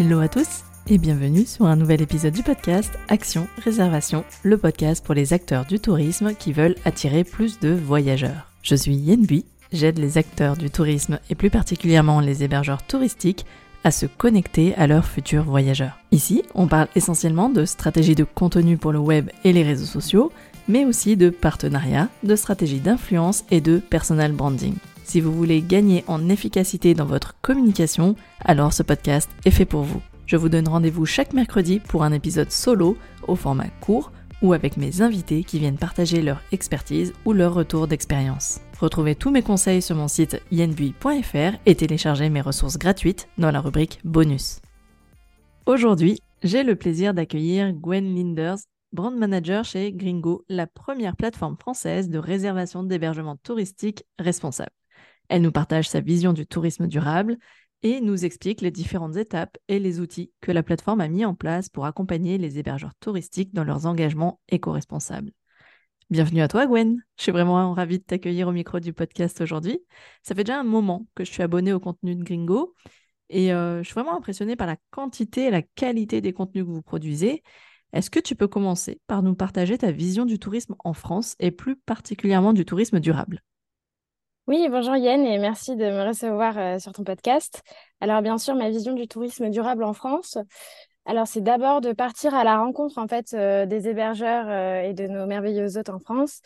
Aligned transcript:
Hello 0.00 0.20
à 0.20 0.28
tous 0.28 0.64
et 0.86 0.96
bienvenue 0.96 1.44
sur 1.44 1.66
un 1.66 1.76
nouvel 1.76 2.00
épisode 2.00 2.32
du 2.32 2.42
podcast 2.42 2.90
Action 3.08 3.46
Réservation, 3.62 4.24
le 4.42 4.56
podcast 4.56 5.04
pour 5.04 5.12
les 5.12 5.34
acteurs 5.34 5.66
du 5.66 5.78
tourisme 5.78 6.32
qui 6.32 6.54
veulent 6.54 6.76
attirer 6.86 7.22
plus 7.22 7.60
de 7.60 7.74
voyageurs. 7.74 8.48
Je 8.62 8.74
suis 8.76 8.94
Yen 8.94 9.26
Bui, 9.26 9.44
j'aide 9.74 9.98
les 9.98 10.16
acteurs 10.16 10.56
du 10.56 10.70
tourisme 10.70 11.18
et 11.28 11.34
plus 11.34 11.50
particulièrement 11.50 12.20
les 12.20 12.42
hébergeurs 12.42 12.82
touristiques 12.82 13.44
à 13.84 13.90
se 13.90 14.06
connecter 14.06 14.74
à 14.76 14.86
leurs 14.86 15.04
futurs 15.04 15.44
voyageurs. 15.44 15.98
Ici, 16.12 16.44
on 16.54 16.66
parle 16.66 16.88
essentiellement 16.96 17.50
de 17.50 17.66
stratégie 17.66 18.14
de 18.14 18.24
contenu 18.24 18.78
pour 18.78 18.92
le 18.92 19.00
web 19.00 19.28
et 19.44 19.52
les 19.52 19.64
réseaux 19.64 19.84
sociaux, 19.84 20.32
mais 20.66 20.86
aussi 20.86 21.18
de 21.18 21.28
partenariat, 21.28 22.08
de 22.22 22.36
stratégie 22.36 22.80
d'influence 22.80 23.44
et 23.50 23.60
de 23.60 23.76
personal 23.76 24.32
branding. 24.32 24.76
Si 25.10 25.20
vous 25.20 25.32
voulez 25.32 25.60
gagner 25.60 26.04
en 26.06 26.28
efficacité 26.28 26.94
dans 26.94 27.04
votre 27.04 27.34
communication, 27.40 28.14
alors 28.44 28.72
ce 28.72 28.84
podcast 28.84 29.28
est 29.44 29.50
fait 29.50 29.64
pour 29.64 29.82
vous. 29.82 30.00
Je 30.24 30.36
vous 30.36 30.48
donne 30.48 30.68
rendez-vous 30.68 31.04
chaque 31.04 31.32
mercredi 31.32 31.80
pour 31.80 32.04
un 32.04 32.12
épisode 32.12 32.52
solo 32.52 32.96
au 33.26 33.34
format 33.34 33.70
court 33.80 34.12
ou 34.40 34.52
avec 34.52 34.76
mes 34.76 35.02
invités 35.02 35.42
qui 35.42 35.58
viennent 35.58 35.78
partager 35.78 36.22
leur 36.22 36.40
expertise 36.52 37.12
ou 37.24 37.32
leur 37.32 37.54
retour 37.54 37.88
d'expérience. 37.88 38.60
Retrouvez 38.78 39.16
tous 39.16 39.32
mes 39.32 39.42
conseils 39.42 39.82
sur 39.82 39.96
mon 39.96 40.06
site 40.06 40.40
yenbui.fr 40.52 41.58
et 41.66 41.74
téléchargez 41.74 42.30
mes 42.30 42.40
ressources 42.40 42.78
gratuites 42.78 43.28
dans 43.36 43.50
la 43.50 43.60
rubrique 43.60 43.98
bonus. 44.04 44.60
Aujourd'hui, 45.66 46.20
j'ai 46.44 46.62
le 46.62 46.76
plaisir 46.76 47.14
d'accueillir 47.14 47.72
Gwen 47.72 48.14
Linders, 48.14 48.58
brand 48.92 49.16
manager 49.16 49.64
chez 49.64 49.90
Gringo, 49.90 50.44
la 50.48 50.68
première 50.68 51.16
plateforme 51.16 51.56
française 51.56 52.08
de 52.10 52.18
réservation 52.20 52.84
d'hébergement 52.84 53.34
touristique 53.42 54.04
responsable. 54.20 54.70
Elle 55.30 55.42
nous 55.42 55.52
partage 55.52 55.88
sa 55.88 56.00
vision 56.00 56.32
du 56.32 56.44
tourisme 56.44 56.88
durable 56.88 57.38
et 57.84 58.00
nous 58.00 58.24
explique 58.24 58.60
les 58.60 58.72
différentes 58.72 59.14
étapes 59.14 59.58
et 59.68 59.78
les 59.78 60.00
outils 60.00 60.32
que 60.40 60.50
la 60.50 60.64
plateforme 60.64 61.00
a 61.00 61.06
mis 61.06 61.24
en 61.24 61.36
place 61.36 61.68
pour 61.68 61.86
accompagner 61.86 62.36
les 62.36 62.58
hébergeurs 62.58 62.96
touristiques 62.98 63.54
dans 63.54 63.62
leurs 63.62 63.86
engagements 63.86 64.40
éco-responsables. 64.48 65.30
Bienvenue 66.10 66.40
à 66.40 66.48
toi 66.48 66.66
Gwen, 66.66 67.00
je 67.16 67.22
suis 67.22 67.30
vraiment 67.30 67.72
ravie 67.74 68.00
de 68.00 68.02
t'accueillir 68.02 68.48
au 68.48 68.52
micro 68.52 68.80
du 68.80 68.92
podcast 68.92 69.40
aujourd'hui. 69.40 69.78
Ça 70.24 70.34
fait 70.34 70.42
déjà 70.42 70.58
un 70.58 70.64
moment 70.64 71.06
que 71.14 71.24
je 71.24 71.30
suis 71.30 71.44
abonnée 71.44 71.72
au 71.72 71.78
contenu 71.78 72.16
de 72.16 72.24
Gringo 72.24 72.74
et 73.28 73.52
euh, 73.52 73.84
je 73.84 73.86
suis 73.86 73.94
vraiment 73.94 74.16
impressionnée 74.16 74.56
par 74.56 74.66
la 74.66 74.78
quantité 74.90 75.44
et 75.44 75.50
la 75.52 75.62
qualité 75.62 76.20
des 76.20 76.32
contenus 76.32 76.64
que 76.64 76.70
vous 76.70 76.82
produisez. 76.82 77.44
Est-ce 77.92 78.10
que 78.10 78.18
tu 78.18 78.34
peux 78.34 78.48
commencer 78.48 79.00
par 79.06 79.22
nous 79.22 79.36
partager 79.36 79.78
ta 79.78 79.92
vision 79.92 80.26
du 80.26 80.40
tourisme 80.40 80.74
en 80.80 80.92
France 80.92 81.36
et 81.38 81.52
plus 81.52 81.76
particulièrement 81.76 82.52
du 82.52 82.64
tourisme 82.64 82.98
durable? 82.98 83.44
Oui, 84.50 84.68
bonjour 84.68 84.96
Yann 84.96 85.24
et 85.24 85.38
merci 85.38 85.76
de 85.76 85.84
me 85.84 86.08
recevoir 86.08 86.58
euh, 86.58 86.78
sur 86.80 86.92
ton 86.92 87.04
podcast. 87.04 87.62
Alors 88.00 88.20
bien 88.20 88.36
sûr, 88.36 88.56
ma 88.56 88.68
vision 88.68 88.94
du 88.94 89.06
tourisme 89.06 89.48
durable 89.48 89.84
en 89.84 89.92
France, 89.92 90.38
alors 91.04 91.28
c'est 91.28 91.40
d'abord 91.40 91.80
de 91.80 91.92
partir 91.92 92.34
à 92.34 92.42
la 92.42 92.58
rencontre 92.58 92.98
en 92.98 93.06
fait 93.06 93.32
euh, 93.32 93.64
des 93.64 93.86
hébergeurs 93.86 94.46
euh, 94.48 94.82
et 94.82 94.92
de 94.92 95.06
nos 95.06 95.24
merveilleux 95.26 95.78
hôtes 95.78 95.88
en 95.88 96.00
France. 96.00 96.40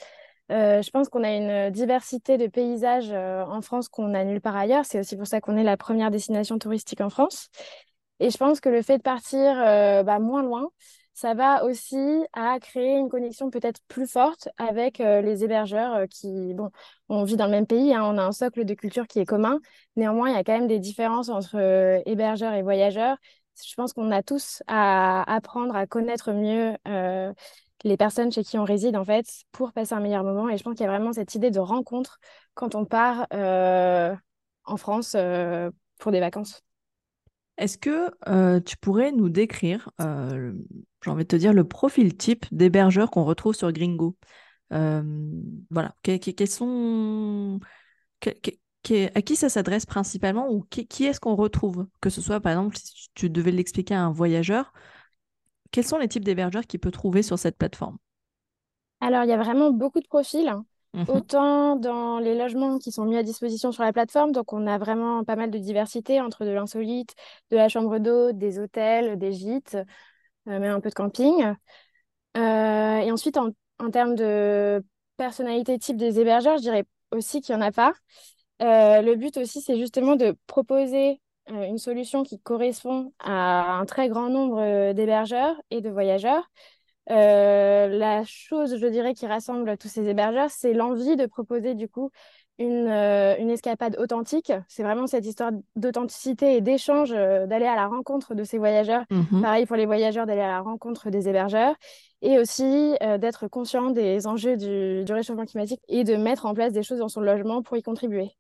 je 0.51 0.91
pense 0.91 1.09
qu'on 1.09 1.25
a 1.25 1.35
une 1.35 1.71
diversité 1.71 2.37
de 2.37 2.47
paysages 2.47 3.11
en 3.11 3.63
France 3.63 3.89
qu'on 3.89 4.09
n'a 4.09 4.25
nulle 4.27 4.43
part 4.43 4.57
ailleurs. 4.57 4.85
C'est 4.85 5.01
aussi 5.01 5.17
pour 5.17 5.27
ça 5.27 5.41
qu'on 5.41 5.57
est 5.57 5.65
la 5.65 5.79
première 5.79 6.11
destination 6.11 6.59
touristique 6.59 7.01
en 7.01 7.09
France. 7.09 7.49
Et 8.21 8.29
je 8.29 8.37
pense 8.37 8.61
que 8.61 8.69
le 8.69 8.83
fait 8.83 8.99
de 8.99 9.03
partir 9.03 9.55
bah, 10.05 10.19
moins 10.19 10.43
loin, 10.43 10.69
ça 11.15 11.35
va 11.35 11.65
aussi 11.65 11.97
à 12.33 12.59
créer 12.61 12.99
une 12.99 13.09
connexion 13.09 13.49
peut-être 13.51 13.81
plus 13.87 14.07
forte 14.07 14.49
avec 14.59 15.01
euh, 15.01 15.23
les 15.23 15.45
hébergeurs 15.45 15.95
euh, 15.95 16.07
qui, 16.07 16.55
bon, 16.55 16.71
on 17.09 17.23
vit 17.23 17.37
dans 17.37 17.47
le 17.47 17.53
même 17.53 17.67
pays, 17.67 17.95
hein, 17.95 18.03
on 18.05 18.19
a 18.19 18.23
un 18.25 18.33
socle 18.33 18.65
de 18.65 18.75
culture 18.75 19.07
qui 19.07 19.21
est 19.21 19.25
commun. 19.25 19.61
Néanmoins, 19.97 20.31
il 20.31 20.35
y 20.35 20.39
a 20.39 20.43
quand 20.43 20.53
même 20.53 20.67
des 20.67 20.81
différences 20.81 21.29
entre 21.29 21.57
euh, 21.57 22.03
hébergeurs 22.05 22.53
et 22.55 22.63
voyageurs. 22.63 23.17
Je 23.65 23.75
pense 23.77 23.93
qu'on 23.93 24.11
a 24.11 24.23
tous 24.25 24.63
à 24.67 25.23
apprendre 25.33 25.77
à 25.77 25.87
connaître 25.87 26.33
mieux 26.33 26.77
les 27.85 27.97
personnes 27.97 28.33
chez 28.33 28.43
qui 28.43 28.59
on 28.59 28.65
réside, 28.65 28.97
en 28.97 29.05
fait, 29.05 29.27
pour 29.53 29.73
passer 29.73 29.95
un 29.95 30.01
meilleur 30.01 30.25
moment. 30.25 30.49
Et 30.49 30.57
je 30.59 30.65
pense 30.65 30.75
qu'il 30.75 30.85
y 30.85 30.89
a 30.89 30.91
vraiment 30.91 31.13
cette 31.13 31.37
idée 31.37 31.53
de 31.53 31.61
rencontre 31.61 32.19
quand 32.55 32.75
on 32.75 32.85
part 32.85 33.29
en 33.31 34.77
France 34.77 35.17
pour 35.99 36.11
des 36.11 36.19
vacances. 36.21 36.65
Est-ce 37.57 37.79
que 37.79 38.61
tu 38.61 38.77
pourrais 38.77 39.13
nous 39.13 39.29
décrire 39.29 39.91
j'ai 41.05 41.11
envie 41.11 41.25
de 41.25 41.29
te 41.29 41.37
dire, 41.37 41.53
le 41.53 41.65
profil 41.65 42.17
type 42.17 42.47
d'hébergeur 42.51 43.11
qu'on 43.11 43.25
retrouve 43.25 43.55
sur 43.55 43.71
Gringo? 43.73 44.17
Euh, 44.73 45.03
voilà, 45.71 45.95
à 49.15 49.23
qui 49.23 49.37
ça 49.37 49.49
s'adresse 49.49 49.87
principalement 49.87 50.51
ou 50.51 50.63
qui, 50.63 51.05
est-ce 51.05 51.21
qu'on 51.21 51.37
retrouve? 51.37 51.87
Que 52.01 52.11
ce 52.11 52.23
soit, 52.23 52.41
par 52.41 52.53
exemple, 52.53 52.77
si 52.79 53.09
tu 53.15 53.29
devais 53.29 53.51
l'expliquer 53.51 53.95
à 53.95 54.03
un 54.03 54.13
voyageur, 54.13 54.73
quels 55.71 55.87
sont 55.87 55.99
les 55.99 56.09
types 56.09 56.25
d'hébergeurs 56.25 56.67
qu'il 56.67 56.81
peut 56.81 56.91
trouver 56.91 57.23
sur 57.23 57.39
cette 57.39 57.59
plateforme? 57.59 57.99
Alors, 59.01 59.25
il 59.25 59.29
y 59.29 59.33
a 59.33 59.37
vraiment 59.37 59.71
beaucoup 59.71 60.01
de 60.01 60.07
profils. 60.07 60.49
Hein. 60.49 60.65
Mmh 60.95 61.05
Autant 61.09 61.75
dans 61.75 62.21
les 62.21 62.37
logements 62.37 62.79
qui 62.79 62.93
sont 62.93 63.05
mis 63.05 63.17
à 63.17 63.25
disposition 63.25 63.73
sur 63.73 63.83
la 63.83 63.93
plateforme, 63.93 64.31
donc 64.31 64.53
on 64.53 64.65
a 64.69 64.79
vraiment 64.79 65.25
pas 65.25 65.35
mal 65.35 65.51
de 65.51 65.59
diversité 65.59 66.21
entre 66.21 66.45
de 66.45 66.51
l'insolite, 66.51 67.15
de 67.51 67.57
la 67.57 67.69
chambre 67.69 67.99
d'eau, 67.99 68.31
des 68.31 68.61
hôtels, 68.61 69.19
des 69.19 69.33
gîtes, 69.33 69.75
euh, 69.75 70.61
même 70.61 70.71
un 70.71 70.81
peu 70.81 70.91
de 70.91 70.95
camping. 70.95 71.53
Euh, 72.37 72.99
et 72.99 73.11
ensuite, 73.11 73.37
en, 73.37 73.51
termes 73.91 74.15
de 74.15 74.85
personnalité 75.17 75.81
type 75.81 75.97
des 75.97 76.21
hébergeurs, 76.21 76.59
je 76.59 76.63
dirais 76.63 76.85
aussi 77.11 77.41
qu'il 77.41 77.57
n'y 77.57 77.63
en 77.63 77.67
a 77.67 77.73
pas. 77.73 77.93
Euh, 78.63 79.03
le 79.03 79.17
but 79.17 79.37
aussi, 79.37 79.63
c'est 79.63 79.77
justement 79.77 80.15
de 80.15 80.37
proposer 80.47 81.21
une 81.49 81.79
solution 81.79 82.23
qui 82.23 82.39
correspond 82.41 83.13
à 83.19 83.79
un 83.79 83.85
très 83.85 84.09
grand 84.09 84.29
nombre 84.29 84.93
d'hébergeurs 84.93 85.61
et 85.71 85.81
de 85.81 85.91
voyageurs. 85.91 86.49
La 87.07 88.25
chose, 88.25 88.79
je 88.79 88.87
dirais, 88.87 89.15
qui 89.15 89.27
rassemble 89.27 89.77
tous 89.77 89.89
ces 89.89 90.09
hébergeurs, 90.09 90.51
c'est 90.51 90.73
l'envie 90.73 91.17
de 91.17 91.27
proposer 91.27 91.75
du 91.75 91.89
coup 91.89 92.11
une, 92.59 92.87
euh, 92.89 93.37
une 93.39 93.51
escapade 93.51 93.97
authentique. 93.99 94.53
C'est 94.69 94.83
vraiment 94.83 95.07
cette 95.07 95.27
histoire 95.27 95.51
d'authenticité 95.77 96.57
et 96.57 96.61
d'échange, 96.61 97.13
euh, 97.13 97.47
d'aller 97.47 97.67
à 97.67 97.75
la 97.75 97.87
rencontre 97.87 98.35
de 98.35 98.45
ces 98.45 98.59
voyageurs. 98.59 99.05
Mhm. 99.11 99.43
Pareil 99.43 99.67
pour 99.67 99.77
les 99.77 99.87
voyageurs, 99.87 100.27
d'aller 100.27 100.41
à 100.41 100.49
la 100.49 100.61
rencontre 100.61 101.11
des 101.11 101.29
hébergeurs. 101.29 101.75
Et 102.23 102.39
aussi 102.39 102.97
euh, 103.03 103.19
d'être 103.19 103.49
conscient 103.49 103.91
des 103.91 104.27
enjeux 104.27 104.57
du, 104.57 105.05
du, 105.05 105.13
réchauffement 105.13 105.45
climatique 105.45 105.81
et 105.89 106.05
de 106.05 106.17
mettre 106.17 106.47
en 106.47 106.55
place 106.55 106.73
des 106.73 106.83
choses 106.83 106.99
dans 106.99 107.09
son 107.09 107.21
logement 107.21 107.63
pour 107.63 107.77
y 107.77 107.83
contribuer. 107.83 108.31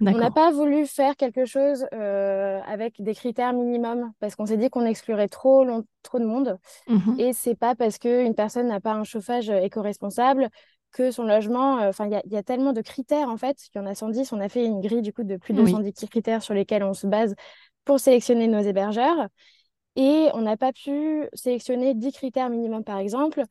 On 0.00 0.10
n'a 0.10 0.30
pas 0.30 0.50
voulu 0.50 0.86
faire 0.86 1.16
quelque 1.16 1.44
chose 1.44 1.86
avec 1.92 3.00
des 3.00 3.14
critères 3.14 3.52
minimums 3.52 4.12
parce 4.20 4.34
qu'on 4.34 4.46
s'est 4.46 4.56
dit 4.56 4.70
qu'on 4.70 4.84
exclurait 4.84 5.28
trop, 5.28 5.64
trop 6.02 6.18
de 6.18 6.24
monde. 6.24 6.58
Mhm. 6.88 7.16
Et 7.18 7.32
c'est 7.32 7.54
pas 7.54 7.74
parce 7.74 7.98
qu'une 7.98 8.34
personne 8.34 8.68
n'a 8.68 8.80
pas 8.80 8.92
un 8.92 9.04
chauffage 9.04 9.50
éco-responsable 9.50 10.50
que 10.94 11.10
son 11.10 11.24
logement, 11.24 11.80
euh, 11.80 11.88
enfin, 11.88 12.08
il 12.08 12.32
y, 12.32 12.36
a 12.36 12.42
tellement 12.42 12.72
de 12.72 12.80
critères 12.80 13.28
en 13.28 13.36
fait. 13.36 13.58
Il 13.74 13.78
y 13.78 13.80
en 13.80 13.86
a 13.86 13.94
110. 13.94 14.32
On 14.32 14.40
a 14.40 14.48
fait 14.48 14.64
une 14.64 14.80
grille 14.80 15.02
du 15.02 15.12
coup 15.12 15.24
de 15.24 15.36
plus 15.36 15.52
de 15.52 15.66
110 15.66 15.92
critères 16.08 16.42
sur 16.42 16.54
lesquels 16.54 16.84
on 16.84 16.94
se 16.94 17.06
base 17.06 17.34
pour 17.84 18.00
sélectionner 18.00 18.46
nos 18.46 18.60
hébergeurs. 18.60 19.28
Et 19.96 20.28
on 20.34 20.40
n'a 20.40 20.56
pas 20.56 20.72
pu 20.72 21.28
sélectionner 21.34 21.94
10 21.94 22.12
critères 22.12 22.48
minimum, 22.48 22.84
par 22.84 22.98
exemple, 22.98 23.42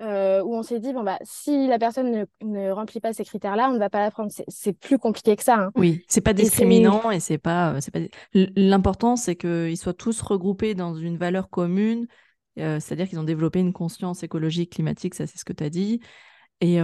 euh, 0.00 0.42
où 0.42 0.54
on 0.54 0.62
s'est 0.62 0.78
dit, 0.78 0.92
bon, 0.92 1.02
bah, 1.02 1.18
si 1.22 1.66
la 1.66 1.78
personne 1.78 2.26
ne, 2.42 2.70
remplit 2.70 3.00
pas 3.00 3.12
ces 3.12 3.24
critères-là, 3.24 3.68
on 3.68 3.74
ne 3.74 3.78
va 3.78 3.90
pas 3.90 4.00
la 4.00 4.10
prendre. 4.10 4.30
C'est 4.46 4.72
plus 4.72 4.98
compliqué 4.98 5.34
que 5.34 5.42
ça. 5.42 5.56
Hein. 5.56 5.70
Oui, 5.74 6.04
c'est 6.08 6.20
pas 6.20 6.32
discriminant 6.32 7.10
et 7.10 7.20
c'est 7.20 7.38
pas. 7.38 7.74
Euh, 7.74 7.80
pas... 7.92 8.00
L'important, 8.32 9.16
c'est 9.16 9.34
qu'ils 9.34 9.76
soient 9.76 9.94
tous 9.94 10.20
regroupés 10.20 10.74
dans 10.74 10.94
une 10.94 11.16
valeur 11.16 11.50
commune, 11.50 12.06
c'est-à-dire 12.56 13.08
qu'ils 13.08 13.20
ont 13.20 13.24
développé 13.24 13.60
une 13.60 13.72
conscience 13.72 14.24
écologique, 14.24 14.72
climatique, 14.72 15.14
ça 15.14 15.28
c'est 15.28 15.38
ce 15.38 15.44
que 15.44 15.52
tu 15.52 15.62
as 15.62 15.70
dit, 15.70 16.00
et 16.60 16.78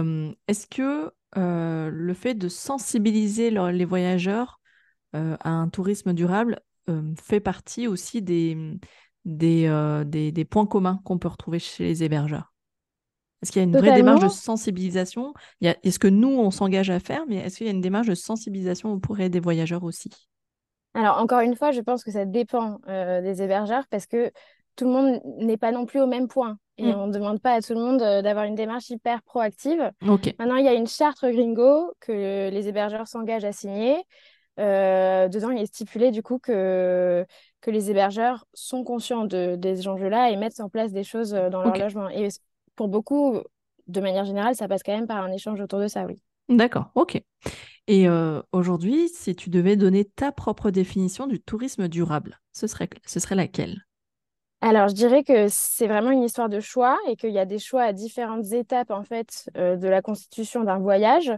est-ce 0.47 0.67
que 0.67 1.11
le 1.35 2.13
fait 2.13 2.33
de 2.33 2.47
sensibiliser 2.47 3.51
les 3.51 3.83
voyageurs 3.83 4.61
à 5.11 5.49
un 5.49 5.67
tourisme 5.67 6.13
durable 6.13 6.61
fait 7.21 7.41
partie 7.41 7.87
aussi 7.87 8.21
des, 8.21 8.79
des, 9.25 10.01
des, 10.05 10.45
points 10.45 10.65
communs 10.65 11.01
qu'on 11.03 11.17
peut 11.17 11.27
retrouver 11.27 11.59
chez 11.59 11.83
les 11.83 12.03
hébergeurs? 12.05 12.54
Est-ce 13.41 13.51
qu'il 13.51 13.61
y 13.61 13.65
a 13.65 13.67
une 13.67 13.77
vraie 13.77 13.93
démarche 13.93 14.23
de 14.23 14.29
sensibilisation? 14.29 15.33
Est-ce 15.61 15.99
que 15.99 16.07
nous, 16.07 16.29
on 16.29 16.51
s'engage 16.51 16.89
à 16.89 16.99
faire, 16.99 17.23
mais 17.27 17.37
est-ce 17.37 17.57
qu'il 17.57 17.67
y 17.67 17.69
a 17.69 17.73
une 17.73 17.81
démarche 17.81 18.07
de 18.07 18.15
sensibilisation 18.15 18.93
auprès 18.93 19.29
des 19.29 19.39
voyageurs 19.39 19.83
aussi? 19.83 20.09
Alors, 20.93 21.17
encore 21.17 21.41
une 21.41 21.55
fois, 21.55 21.71
je 21.71 21.81
pense 21.81 22.03
que 22.03 22.11
ça 22.11 22.25
dépend 22.25 22.79
des 22.87 23.41
hébergeurs 23.41 23.85
parce 23.89 24.05
que 24.05 24.31
tout 24.75 24.85
le 24.85 24.91
monde 24.91 25.21
n'est 25.39 25.57
pas 25.57 25.71
non 25.71 25.85
plus 25.85 26.01
au 26.01 26.07
même 26.07 26.27
point. 26.27 26.57
Et 26.77 26.91
mm. 26.91 26.95
on 26.95 27.07
ne 27.07 27.13
demande 27.13 27.41
pas 27.41 27.53
à 27.53 27.61
tout 27.61 27.73
le 27.73 27.79
monde 27.79 28.01
euh, 28.01 28.21
d'avoir 28.21 28.45
une 28.45 28.55
démarche 28.55 28.89
hyper 28.89 29.21
proactive. 29.23 29.91
Maintenant, 30.01 30.55
il 30.55 30.65
y 30.65 30.67
a 30.67 30.73
une 30.73 30.87
charte 30.87 31.25
gringo 31.25 31.93
que 31.99 32.49
les 32.49 32.67
hébergeurs 32.67 33.07
s'engagent 33.07 33.45
à 33.45 33.53
signer. 33.53 33.97
Euh, 34.59 35.27
dedans, 35.27 35.51
il 35.51 35.61
est 35.61 35.65
stipulé 35.65 36.11
du 36.11 36.21
coup 36.21 36.39
que, 36.39 37.25
que 37.61 37.71
les 37.71 37.91
hébergeurs 37.91 38.45
sont 38.53 38.83
conscients 38.83 39.25
de, 39.25 39.55
des 39.55 39.87
enjeux-là 39.87 40.31
et 40.31 40.37
mettent 40.37 40.59
en 40.59 40.69
place 40.69 40.91
des 40.91 41.03
choses 41.03 41.33
euh, 41.33 41.49
dans 41.49 41.61
leur 41.61 41.77
logement. 41.77 42.09
Et 42.09 42.27
pour 42.75 42.87
beaucoup, 42.87 43.39
de 43.87 44.01
manière 44.01 44.25
générale, 44.25 44.55
ça 44.55 44.67
passe 44.67 44.83
quand 44.83 44.95
même 44.95 45.07
par 45.07 45.23
un 45.23 45.31
échange 45.31 45.59
autour 45.61 45.79
de 45.79 45.87
ça, 45.87 46.05
oui. 46.05 46.21
D'accord, 46.49 46.91
ok. 46.95 47.21
Et 47.87 48.07
aujourd'hui, 48.51 49.09
si 49.09 49.35
tu 49.35 49.49
devais 49.49 49.75
donner 49.75 50.05
ta 50.05 50.31
propre 50.31 50.71
définition 50.71 51.27
du 51.27 51.39
tourisme 51.39 51.87
durable, 51.87 52.39
ce 52.53 52.67
serait, 52.67 52.89
ce 53.05 53.19
serait 53.19 53.35
laquelle? 53.35 53.85
Alors, 54.61 54.87
je 54.87 54.93
dirais 54.93 55.23
que 55.23 55.47
c'est 55.49 55.87
vraiment 55.87 56.09
une 56.11 56.23
histoire 56.23 56.49
de 56.49 56.59
choix 56.59 56.97
et 57.07 57.15
qu'il 57.15 57.31
y 57.31 57.37
a 57.39 57.45
des 57.45 57.59
choix 57.59 57.83
à 57.83 57.93
différentes 57.93 58.51
étapes 58.51 58.89
en 58.89 59.03
fait 59.03 59.49
de 59.55 59.87
la 59.87 60.01
constitution 60.01 60.63
d'un 60.63 60.79
voyage. 60.79 61.31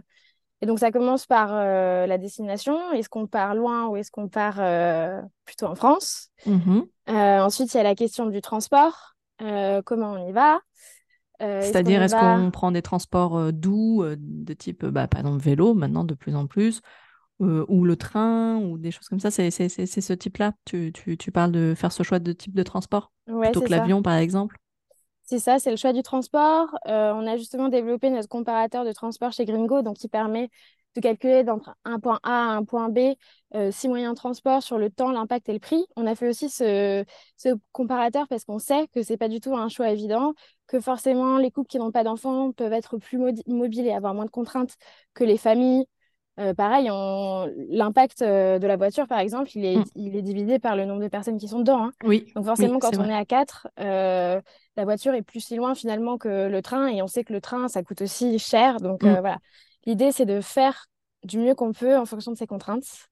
Et 0.60 0.66
donc, 0.66 0.78
ça 0.78 0.90
commence 0.90 1.26
par 1.26 1.52
la 1.52 2.18
destination. 2.18 2.92
Est-ce 2.92 3.08
qu'on 3.08 3.26
part 3.26 3.54
loin 3.54 3.86
ou 3.88 3.96
est-ce 3.96 4.10
qu'on 4.10 4.28
part 4.28 4.60
plutôt 5.44 5.66
en 5.66 5.74
France? 5.74 6.30
Mmh 6.46 6.88
Ensuite, 7.06 7.74
il 7.74 7.76
y 7.76 7.80
a 7.80 7.84
la 7.84 7.94
question 7.94 8.26
du 8.26 8.40
transport. 8.40 9.14
comment 9.38 10.12
on 10.12 10.26
y 10.28 10.32
va? 10.32 10.60
C'est-à-dire, 11.40 12.02
est-ce 12.02 12.16
qu'on 12.16 12.50
prend 12.50 12.72
des 12.72 12.82
transports 12.82 13.52
doux 13.52 14.04
de 14.04 14.52
type, 14.54 14.84
bah, 14.84 15.06
par 15.06 15.20
exemple, 15.20 15.42
vélo 15.42 15.74
maintenant 15.74 16.04
de 16.04 16.14
plus 16.14 16.34
en 16.34 16.46
plus 16.46 16.80
euh, 17.40 17.64
ou 17.68 17.84
le 17.84 17.96
train 17.96 18.56
ou 18.56 18.78
des 18.78 18.90
choses 18.90 19.08
comme 19.08 19.20
ça? 19.20 19.30
C'est 19.30 19.50
ce 19.50 20.12
type-là? 20.12 20.52
Tu, 20.64 20.92
tu, 20.92 21.16
tu, 21.16 21.30
parles 21.30 21.52
de 21.52 21.74
faire 21.76 21.92
ce 21.92 22.02
choix 22.02 22.18
de 22.18 22.32
type 22.32 22.54
de 22.54 22.62
transport? 22.62 23.12
Plutôt 23.26 23.60
que 23.60 23.70
l'avion, 23.70 24.02
par 24.02 24.16
exemple? 24.16 24.58
C'est 25.22 25.38
ça, 25.38 25.58
c'est 25.58 25.70
le 25.70 25.76
choix 25.76 25.92
du 25.92 26.02
transport. 26.02 26.74
Euh, 26.86 27.12
on 27.14 27.26
a 27.26 27.36
justement 27.36 27.68
développé 27.68 28.08
notre 28.08 28.28
comparateur 28.28 28.86
de 28.86 28.92
transport 28.92 29.30
chez 29.30 29.44
Gringo, 29.44 29.82
donc 29.82 29.98
qui 29.98 30.08
permet 30.08 30.48
de 30.94 31.00
calculer 31.00 31.44
d'entre 31.44 31.74
un 31.84 32.00
point 32.00 32.18
A 32.22 32.52
à 32.52 32.56
un 32.56 32.64
point 32.64 32.88
B 32.88 33.14
euh, 33.54 33.70
six 33.70 33.88
moyens 33.88 34.14
de 34.14 34.16
transport 34.16 34.62
sur 34.62 34.78
le 34.78 34.90
temps, 34.90 35.10
l'impact 35.10 35.48
et 35.48 35.52
le 35.52 35.58
prix. 35.58 35.84
On 35.96 36.06
a 36.06 36.14
fait 36.14 36.28
aussi 36.28 36.48
ce, 36.48 37.04
ce 37.36 37.50
comparateur 37.72 38.26
parce 38.28 38.44
qu'on 38.44 38.58
sait 38.58 38.88
que 38.88 39.02
c'est 39.02 39.16
pas 39.16 39.28
du 39.28 39.40
tout 39.40 39.56
un 39.56 39.68
choix 39.68 39.90
évident, 39.90 40.34
que 40.66 40.80
forcément 40.80 41.38
les 41.38 41.50
couples 41.50 41.68
qui 41.68 41.78
n'ont 41.78 41.92
pas 41.92 42.04
d'enfants 42.04 42.52
peuvent 42.52 42.72
être 42.72 42.98
plus 42.98 43.18
mobiles 43.46 43.86
et 43.86 43.92
avoir 43.92 44.14
moins 44.14 44.26
de 44.26 44.30
contraintes 44.30 44.74
que 45.14 45.24
les 45.24 45.38
familles 45.38 45.86
euh, 46.38 46.54
pareil, 46.54 46.88
l'impact 47.68 48.22
euh, 48.22 48.60
de 48.60 48.66
la 48.68 48.76
voiture, 48.76 49.08
par 49.08 49.18
exemple, 49.18 49.50
il 49.56 49.64
est, 49.64 49.76
mm. 49.76 49.84
il 49.96 50.16
est 50.16 50.22
divisé 50.22 50.60
par 50.60 50.76
le 50.76 50.84
nombre 50.84 51.02
de 51.02 51.08
personnes 51.08 51.36
qui 51.36 51.48
sont 51.48 51.58
dedans. 51.58 51.82
Hein. 51.82 51.92
Oui. 52.04 52.30
Donc 52.36 52.44
forcément, 52.44 52.78
quand 52.78 52.96
on 52.96 53.08
est 53.08 53.14
à 53.14 53.24
4, 53.24 53.66
euh, 53.80 54.40
la 54.76 54.84
voiture 54.84 55.14
est 55.14 55.22
plus 55.22 55.40
si 55.40 55.56
loin 55.56 55.74
finalement 55.74 56.16
que 56.16 56.46
le 56.48 56.62
train. 56.62 56.86
Et 56.86 57.02
on 57.02 57.08
sait 57.08 57.24
que 57.24 57.32
le 57.32 57.40
train, 57.40 57.66
ça 57.66 57.82
coûte 57.82 58.02
aussi 58.02 58.38
cher. 58.38 58.76
Donc 58.76 59.02
mm. 59.02 59.18
voilà, 59.18 59.38
l'idée, 59.86 60.12
c'est 60.12 60.26
de 60.26 60.40
faire 60.40 60.86
du 61.24 61.38
mieux 61.38 61.54
qu'on 61.54 61.72
peut 61.72 61.96
en 61.96 62.06
fonction 62.06 62.32
de 62.32 62.36
ses 62.36 62.46
contraintes. 62.46 63.08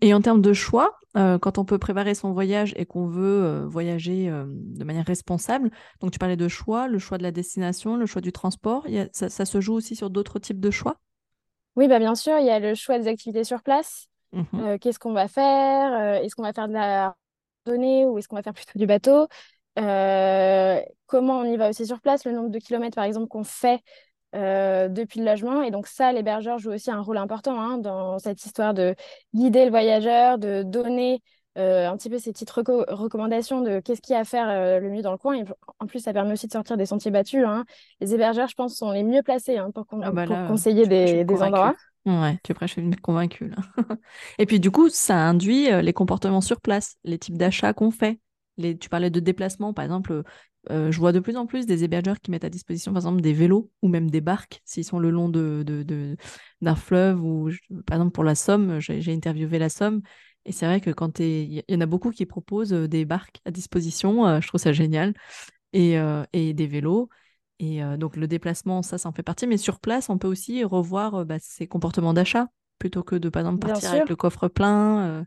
Et 0.00 0.12
en 0.12 0.20
termes 0.20 0.42
de 0.42 0.52
choix, 0.52 0.98
quand 1.14 1.58
on 1.58 1.64
peut 1.64 1.78
préparer 1.78 2.14
son 2.14 2.32
voyage 2.32 2.74
et 2.76 2.84
qu'on 2.84 3.06
veut 3.06 3.64
voyager 3.64 4.26
de 4.28 4.84
manière 4.84 5.06
responsable, 5.06 5.70
donc 6.00 6.10
tu 6.10 6.18
parlais 6.18 6.36
de 6.36 6.48
choix, 6.48 6.86
le 6.86 6.98
choix 6.98 7.16
de 7.16 7.22
la 7.22 7.30
destination, 7.30 7.96
le 7.96 8.04
choix 8.04 8.20
du 8.20 8.30
transport, 8.30 8.86
ça 9.12 9.44
se 9.46 9.60
joue 9.60 9.72
aussi 9.72 9.96
sur 9.96 10.10
d'autres 10.10 10.38
types 10.38 10.60
de 10.60 10.70
choix? 10.70 10.98
Oui, 11.76 11.88
bah, 11.88 11.98
bien 11.98 12.14
sûr, 12.14 12.38
il 12.38 12.46
y 12.46 12.50
a 12.50 12.60
le 12.60 12.74
choix 12.74 12.98
des 12.98 13.08
activités 13.08 13.44
sur 13.44 13.62
place. 13.62 14.08
Mmh 14.32 14.42
euh, 14.54 14.78
qu'est-ce 14.78 14.98
qu'on 14.98 15.12
va 15.12 15.28
faire? 15.28 15.92
Euh, 15.92 16.22
est-ce 16.22 16.34
qu'on 16.34 16.42
va 16.42 16.52
faire 16.52 16.68
de 16.68 16.72
la 16.72 17.16
randonnée 17.64 18.04
ou 18.04 18.18
est-ce 18.18 18.28
qu'on 18.28 18.36
va 18.36 18.42
faire 18.42 18.52
plutôt 18.52 18.78
du 18.78 18.86
bateau? 18.86 19.28
Euh, 19.78 20.80
comment 21.06 21.38
on 21.38 21.44
y 21.44 21.56
va 21.56 21.70
aussi 21.70 21.86
sur 21.86 22.00
place, 22.00 22.24
le 22.24 22.32
nombre 22.32 22.50
de 22.50 22.58
kilomètres, 22.58 22.96
par 22.96 23.04
exemple, 23.04 23.28
qu'on 23.28 23.44
fait 23.44 23.80
depuis 24.34 25.20
le 25.20 25.26
logement. 25.26 25.62
Et 25.62 25.70
donc 25.70 25.86
ça, 25.86 26.12
l'hébergeur 26.12 26.58
joue 26.58 26.72
aussi 26.72 26.90
un 26.90 27.00
rôle 27.00 27.18
important 27.18 27.60
hein, 27.60 27.78
dans 27.78 28.18
cette 28.18 28.44
histoire 28.44 28.74
de 28.74 28.94
guider 29.32 29.64
le 29.64 29.70
voyageur, 29.70 30.38
de 30.38 30.62
donner 30.62 31.22
euh, 31.56 31.88
un 31.88 31.96
petit 31.96 32.10
peu 32.10 32.18
ces 32.18 32.32
petites 32.32 32.50
recommandations 32.50 33.60
de 33.60 33.78
qu'est-ce 33.78 34.00
qu'il 34.00 34.14
y 34.14 34.16
a 34.16 34.20
à 34.20 34.24
faire 34.24 34.48
euh, 34.48 34.80
le 34.80 34.90
mieux 34.90 35.02
dans 35.02 35.12
le 35.12 35.18
coin. 35.18 35.34
Et 35.36 35.44
en 35.78 35.86
plus, 35.86 36.00
ça 36.00 36.12
permet 36.12 36.32
aussi 36.32 36.48
de 36.48 36.52
sortir 36.52 36.76
des 36.76 36.86
sentiers 36.86 37.12
battus. 37.12 37.44
Hein. 37.46 37.64
Les 38.00 38.12
hébergeurs, 38.12 38.48
je 38.48 38.54
pense, 38.54 38.74
sont 38.74 38.90
les 38.90 39.04
mieux 39.04 39.22
placés 39.22 39.58
hein, 39.58 39.70
pour, 39.72 39.86
ah 40.02 40.10
bah 40.10 40.26
conseiller 40.48 40.86
des, 40.86 41.24
endroits. 41.42 41.74
Ouais, 42.06 42.38
tu 42.42 42.52
prêches 42.54 42.76
une 42.76 42.96
convaincue 42.96 43.48
là. 43.48 43.56
et 44.38 44.46
puis 44.46 44.58
du 44.58 44.70
coup, 44.70 44.88
ça 44.88 45.16
induit 45.16 45.70
euh, 45.70 45.80
les 45.80 45.92
comportements 45.92 46.40
sur 46.40 46.60
place, 46.60 46.96
les 47.04 47.18
types 47.18 47.38
d'achats 47.38 47.72
qu'on 47.72 47.92
fait. 47.92 48.18
Les... 48.56 48.76
Tu 48.76 48.88
parlais 48.88 49.10
de 49.10 49.20
déplacement, 49.20 49.72
par 49.72 49.84
exemple, 49.84 50.22
je 50.70 50.98
vois 50.98 51.12
de 51.12 51.20
plus 51.20 51.36
en 51.36 51.46
plus 51.46 51.66
des 51.66 51.84
hébergeurs 51.84 52.20
qui 52.20 52.30
mettent 52.30 52.44
à 52.44 52.50
disposition, 52.50 52.92
par 52.92 53.00
exemple, 53.00 53.20
des 53.20 53.32
vélos 53.32 53.70
ou 53.82 53.88
même 53.88 54.10
des 54.10 54.20
barques 54.20 54.62
s'ils 54.64 54.84
sont 54.84 54.98
le 54.98 55.10
long 55.10 55.28
de, 55.28 55.62
de, 55.62 56.16
d'un 56.60 56.74
fleuve 56.74 57.22
ou, 57.22 57.50
par 57.86 57.96
exemple, 57.96 58.12
pour 58.12 58.24
la 58.24 58.34
Somme, 58.34 58.80
j'ai 58.80 59.12
interviewé 59.12 59.58
la 59.58 59.68
Somme 59.68 60.00
et 60.46 60.52
c'est 60.52 60.66
vrai 60.66 60.80
que 60.80 60.90
quand 60.90 61.20
il 61.20 61.62
y 61.68 61.74
en 61.74 61.80
a 61.80 61.86
beaucoup 61.86 62.10
qui 62.10 62.26
proposent 62.26 62.72
des 62.72 63.04
barques 63.04 63.40
à 63.44 63.50
disposition, 63.50 64.40
je 64.40 64.48
trouve 64.48 64.60
ça 64.60 64.72
génial, 64.72 65.14
et, 65.72 65.96
et 66.32 66.54
des 66.54 66.66
vélos. 66.66 67.08
Et 67.60 67.80
donc 67.98 68.16
le 68.16 68.26
déplacement, 68.26 68.82
ça, 68.82 68.98
ça 68.98 69.08
en 69.08 69.12
fait 69.12 69.22
partie. 69.22 69.46
Mais 69.46 69.56
sur 69.56 69.80
place, 69.80 70.08
on 70.10 70.18
peut 70.18 70.28
aussi 70.28 70.64
revoir 70.64 71.24
bah, 71.24 71.36
ses 71.40 71.66
comportements 71.66 72.12
d'achat 72.12 72.48
plutôt 72.78 73.02
que 73.02 73.16
de, 73.16 73.28
par 73.28 73.40
exemple, 73.40 73.66
partir 73.66 73.90
avec 73.90 74.08
le 74.08 74.16
coffre 74.16 74.48
plein. 74.48 75.24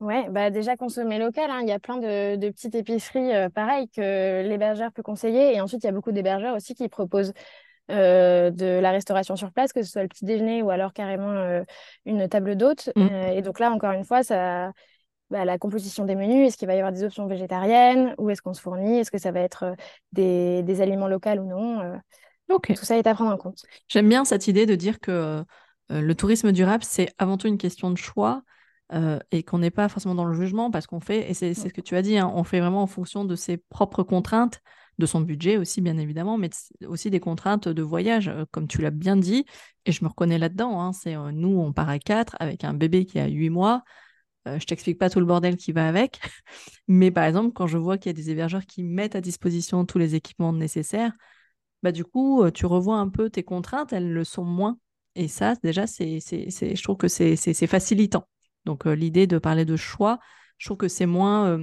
Ouais, 0.00 0.28
bah 0.28 0.50
déjà 0.50 0.76
consommer 0.76 1.18
local. 1.18 1.50
Hein. 1.50 1.60
Il 1.62 1.68
y 1.68 1.72
a 1.72 1.78
plein 1.78 1.96
de, 1.96 2.36
de 2.36 2.50
petites 2.50 2.74
épiceries, 2.74 3.30
pareil, 3.54 3.88
que 3.88 4.46
l'hébergeur 4.46 4.92
peut 4.92 5.02
conseiller. 5.02 5.54
Et 5.54 5.60
ensuite, 5.60 5.82
il 5.84 5.86
y 5.86 5.90
a 5.90 5.92
beaucoup 5.92 6.12
d'hébergeurs 6.12 6.54
aussi 6.54 6.74
qui 6.74 6.88
proposent 6.88 7.32
euh, 7.88 8.50
de 8.50 8.66
la 8.80 8.90
restauration 8.90 9.36
sur 9.36 9.52
place, 9.52 9.72
que 9.72 9.80
ce 9.80 9.92
soit 9.92 10.02
le 10.02 10.08
petit 10.08 10.24
déjeuner 10.24 10.60
ou 10.60 10.70
alors 10.70 10.92
carrément 10.92 11.30
euh, 11.30 11.62
une 12.04 12.28
table 12.28 12.56
d'hôte. 12.56 12.90
Mm. 12.96 13.08
Euh, 13.12 13.28
et 13.28 13.42
donc 13.42 13.60
là, 13.60 13.70
encore 13.70 13.92
une 13.92 14.04
fois, 14.04 14.24
ça, 14.24 14.72
bah, 15.30 15.44
la 15.44 15.56
composition 15.56 16.04
des 16.04 16.16
menus, 16.16 16.48
est-ce 16.48 16.56
qu'il 16.56 16.66
va 16.66 16.74
y 16.74 16.78
avoir 16.78 16.90
des 16.90 17.04
options 17.04 17.28
végétariennes 17.28 18.12
Où 18.18 18.28
est-ce 18.28 18.42
qu'on 18.42 18.54
se 18.54 18.60
fournit 18.60 18.98
Est-ce 18.98 19.12
que 19.12 19.18
ça 19.18 19.30
va 19.30 19.38
être 19.38 19.76
des, 20.10 20.64
des, 20.64 20.80
aliments 20.80 21.06
locaux 21.06 21.30
ou 21.30 21.44
non 21.44 22.00
Tout 22.48 22.74
ça 22.74 22.98
est 22.98 23.06
à 23.06 23.14
prendre 23.14 23.30
en 23.30 23.36
compte. 23.36 23.62
J'aime 23.86 24.08
bien 24.08 24.24
cette 24.24 24.48
idée 24.48 24.66
de 24.66 24.74
dire 24.74 24.98
que 24.98 25.44
le 25.88 26.14
tourisme 26.16 26.50
durable, 26.50 26.82
c'est 26.82 27.14
avant 27.18 27.36
tout 27.36 27.46
une 27.46 27.58
question 27.58 27.92
de 27.92 27.96
choix. 27.96 28.42
Et 29.32 29.42
qu'on 29.42 29.58
n'est 29.58 29.70
pas 29.70 29.88
forcément 29.88 30.14
dans 30.14 30.24
le 30.24 30.34
jugement 30.34 30.70
parce 30.70 30.86
qu'on 30.86 31.00
fait, 31.00 31.30
et 31.30 31.34
c'est 31.34 31.54
ce 31.54 31.68
que 31.68 31.80
tu 31.80 31.96
as 31.96 32.02
dit, 32.02 32.18
hein, 32.18 32.30
on 32.34 32.44
fait 32.44 32.60
vraiment 32.60 32.82
en 32.82 32.86
fonction 32.86 33.24
de 33.24 33.34
ses 33.34 33.56
propres 33.56 34.04
contraintes 34.04 34.62
de 34.98 35.06
son 35.06 35.20
budget 35.20 35.56
aussi, 35.56 35.80
bien 35.80 35.98
évidemment, 35.98 36.38
mais 36.38 36.50
aussi 36.86 37.10
des 37.10 37.20
contraintes 37.20 37.68
de 37.68 37.82
voyage, 37.82 38.28
euh, 38.28 38.44
comme 38.50 38.66
tu 38.66 38.80
l'as 38.80 38.90
bien 38.90 39.16
dit, 39.16 39.44
et 39.84 39.92
je 39.92 40.04
me 40.04 40.08
reconnais 40.08 40.38
là-dedans. 40.38 40.80
Hein, 40.80 40.92
c'est 40.92 41.16
euh, 41.16 41.32
nous, 41.32 41.58
on 41.58 41.72
part 41.72 41.88
à 41.88 41.98
quatre 41.98 42.36
avec 42.40 42.64
un 42.64 42.74
bébé 42.74 43.04
qui 43.04 43.18
a 43.18 43.26
huit 43.26 43.50
mois. 43.50 43.84
Euh, 44.48 44.58
je 44.58 44.66
t'explique 44.66 44.98
pas 44.98 45.10
tout 45.10 45.20
le 45.20 45.26
bordel 45.26 45.56
qui 45.56 45.72
va 45.72 45.88
avec, 45.88 46.20
mais 46.88 47.10
par 47.10 47.24
exemple, 47.24 47.52
quand 47.52 47.66
je 47.66 47.78
vois 47.78 47.98
qu'il 47.98 48.10
y 48.10 48.14
a 48.14 48.14
des 48.14 48.30
hébergeurs 48.30 48.64
qui 48.66 48.82
mettent 48.82 49.16
à 49.16 49.20
disposition 49.20 49.84
tous 49.84 49.98
les 49.98 50.14
équipements 50.14 50.52
nécessaires, 50.52 51.12
bah 51.82 51.92
du 51.92 52.04
coup, 52.04 52.50
tu 52.52 52.66
revois 52.66 52.96
un 52.96 53.08
peu 53.08 53.30
tes 53.30 53.44
contraintes, 53.44 53.92
elles 53.92 54.12
le 54.12 54.24
sont 54.24 54.44
moins. 54.44 54.78
Et 55.14 55.28
ça, 55.28 55.54
déjà, 55.62 55.86
c'est, 55.86 56.20
je 56.20 56.82
trouve 56.82 56.96
que 56.96 57.08
c'est, 57.08 57.36
facilitant. 57.66 58.26
Donc, 58.66 58.84
l'idée 58.84 59.26
de 59.26 59.38
parler 59.38 59.64
de 59.64 59.76
choix, 59.76 60.18
je 60.58 60.66
trouve 60.66 60.76
que 60.76 60.88
c'est 60.88 61.06
moins 61.06 61.58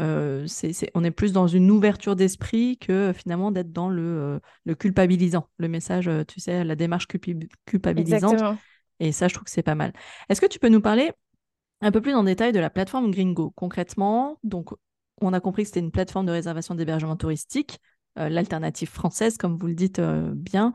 euh, 0.00 0.46
on 0.94 1.04
est 1.04 1.10
plus 1.12 1.32
dans 1.32 1.46
une 1.46 1.70
ouverture 1.70 2.16
d'esprit 2.16 2.78
que 2.78 3.12
finalement 3.14 3.52
d'être 3.52 3.72
dans 3.72 3.88
le, 3.88 4.02
euh, 4.02 4.40
le, 4.64 4.74
culpabilisant, 4.74 5.48
le 5.58 5.68
message, 5.68 6.08
euh, 6.08 6.24
tu 6.24 6.40
sais, 6.40 6.64
la 6.64 6.74
démarche 6.74 7.06
culpabilisante. 7.06 8.42
Et 9.00 9.12
ça, 9.12 9.28
je 9.28 9.34
trouve 9.34 9.44
que 9.44 9.50
c'est 9.50 9.62
pas 9.62 9.74
mal. 9.74 9.92
Est-ce 10.28 10.40
que 10.40 10.46
tu 10.46 10.58
peux 10.58 10.68
nous 10.68 10.80
parler 10.80 11.12
un 11.80 11.92
peu 11.92 12.00
plus 12.00 12.14
en 12.14 12.24
détail 12.24 12.52
de 12.52 12.60
la 12.60 12.70
plateforme 12.70 13.10
Gringo? 13.10 13.52
Concrètement, 13.54 14.38
donc, 14.42 14.70
on 15.20 15.32
a 15.32 15.40
compris 15.40 15.62
que 15.62 15.68
c'était 15.68 15.80
une 15.80 15.92
plateforme 15.92 16.26
de 16.26 16.32
réservation 16.32 16.74
d'hébergement 16.74 17.16
touristique, 17.16 17.78
l'alternative 18.16 18.88
française, 18.88 19.36
comme 19.36 19.58
vous 19.58 19.66
le 19.66 19.74
dites 19.74 20.00
bien, 20.00 20.72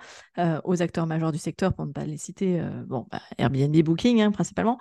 aux 0.65 0.81
acteurs 0.81 1.07
majeurs 1.07 1.31
du 1.31 1.37
secteur, 1.37 1.73
pour 1.73 1.85
ne 1.85 1.93
pas 1.93 2.03
les 2.03 2.17
citer, 2.17 2.61
bon, 2.87 3.07
bah, 3.09 3.21
Airbnb 3.37 3.75
Booking 3.81 4.21
hein, 4.21 4.31
principalement. 4.31 4.77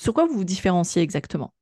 Sur 0.00 0.14
quoi 0.14 0.26
vous 0.26 0.34
vous 0.34 0.44
différenciez 0.44 1.02
exactement? 1.02 1.52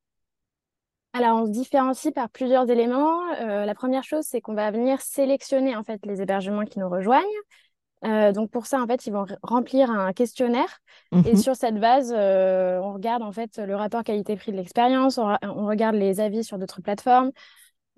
Alors, 1.14 1.42
on 1.42 1.46
se 1.46 1.50
différencie 1.50 2.12
par 2.12 2.30
plusieurs 2.30 2.70
éléments. 2.70 3.20
Euh, 3.40 3.66
la 3.66 3.74
première 3.74 4.02
chose, 4.02 4.24
c'est 4.24 4.40
qu'on 4.40 4.54
va 4.54 4.70
venir 4.70 5.00
sélectionner 5.02 5.76
en 5.76 5.84
fait 5.84 6.00
les 6.06 6.22
hébergements 6.22 6.64
qui 6.64 6.78
nous 6.78 6.88
rejoignent. 6.88 7.22
Euh, 8.04 8.32
donc 8.32 8.50
pour 8.50 8.66
ça, 8.66 8.82
en 8.82 8.86
fait, 8.86 9.06
ils 9.06 9.12
vont 9.12 9.26
remplir 9.42 9.90
un 9.90 10.12
questionnaire 10.12 10.80
et 11.12 11.34
mhm. 11.34 11.36
sur 11.36 11.54
cette 11.54 11.78
base, 11.78 12.12
euh, 12.16 12.80
on 12.80 12.94
regarde 12.94 13.22
en 13.22 13.30
fait 13.30 13.58
le 13.58 13.76
rapport 13.76 14.02
qualité-prix 14.02 14.50
de 14.50 14.56
l'expérience, 14.56 15.18
on, 15.18 15.66
regarde 15.66 15.94
les 15.94 16.18
avis 16.18 16.42
sur 16.42 16.58
d'autres 16.58 16.80
plateformes 16.80 17.30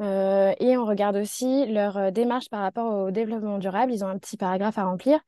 et 0.00 0.76
on 0.76 0.84
regarde 0.84 1.16
aussi 1.16 1.66
leur 1.66 2.12
démarche 2.12 2.50
par 2.50 2.60
rapport 2.60 2.92
au 2.92 3.10
développement 3.12 3.58
durable. 3.58 3.92
Ils 3.92 4.04
ont 4.04 4.08
un 4.08 4.18
petit 4.18 4.36
paragraphe 4.36 4.76
à 4.76 4.84
remplir. 4.84 5.20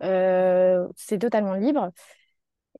c'est 0.00 1.18
totalement 1.18 1.54
libre. 1.54 1.90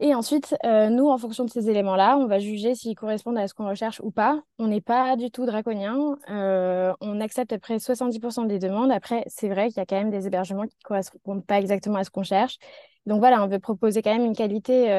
Et 0.01 0.15
ensuite, 0.15 0.55
euh, 0.65 0.91
nous, 0.91 1.09
en 1.09 1.19
fonction 1.19 1.45
de 1.45 1.51
ces 1.51 1.69
éléments-là, 1.69 2.17
on 2.19 2.27
va 2.27 2.39
juger 2.39 2.77
s'ils 2.77 2.95
correspondent 2.95 3.37
à 3.39 3.49
ce 3.49 3.55
qu'on 3.55 3.69
recherche 3.69 4.01
ou 4.05 4.13
pas. 4.13 4.41
On 4.59 4.69
n'est 4.69 4.81
pas 4.81 5.17
du 5.17 5.33
tout 5.33 5.45
draconien. 5.45 6.17
Euh, 6.31 6.93
on 7.01 7.21
accepte 7.21 7.53
à 7.53 7.59
près 7.59 7.81
70% 7.81 8.47
des 8.47 8.61
demandes. 8.61 8.93
Après, 8.93 9.25
c'est 9.27 9.49
vrai 9.49 9.69
qu'il 9.69 9.79
y 9.79 9.81
a 9.81 9.87
quand 9.87 9.97
même 9.97 10.11
des 10.11 10.29
hébergements 10.29 10.67
qui 10.67 10.77
ne 10.85 10.85
correspondent 10.85 11.45
pas 11.45 11.59
exactement 11.59 11.97
à 11.99 12.05
ce 12.05 12.11
qu'on 12.11 12.23
cherche. 12.23 12.59
Donc 13.07 13.19
voilà, 13.19 13.43
on 13.43 13.49
veut 13.49 13.59
proposer 13.59 14.01
quand 14.03 14.13
même 14.13 14.25
une 14.25 14.37
qualité 14.37 14.93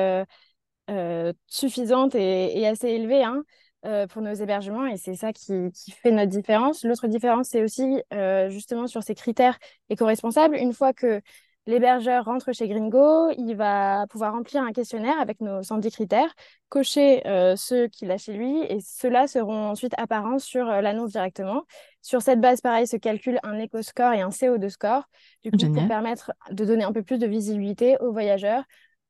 euh, 0.89 1.33
suffisante 1.47 2.15
et, 2.15 2.67
assez 2.67 2.89
élevée 2.89 3.23
hein, 3.23 3.43
pour 4.09 4.21
nos 4.21 4.33
hébergements. 4.33 4.85
Et 4.85 4.97
c'est 4.97 5.15
ça 5.15 5.31
qui, 5.31 5.71
qui, 5.71 5.91
fait 5.91 6.11
notre 6.11 6.31
différence. 6.31 6.83
L'autre 6.83 7.07
différence, 7.07 7.47
c'est 7.49 7.63
aussi 7.63 8.01
justement 8.49 8.87
sur 8.87 9.01
ces 9.03 9.15
critères 9.15 9.57
éco-responsables. 9.89 10.57
Une 10.57 10.73
fois 10.73 10.91
que 10.91 11.21
L'hébergeur 11.67 12.25
rentre 12.25 12.51
chez 12.51 12.67
Gringo, 12.67 13.29
il 13.37 13.53
va 13.55 14.07
pouvoir 14.09 14.33
remplir 14.33 14.63
un 14.63 14.71
questionnaire 14.71 15.19
avec 15.19 15.39
nos 15.39 15.61
110 15.61 15.91
critères, 15.91 16.33
cocher 16.69 17.25
euh, 17.27 17.55
ceux 17.55 17.87
qu'il 17.87 18.09
a 18.11 18.17
chez 18.17 18.33
lui 18.33 18.63
et 18.63 18.79
ceux-là 18.81 19.27
seront 19.27 19.69
ensuite 19.69 19.93
apparents 19.97 20.39
sur 20.39 20.67
euh, 20.67 20.81
l'annonce 20.81 21.11
directement. 21.11 21.65
Sur 22.01 22.21
cette 22.21 22.41
base, 22.41 22.61
pareil, 22.61 22.87
se 22.87 22.97
calcule 22.97 23.39
un 23.43 23.59
éco-score 23.59 24.13
et 24.13 24.21
un 24.21 24.29
CO2 24.29 24.69
score, 24.69 25.03
du 25.43 25.51
coup, 25.51 25.71
pour 25.71 25.87
permettre 25.87 26.31
de 26.49 26.65
donner 26.65 26.85
un 26.85 26.93
peu 26.93 27.03
plus 27.03 27.19
de 27.19 27.27
visibilité 27.27 27.97
aux 27.99 28.11
voyageurs, 28.11 28.63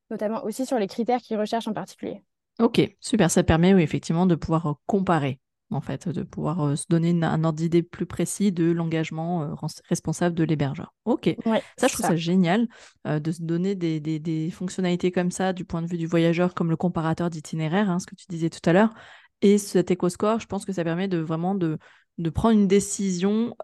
notamment 0.09 0.43
aussi 0.43 0.65
sur 0.65 0.79
les 0.79 0.87
critères 0.87 1.21
qu'ils 1.21 1.37
recherchent 1.37 1.67
en 1.67 1.73
particulier. 1.73 2.21
Ok, 2.59 2.81
super. 2.99 3.31
Ça 3.31 3.43
permet 3.43 3.73
oui, 3.73 3.83
effectivement 3.83 4.25
de 4.25 4.35
pouvoir 4.35 4.65
euh, 4.67 4.73
comparer 4.85 5.39
en 5.71 5.81
fait, 5.81 6.09
de 6.09 6.23
pouvoir 6.23 6.61
euh, 6.61 6.75
se 6.75 6.85
donner 6.89 7.11
un 7.23 7.43
ordre 7.43 7.57
d'idée 7.57 7.83
plus 7.83 8.05
précis 8.05 8.51
de 8.51 8.71
l'engagement 8.71 9.43
euh, 9.43 9.67
responsable 9.87 10.35
de 10.35 10.43
l'hébergeur. 10.43 10.93
Ok, 11.05 11.35
ça 11.77 11.87
je 11.87 11.93
trouve 11.93 12.05
ça, 12.05 12.15
génial 12.15 12.67
euh, 13.07 13.19
de 13.19 13.31
se 13.31 13.41
donner 13.41 13.75
des, 13.75 14.49
fonctionnalités 14.51 15.11
comme 15.11 15.31
ça 15.31 15.53
du 15.53 15.65
point 15.65 15.81
de 15.81 15.87
vue 15.87 15.97
du 15.97 16.07
voyageur, 16.07 16.53
comme 16.53 16.69
le 16.69 16.75
comparateur 16.75 17.29
d'itinéraire, 17.29 17.89
hein, 17.89 17.99
ce 17.99 18.07
que 18.07 18.15
tu 18.15 18.25
disais 18.29 18.49
tout 18.49 18.67
à 18.67 18.73
l'heure. 18.73 18.93
Et 19.41 19.57
cet 19.57 19.91
éco-score, 19.91 20.39
je 20.39 20.47
pense 20.47 20.65
que 20.65 20.73
ça 20.73 20.83
permet 20.83 21.07
de 21.07 21.17
vraiment 21.17 21.55
de, 21.55 21.77
de 22.17 22.29
prendre 22.29 22.59
une 22.59 22.67
décision 22.67 23.55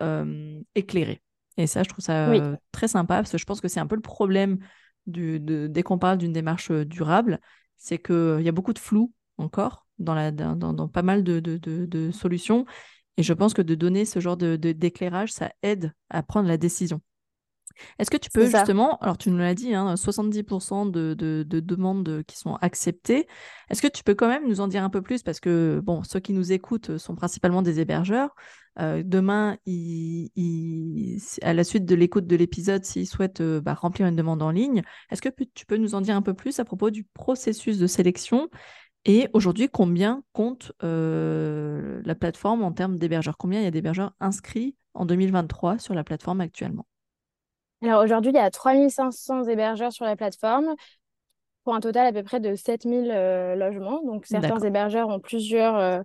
éclairée. 0.76 1.22
Et 1.58 1.68
ça, 1.68 1.84
je 1.84 1.90
trouve 1.90 2.04
ça 2.04 2.32
très 2.72 2.88
sympa, 2.88 3.16
parce 3.16 3.32
que 3.32 3.38
je 3.38 3.46
pense 3.46 3.62
que 3.62 3.68
c'est 3.68 3.80
un 3.80 3.88
peu 3.88 3.96
le 3.96 4.02
problème 4.02 4.60
du, 5.06 5.40
de, 5.40 5.68
dès 5.68 5.84
qu'on 5.84 5.98
parle 5.98 6.18
d'une 6.18 6.34
démarche 6.34 6.72
durable, 6.72 7.40
c'est 7.78 7.98
qu'il 7.98 8.42
y 8.42 8.48
a 8.48 8.54
beaucoup 8.54 8.74
de 8.74 8.80
flou 8.80 9.12
encore 9.38 9.85
dans, 10.00 10.14
la, 10.14 10.32
dans, 10.32 10.88
pas 10.88 11.02
mal 11.02 11.24
de, 11.24 12.10
solutions. 12.12 12.66
Et 13.18 13.24
je 13.24 13.34
pense 13.34 13.54
que 13.54 13.62
de 13.62 13.76
donner 13.76 14.06
ce 14.06 14.20
genre 14.20 14.38
d'éclairage, 14.38 15.32
ça 15.32 15.52
aide 15.62 15.94
à 16.10 16.24
prendre 16.24 16.48
la 16.48 16.58
décision. 16.58 17.02
Est-ce 18.00 18.10
que 18.10 18.18
tu 18.18 18.30
peux 18.30 18.46
justement, 18.46 18.98
alors 19.00 19.18
tu 19.18 19.30
nous 19.30 19.38
l'as 19.38 19.54
dit, 19.54 19.74
70% 19.74 20.74
hein, 20.74 20.86
de, 20.86 21.14
de, 21.14 21.60
demandes 21.60 22.24
qui 22.26 22.38
sont 22.38 22.56
acceptées. 22.56 23.28
Est-ce 23.70 23.82
que 23.82 23.88
tu 23.88 24.04
peux 24.04 24.16
quand 24.16 24.30
même 24.30 24.48
nous 24.48 24.62
en 24.62 24.68
dire 24.68 24.84
un 24.84 24.90
peu 24.90 25.02
plus? 25.02 25.24
Parce 25.24 25.40
que 25.40 25.82
bon, 25.84 26.04
ceux 26.04 26.20
qui 26.20 26.34
nous 26.34 26.54
écoutent 26.54 26.98
sont 26.98 27.16
principalement 27.16 27.62
des 27.62 27.80
hébergeurs. 27.80 28.34
Euh, 28.80 29.04
demain, 29.06 29.58
à 31.42 31.54
la 31.54 31.64
suite 31.64 31.86
de 31.86 31.96
l'écoute 31.96 32.28
de 32.28 32.36
l'épisode, 32.36 32.84
s'ils 32.84 33.08
souhaitent 33.08 33.40
euh, 33.40 33.62
bah, 33.62 33.74
remplir 33.74 34.06
une 34.08 34.18
demande 34.18 34.42
en 34.42 34.52
ligne, 34.52 34.82
est-ce 35.10 35.22
que 35.22 35.30
tu 35.54 35.66
peux 35.66 35.78
nous 35.78 35.96
en 35.96 36.02
dire 36.02 36.16
un 36.16 36.22
peu 36.22 36.34
plus 36.34 36.60
à 36.60 36.66
propos 36.66 36.90
du 36.90 37.06
processus 37.06 37.78
de 37.78 37.88
sélection? 37.88 38.50
Et 39.06 39.30
aujourd'hui, 39.34 39.70
combien 39.70 40.24
compte 40.34 40.72
euh, 40.84 42.02
la 42.04 42.16
plateforme 42.16 42.64
en 42.64 42.72
termes 42.72 42.98
d'hébergeurs? 42.98 43.38
Combien 43.38 43.62
il 43.62 43.64
y 43.64 43.68
a 43.68 43.72
d'hébergeurs 43.72 44.14
inscrits 44.20 44.76
en 44.96 45.06
2023 45.06 45.78
sur 45.78 45.94
la 45.94 46.04
plateforme 46.04 46.42
actuellement? 46.42 46.86
Alors 47.84 48.04
aujourd'hui, 48.04 48.32
il 48.32 48.36
y 48.36 48.40
a 48.40 48.50
3500 48.50 49.44
hébergeurs 49.44 49.92
sur 49.92 50.06
la 50.06 50.16
plateforme 50.16 50.74
pour 51.64 51.76
un 51.76 51.80
total 51.82 52.08
à 52.08 52.14
peu 52.14 52.24
près 52.24 52.40
de 52.40 52.56
7000 52.56 53.12
euh, 53.12 53.56
logements. 53.56 54.02
Donc 54.04 54.26
certains 54.26 54.60
hébergeurs 54.60 55.10
ont 55.10 55.20
plusieurs 55.20 55.76
euh, 55.76 56.02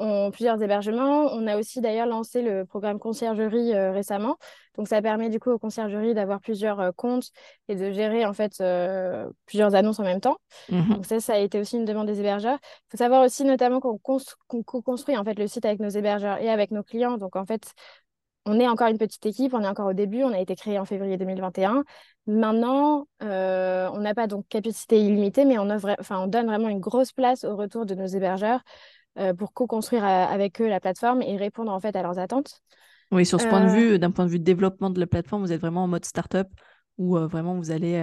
ont 0.00 0.30
plusieurs 0.30 0.60
hébergements. 0.62 1.26
On 1.32 1.46
a 1.46 1.58
aussi 1.58 1.80
d'ailleurs 1.80 2.06
lancé 2.06 2.42
le 2.42 2.64
programme 2.64 2.98
conciergerie 2.98 3.74
euh, 3.74 3.92
récemment. 3.92 4.36
Donc 4.76 4.88
ça 4.88 5.02
permet 5.02 5.28
du 5.28 5.38
coup 5.38 5.50
aux 5.50 5.58
conciergeries 5.58 6.14
d'avoir 6.14 6.40
plusieurs 6.40 6.80
euh, 6.80 6.90
comptes 6.92 7.30
et 7.68 7.74
de 7.74 7.90
gérer 7.90 8.24
en 8.24 8.32
fait 8.32 8.60
euh, 8.60 9.28
plusieurs 9.46 9.74
annonces 9.74 10.00
en 10.00 10.04
même 10.04 10.20
temps. 10.20 10.38
Mhm. 10.70 10.94
Donc 10.94 11.06
ça, 11.06 11.20
ça 11.20 11.34
a 11.34 11.38
été 11.38 11.60
aussi 11.60 11.76
une 11.76 11.84
demande 11.84 12.06
des 12.06 12.18
hébergeurs. 12.18 12.58
Il 12.62 12.90
faut 12.90 12.96
savoir 12.96 13.24
aussi 13.24 13.44
notamment 13.44 13.80
qu'on 13.80 13.98
co-construit 13.98 15.16
en 15.16 15.24
fait 15.24 15.38
le 15.38 15.46
site 15.46 15.64
avec 15.64 15.80
nos 15.80 15.90
hébergeurs 15.90 16.38
et 16.38 16.48
avec 16.48 16.70
nos 16.70 16.82
clients. 16.82 17.18
Donc 17.18 17.36
en 17.36 17.44
fait, 17.44 17.72
on 18.46 18.58
est 18.58 18.68
encore 18.68 18.88
une 18.88 18.98
petite 18.98 19.24
équipe, 19.26 19.52
on 19.52 19.62
est 19.62 19.68
encore 19.68 19.88
au 19.88 19.92
début, 19.92 20.22
on 20.22 20.32
a 20.32 20.40
été 20.40 20.56
créé 20.56 20.78
en 20.78 20.86
février 20.86 21.18
2021. 21.18 21.84
Maintenant, 22.26 23.06
on 23.20 23.98
n'a 23.98 24.14
pas 24.14 24.26
donc 24.26 24.48
capacité 24.48 24.98
illimitée, 24.98 25.44
mais 25.44 25.58
on, 25.58 25.68
on 25.68 26.26
donne 26.26 26.46
vraiment 26.46 26.68
une 26.68 26.80
grosse 26.80 27.12
place 27.12 27.44
au 27.44 27.54
retour 27.54 27.84
de 27.84 27.94
nos 27.94 28.06
hébergeurs 28.06 28.60
pour 29.38 29.52
co-construire 29.52 30.04
euh, 30.04 30.24
avec 30.26 30.60
eux 30.60 30.68
la 30.68 30.80
plateforme 30.80 31.22
et 31.22 31.36
répondre 31.36 31.72
en 31.72 31.80
fait 31.80 31.96
à 31.96 32.02
leurs 32.02 32.18
attentes. 32.18 32.62
Oui, 33.10 33.26
sur 33.26 33.40
ce 33.40 33.48
point 33.48 33.64
de 33.64 33.70
euh, 33.70 33.74
vue, 33.74 33.98
d'un 33.98 34.12
point 34.12 34.24
de 34.24 34.30
vue 34.30 34.38
de 34.38 34.44
développement 34.44 34.88
de 34.88 35.00
la 35.00 35.06
plateforme, 35.06 35.42
vous 35.42 35.52
êtes 35.52 35.60
vraiment 35.60 35.84
en 35.84 35.88
mode 35.88 36.04
startup 36.04 36.46
où 36.96 37.16
vraiment 37.16 37.56
vous 37.56 37.70
allez 37.70 37.96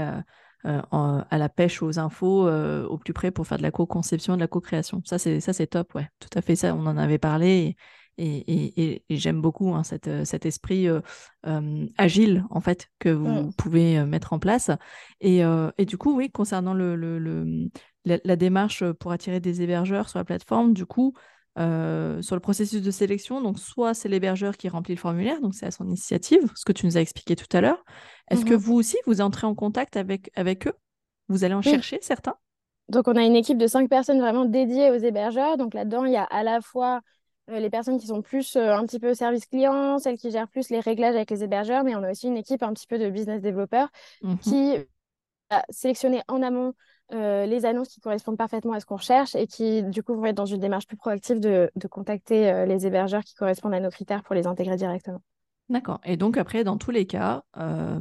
à 0.63 1.37
la 1.37 1.49
pêche 1.49 1.81
aux 1.81 1.99
infos 1.99 2.49
au 2.49 2.97
plus 2.97 3.13
près 3.13 3.31
pour 3.31 3.47
faire 3.47 3.57
de 3.57 3.63
la 3.63 3.71
co-conception, 3.71 4.35
de 4.35 4.41
la 4.41 4.47
co-création. 4.47 5.01
Ça, 5.05 5.17
c'est 5.17 5.39
ça, 5.39 5.53
c'est 5.53 5.67
top, 5.67 5.93
ouais, 5.95 6.09
tout 6.19 6.29
à 6.37 6.41
fait. 6.41 6.55
Ça, 6.55 6.73
on 6.75 6.85
en 6.87 6.97
avait 6.97 7.19
parlé 7.19 7.77
et, 8.17 9.03
j'aime 9.09 9.39
beaucoup 9.39 9.75
hein, 9.75 9.83
cet 9.83 10.45
esprit 10.45 10.87
agile 11.97 12.43
en 12.49 12.59
fait 12.59 12.89
que 12.99 13.09
vous 13.09 13.27
mmh. 13.27 13.53
pouvez 13.53 14.03
mettre 14.03 14.33
en 14.33 14.39
place. 14.39 14.71
Et, 15.21 15.41
du 15.85 15.97
coup, 15.97 16.17
oui, 16.17 16.31
concernant 16.31 16.73
le, 16.73 17.69
la, 18.07 18.35
démarche 18.35 18.83
pour 18.93 19.11
attirer 19.11 19.39
des 19.39 19.61
hébergeurs 19.61 20.09
sur 20.09 20.19
la 20.19 20.25
plateforme, 20.25 20.73
du 20.73 20.85
coup, 20.85 21.13
euh, 21.57 22.21
sur 22.21 22.35
le 22.35 22.39
processus 22.39 22.83
de 22.83 22.91
sélection, 22.91 23.41
donc 23.41 23.57
soit 23.57 23.95
c'est 23.95 24.09
l'hébergeur 24.09 24.57
qui 24.57 24.69
remplit 24.69 24.93
le 24.93 24.99
formulaire, 24.99 25.41
donc 25.41 25.55
c'est 25.55 25.65
à 25.65 25.71
son 25.71 25.85
initiative, 25.85 26.51
ce 26.55 26.65
que 26.65 26.71
tu 26.71 26.85
nous 26.85 26.97
as 26.97 27.01
expliqué 27.01 27.35
tout 27.35 27.47
à 27.57 27.61
l'heure. 27.61 27.83
Est-ce 28.29 28.45
que 28.45 28.53
mmh 28.53 28.57
vous 28.57 28.75
aussi, 28.75 28.97
vous 29.07 29.21
entrez 29.21 29.47
en 29.47 29.55
contact 29.55 29.97
avec, 29.97 30.29
avec 30.35 30.67
eux? 30.67 30.73
Vous 31.29 31.43
allez 31.43 31.55
en 31.55 31.63
chercher 31.63 31.97
certains? 32.01 32.35
Donc 32.89 33.07
on 33.07 33.15
a 33.15 33.23
une 33.23 33.35
équipe 33.35 33.57
de 33.57 33.65
cinq 33.65 33.89
personnes 33.89 34.19
vraiment 34.19 34.45
dédiées 34.45 34.91
aux 34.91 34.97
hébergeurs. 34.97 35.57
Donc 35.57 35.73
là-dedans, 35.73 36.05
il 36.05 36.13
y 36.13 36.17
a 36.17 36.23
à 36.23 36.43
la 36.43 36.61
fois 36.61 37.01
euh, 37.49 37.59
les 37.59 37.69
personnes 37.69 37.99
qui 37.99 38.07
sont 38.07 38.21
plus 38.21 38.55
euh, 38.55 38.75
un 38.75 38.85
petit 38.85 38.99
peu 38.99 39.15
service 39.15 39.47
client, 39.47 39.97
celles 39.97 40.17
qui 40.17 40.29
gèrent 40.29 40.47
plus 40.47 40.69
les 40.69 40.79
réglages 40.79 41.15
avec 41.15 41.31
les 41.31 41.43
hébergeurs, 41.43 41.83
mais 41.83 41.95
on 41.95 42.03
a 42.03 42.11
aussi 42.11 42.27
une 42.27 42.37
équipe 42.37 42.61
un 42.61 42.73
petit 42.73 42.87
peu 42.87 42.99
de 42.99 43.09
business 43.09 43.41
développeurs 43.41 43.89
mmh 44.21 44.37
qui 44.37 44.75
a 45.49 45.65
sélectionné 45.69 46.21
en 46.27 46.43
amont 46.43 46.73
euh, 47.13 47.45
les 47.45 47.65
annonces 47.65 47.87
qui 47.87 48.01
correspondent 48.01 48.37
parfaitement 48.37 48.73
à 48.73 48.81
ce 48.81 48.85
qu'on 48.85 48.97
recherche 48.97 49.33
et 49.35 49.47
qui, 49.47 49.81
du 49.83 50.03
coup, 50.03 50.13
vont 50.13 50.25
être 50.25 50.35
dans 50.35 50.45
une 50.45 50.59
démarche 50.59 50.87
plus 50.87 50.97
proactive 50.97 51.39
de, 51.39 51.71
contacter 51.89 52.51
euh, 52.51 52.65
les 52.65 52.85
hébergeurs 52.85 53.23
qui 53.23 53.33
correspondent 53.33 53.73
à 53.73 53.79
nos 53.79 53.89
critères 53.89 54.23
pour 54.23 54.35
les 54.35 54.45
intégrer 54.45 54.75
directement. 54.75 55.21
D'accord. 55.69 56.01
Et 56.03 56.17
donc, 56.17 56.37
après, 56.37 56.65
dans 56.65 56.77
tous 56.77 56.91
les 56.91 57.05
cas, 57.05 57.43
euh, 57.57 57.97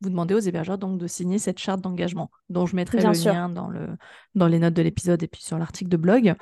vous 0.00 0.08
demandez 0.08 0.34
aux 0.34 0.40
hébergeurs 0.40 0.78
donc 0.78 0.98
de 0.98 1.06
signer 1.06 1.38
cette 1.38 1.58
charte 1.58 1.82
d'engagement, 1.82 2.30
dont 2.48 2.64
je 2.64 2.76
mettrai 2.76 2.98
le 3.02 3.12
lien 3.12 3.50
dans, 3.50 3.68
le, 3.68 3.88
dans 4.34 4.46
les 4.46 4.58
notes 4.58 4.74
de 4.74 4.82
l'épisode 4.82 5.22
et 5.22 5.28
puis 5.28 5.42
sur 5.42 5.58
l'article 5.58 5.90
de 5.90 5.96
blog. 5.96 6.34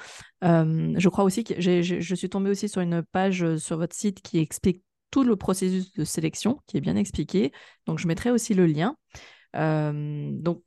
je 0.43 1.09
crois 1.09 1.25
aussi 1.25 1.45
que 1.45 1.61
je 1.61 2.15
suis 2.15 2.29
tombée 2.29 2.51
aussi 2.51 2.69
sur 2.69 2.81
une 2.81 3.03
page 3.03 3.57
sur 3.57 3.77
votre 3.77 3.95
site 3.95 4.21
qui 4.21 4.39
explique 4.39 4.83
tout 5.13 5.23
le 5.23 5.37
processus 5.37 5.93
de 5.93 6.05
sélection, 6.05 6.61
qui 6.67 6.77
est 6.77 6.81
bien 6.81 6.97
expliqué. 6.97 7.53
Donc, 7.87 7.99
je 7.99 8.09
mettrai 8.09 8.31
aussi 8.31 8.55
le 8.55 8.67
lien. 8.67 8.97
donc, 9.55 10.63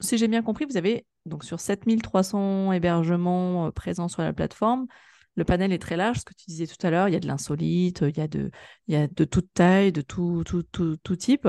si 0.00 0.18
j'ai 0.18 0.28
bien 0.28 0.42
compris, 0.42 0.64
vous 0.64 0.76
avez 0.76 1.06
donc 1.26 1.44
sur 1.44 1.60
7300 1.60 2.72
hébergements 2.72 3.66
euh, 3.66 3.70
présents 3.70 4.08
sur 4.08 4.22
la 4.22 4.32
plateforme. 4.32 4.86
Le 5.34 5.44
panel 5.44 5.72
est 5.72 5.78
très 5.78 5.96
large, 5.96 6.18
ce 6.18 6.24
que 6.24 6.34
tu 6.34 6.46
disais 6.48 6.66
tout 6.66 6.84
à 6.84 6.90
l'heure, 6.90 7.08
il 7.08 7.12
y 7.12 7.16
a 7.16 7.20
de 7.20 7.28
l'insolite, 7.28 8.02
il 8.02 8.16
y 8.16 8.20
a 8.20 8.26
de, 8.26 8.50
il 8.88 8.94
y 8.94 8.96
a 8.96 9.06
de 9.06 9.24
toute 9.24 9.52
taille, 9.54 9.92
de 9.92 10.00
tout, 10.00 10.42
tout, 10.44 10.64
tout, 10.64 11.16
type. 11.16 11.48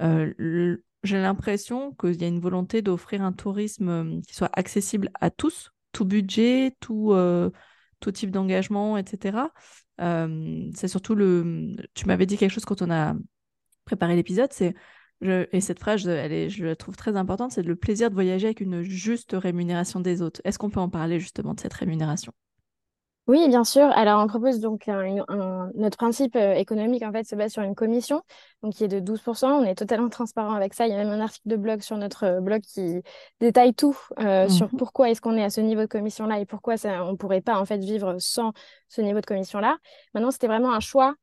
Euh, 0.00 0.76
j'ai 1.02 1.20
l'impression 1.20 1.92
qu'il 1.92 2.20
y 2.20 2.24
a 2.24 2.28
une 2.28 2.40
volonté 2.40 2.80
d'offrir 2.80 3.22
un 3.22 3.32
tourisme 3.32 3.88
euh, 3.88 4.20
qui 4.26 4.34
soit 4.34 4.50
accessible 4.54 5.10
à 5.20 5.28
tous, 5.30 5.70
tout 5.92 6.06
budget, 6.06 6.74
tout, 6.80 7.14
tout 8.00 8.12
type 8.12 8.30
d'engagement, 8.30 8.96
etc. 8.96 9.48
c'est 9.98 10.88
surtout 10.88 11.14
le... 11.14 11.74
Tu 11.94 12.06
m'avais 12.06 12.26
dit 12.26 12.36
quelque 12.36 12.52
chose 12.52 12.64
quand 12.66 12.82
on 12.82 12.90
a 12.90 13.14
préparé 13.84 14.16
l'épisode, 14.16 14.52
c'est 14.52 14.74
et 15.22 15.60
cette 15.60 15.80
phrase, 15.80 16.06
elle 16.06 16.32
est, 16.32 16.50
je 16.50 16.64
la 16.64 16.76
trouve 16.76 16.96
très 16.96 17.16
importante, 17.16 17.52
c'est 17.52 17.62
le 17.62 17.76
plaisir 17.76 18.10
de 18.10 18.14
voyager 18.14 18.46
avec 18.46 18.60
une 18.60 18.82
juste 18.82 19.32
rémunération 19.32 20.00
des 20.00 20.22
autres. 20.22 20.40
Est-ce 20.44 20.58
qu'on 20.58 20.70
peut 20.70 20.80
en 20.80 20.90
parler 20.90 21.20
justement 21.20 21.54
de 21.54 21.60
cette 21.60 21.74
rémunération? 21.74 22.32
Oui, 23.26 23.48
bien 23.48 23.64
sûr. 23.64 23.86
Alors, 23.86 24.22
on 24.22 24.28
propose 24.28 24.60
donc 24.60 24.86
un, 24.86 25.24
notre 25.74 25.96
principe 25.96 26.36
euh, 26.36 26.54
économique 26.54 27.02
en 27.02 27.10
fait 27.10 27.24
se 27.26 27.34
base 27.34 27.52
sur 27.52 27.62
une 27.62 27.74
commission, 27.74 28.22
donc 28.62 28.74
qui 28.74 28.84
est 28.84 28.88
de 28.88 29.00
12%. 29.00 29.48
On 29.48 29.64
est 29.64 29.74
totalement 29.74 30.08
transparent 30.08 30.54
avec 30.54 30.74
ça. 30.74 30.86
Il 30.86 30.90
y 30.90 30.94
a 30.94 30.98
même 30.98 31.08
un 31.08 31.20
article 31.20 31.48
de 31.48 31.56
blog 31.56 31.80
sur 31.80 31.96
notre 31.96 32.24
euh, 32.24 32.40
blog 32.40 32.60
qui 32.62 33.02
détaille 33.40 33.74
tout 33.74 33.98
euh, 34.20 34.48
sur 34.48 34.66
mmh 34.66 34.76
pourquoi 34.78 35.10
est-ce 35.10 35.20
qu'on 35.20 35.36
est 35.36 35.42
à 35.42 35.50
ce 35.50 35.60
niveau 35.60 35.80
de 35.80 35.86
commission-là 35.86 36.38
et 36.38 36.46
pourquoi 36.46 36.76
ça, 36.76 37.04
on 37.04 37.12
ne 37.12 37.16
pourrait 37.16 37.40
pas 37.40 37.58
en 37.58 37.64
fait 37.64 37.78
vivre 37.78 38.16
sans 38.20 38.52
ce 38.88 39.00
niveau 39.00 39.20
de 39.20 39.26
commission-là. 39.26 39.76
Maintenant, 40.14 40.30
c'était 40.30 40.46
vraiment 40.46 40.72
un 40.72 40.80
choix 40.80 41.16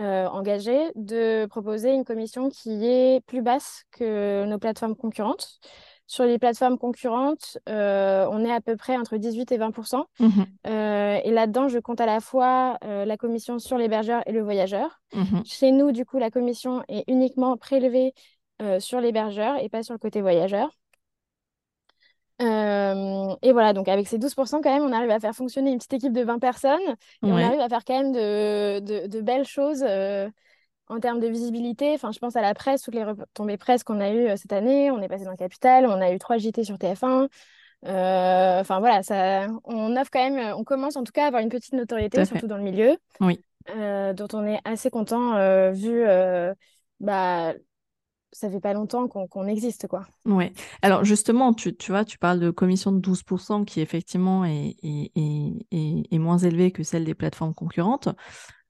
euh, 0.00 0.26
engagé 0.26 0.76
de 0.96 1.46
proposer 1.46 1.92
une 1.92 2.04
commission 2.04 2.48
qui 2.48 2.84
est 2.84 3.24
plus 3.26 3.42
basse 3.42 3.84
que 3.92 4.44
nos 4.44 4.58
plateformes 4.58 4.96
concurrentes. 4.96 5.60
Sur 6.06 6.24
les 6.24 6.38
plateformes 6.38 6.78
concurrentes, 6.78 7.58
euh, 7.68 8.26
on 8.30 8.44
est 8.44 8.52
à 8.52 8.60
peu 8.60 8.76
près 8.76 8.96
entre 8.96 9.16
18 9.16 9.52
et 9.52 9.56
20 9.56 9.70
mmh 10.18 10.28
euh, 10.66 11.20
Et 11.22 11.30
là-dedans, 11.30 11.68
je 11.68 11.78
compte 11.78 12.00
à 12.00 12.06
la 12.06 12.20
fois 12.20 12.76
la 12.82 13.16
commission 13.16 13.58
sur 13.58 13.78
l'hébergeur 13.78 14.22
et 14.26 14.32
le 14.32 14.42
voyageur. 14.42 15.00
Mmh 15.14 15.42
Chez 15.44 15.70
nous, 15.70 15.92
du 15.92 16.04
coup, 16.04 16.18
la 16.18 16.30
commission 16.30 16.82
est 16.88 17.04
uniquement 17.06 17.56
prélevée 17.56 18.12
sur 18.80 19.00
l'hébergeur 19.00 19.62
et 19.62 19.68
pas 19.68 19.82
sur 19.82 19.94
le 19.94 19.98
côté 19.98 20.20
voyageur. 20.20 20.70
Euh, 22.42 23.34
et 23.42 23.52
voilà, 23.52 23.72
donc 23.72 23.88
avec 23.88 24.08
ces 24.08 24.18
12%, 24.18 24.60
quand 24.60 24.72
même, 24.72 24.82
on 24.82 24.92
arrive 24.92 25.10
à 25.10 25.20
faire 25.20 25.34
fonctionner 25.34 25.70
une 25.70 25.78
petite 25.78 25.94
équipe 25.94 26.12
de 26.12 26.22
20 26.22 26.38
personnes 26.38 26.80
et 27.22 27.32
on 27.32 27.36
arrive 27.36 27.60
à 27.60 27.68
faire 27.68 27.84
quand 27.84 27.94
même 27.94 28.12
de, 28.12 29.06
de, 29.06 29.20
belles 29.20 29.46
choses 29.46 29.84
euh, 29.86 30.28
en 30.88 30.98
termes 30.98 31.20
de 31.20 31.28
visibilité, 31.28 31.92
enfin, 31.94 32.10
je 32.12 32.18
pense 32.18 32.36
à 32.36 32.42
la 32.42 32.52
presse, 32.54 32.82
toutes 32.82 32.94
les 32.94 33.04
retombées 33.04 33.56
presse 33.56 33.84
qu'on 33.84 34.00
a 34.00 34.10
eues 34.10 34.36
cette 34.36 34.52
année. 34.52 34.90
On 34.90 35.00
est 35.00 35.08
passé 35.08 35.24
dans 35.24 35.30
le 35.30 35.36
Capital, 35.36 35.86
on 35.86 36.00
a 36.00 36.12
eu 36.12 36.18
trois 36.18 36.38
JT 36.38 36.64
sur 36.64 36.76
TF1. 36.76 37.28
Enfin 37.86 38.80
voilà, 38.80 39.02
ça, 39.02 39.46
on 39.64 39.96
offre 39.96 40.10
quand 40.12 40.30
même, 40.30 40.54
on 40.56 40.64
commence 40.64 40.96
en 40.96 41.04
tout 41.04 41.12
cas 41.12 41.24
à 41.24 41.26
avoir 41.28 41.42
une 41.42 41.48
petite 41.48 41.74
notoriété, 41.74 42.24
surtout 42.24 42.48
dans 42.48 42.56
le 42.56 42.62
milieu, 42.62 42.96
oui. 43.20 43.40
dont 43.68 44.28
on 44.32 44.44
est 44.46 44.60
assez 44.64 44.90
content 44.90 45.72
vu 45.72 46.04
bah, 47.00 47.54
ça 48.34 48.50
fait 48.50 48.60
pas 48.60 48.72
longtemps 48.72 49.06
qu'on 49.06 49.46
existe, 49.46 49.86
quoi. 49.86 50.04
Ouais. 50.26 50.52
Alors 50.82 51.04
justement, 51.04 51.54
tu, 51.54 51.74
tu, 51.76 51.92
vois, 51.92 52.04
tu 52.04 52.18
parles 52.18 52.40
de 52.40 52.50
commission 52.50 52.90
de 52.90 52.98
12% 52.98 53.64
qui 53.64 53.80
effectivement 53.80 54.44
est, 54.44 54.76
est, 54.82 55.12
est, 55.70 56.18
moins 56.18 56.38
élevée 56.38 56.72
que 56.72 56.82
celle 56.82 57.04
des 57.04 57.14
plateformes 57.14 57.54
concurrentes. 57.54 58.08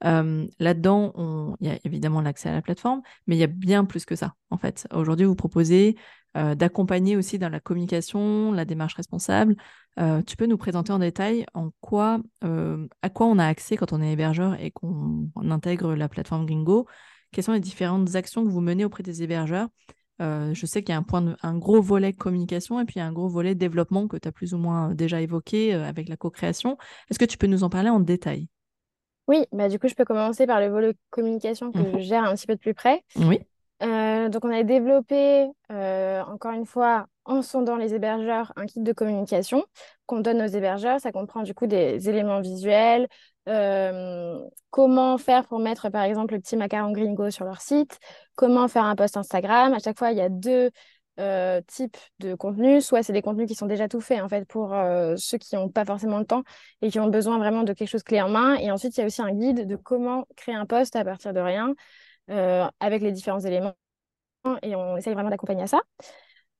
Euh, 0.03 0.45
Là-dedans, 0.59 1.55
il 1.59 1.67
y 1.67 1.71
a 1.71 1.79
évidemment 1.83 2.21
l'accès 2.21 2.49
à 2.49 2.53
la 2.53 2.61
plateforme, 2.61 3.01
mais 3.25 3.35
il 3.35 3.39
y 3.39 3.43
a 3.43 3.47
bien 3.47 3.85
plus 3.85 4.05
que 4.05 4.15
ça, 4.15 4.35
en 4.51 4.57
fait. 4.57 4.87
Aujourd'hui, 4.93 5.25
vous 5.25 5.35
proposez 5.35 5.95
euh, 6.37 6.53
d'accompagner 6.53 7.17
aussi 7.17 7.39
dans 7.39 7.49
la 7.49 7.59
communication, 7.59 8.51
la 8.51 8.65
démarche 8.65 8.93
responsable. 8.93 9.55
Euh, 9.99 10.21
tu 10.21 10.37
peux 10.37 10.45
nous 10.45 10.57
présenter 10.57 10.93
en 10.93 10.99
détail 10.99 11.45
en 11.55 11.71
quoi, 11.81 12.19
à 12.43 13.09
quoi 13.09 13.25
on 13.25 13.39
a 13.39 13.47
accès 13.47 13.77
quand 13.77 13.93
on 13.93 14.01
est 14.01 14.11
hébergeur 14.11 14.61
et 14.61 14.69
qu'on 14.69 15.31
intègre 15.49 15.95
la 15.95 16.07
plateforme 16.07 16.45
Gringo 16.45 16.85
quelles 17.35 17.43
sont 17.43 17.51
les 17.51 17.59
différentes 17.59 18.15
actions 18.15 18.45
que 18.45 18.49
vous 18.49 18.61
menez 18.61 18.85
auprès 18.85 19.03
des 19.03 19.21
hébergeurs 19.21 19.67
euh, 20.21 20.53
je 20.53 20.65
sais 20.65 20.81
qu'il 20.81 20.93
y 20.93 20.95
a 20.95 20.99
un, 20.99 21.03
point 21.03 21.35
un 21.43 21.57
gros 21.57 21.81
volet 21.81 22.13
communication 22.13 22.79
et 22.79 22.85
puis 22.85 23.01
un 23.01 23.11
gros 23.11 23.27
volet 23.27 23.53
développement 23.53 24.07
que 24.07 24.15
tu 24.15 24.27
as 24.27 24.31
plus 24.31 24.53
ou 24.53 24.57
moins 24.57 24.93
déjà 24.93 25.19
évoqué 25.19 25.75
euh, 25.75 25.83
avec 25.83 26.07
la 26.07 26.15
co-création. 26.15 26.77
Est-ce 27.09 27.19
que 27.19 27.25
tu 27.25 27.37
peux 27.37 27.47
nous 27.47 27.65
en 27.65 27.69
parler 27.69 27.89
en 27.89 27.99
détail? 27.99 28.47
Oui, 29.27 29.45
bah 29.51 29.67
du 29.67 29.77
coup, 29.77 29.89
je 29.89 29.95
peux 29.95 30.05
commencer 30.05 30.47
par 30.47 30.61
le 30.61 30.67
volet 30.67 30.93
communication 31.09 31.71
que 31.71 31.79
je 31.79 31.97
mhm. 31.97 31.99
gère 31.99 32.23
un 32.23 32.33
petit 32.33 32.47
peu 32.47 32.55
de 32.55 32.59
plus 32.59 32.73
près. 32.73 33.03
Oui. 33.17 33.41
Euh, 33.83 34.29
donc, 34.29 34.45
on 34.45 34.51
a 34.51 34.63
développé, 34.63 35.49
encore 35.69 36.53
une 36.53 36.65
fois, 36.65 37.07
en 37.25 37.41
sondant 37.41 37.75
les 37.75 37.93
hébergeurs, 37.93 38.53
un 38.55 38.67
kit 38.67 38.79
de 38.79 38.93
communication 38.93 39.65
qu'on 40.05 40.19
donne 40.19 40.41
aux 40.41 40.47
hébergeurs. 40.47 41.01
Ça 41.01 41.11
comprend 41.11 41.41
du 41.41 41.53
coup 41.55 41.65
des 41.65 42.07
éléments 42.07 42.39
visuels, 42.39 43.07
euh, 43.47 44.39
comment 44.71 45.17
faire 45.17 45.45
pour 45.47 45.59
mettre 45.59 45.89
par 45.89 46.03
exemple 46.03 46.33
le 46.33 46.39
petit 46.39 46.57
macaron 46.57 46.91
gringo 46.91 47.29
sur 47.29 47.45
leur 47.45 47.61
site, 47.61 47.99
comment 48.35 48.67
faire 48.67 48.83
un 48.85 48.95
post 48.95 49.17
Instagram? 49.17 49.73
À 49.73 49.79
chaque 49.79 49.97
fois, 49.97 50.11
il 50.11 50.17
y 50.17 50.21
a 50.21 50.29
deux 50.29 50.71
euh, 51.19 51.61
types 51.67 51.97
de 52.19 52.35
contenus. 52.35 52.85
Soit 52.85 53.03
c'est 53.03 53.13
des 53.13 53.21
contenus 53.21 53.47
qui 53.47 53.55
sont 53.55 53.67
déjà 53.67 53.87
tout 53.87 54.01
faits 54.01 54.21
en 54.21 54.29
fait 54.29 54.45
pour 54.45 54.73
euh, 54.73 55.15
ceux 55.17 55.37
qui 55.37 55.55
n'ont 55.55 55.69
pas 55.69 55.85
forcément 55.85 56.19
le 56.19 56.25
temps 56.25 56.43
et 56.81 56.89
qui 56.89 56.99
ont 56.99 57.07
besoin 57.07 57.37
vraiment 57.37 57.63
de 57.63 57.73
quelque 57.73 57.89
chose 57.89 58.03
clé 58.03 58.21
en 58.21 58.29
main. 58.29 58.55
Et 58.55 58.71
ensuite, 58.71 58.97
il 58.97 59.01
y 59.01 59.03
a 59.03 59.05
aussi 59.05 59.21
un 59.21 59.31
guide 59.31 59.67
de 59.67 59.75
comment 59.75 60.25
créer 60.35 60.55
un 60.55 60.65
post 60.65 60.95
à 60.95 61.03
partir 61.05 61.33
de 61.33 61.39
rien 61.39 61.75
avec 62.79 63.01
les 63.01 63.11
différents 63.11 63.39
éléments. 63.39 63.75
Et 64.63 64.75
on 64.75 64.97
essaye 64.97 65.13
vraiment 65.13 65.29
d'accompagner 65.29 65.63
à 65.63 65.67
ça. 65.67 65.81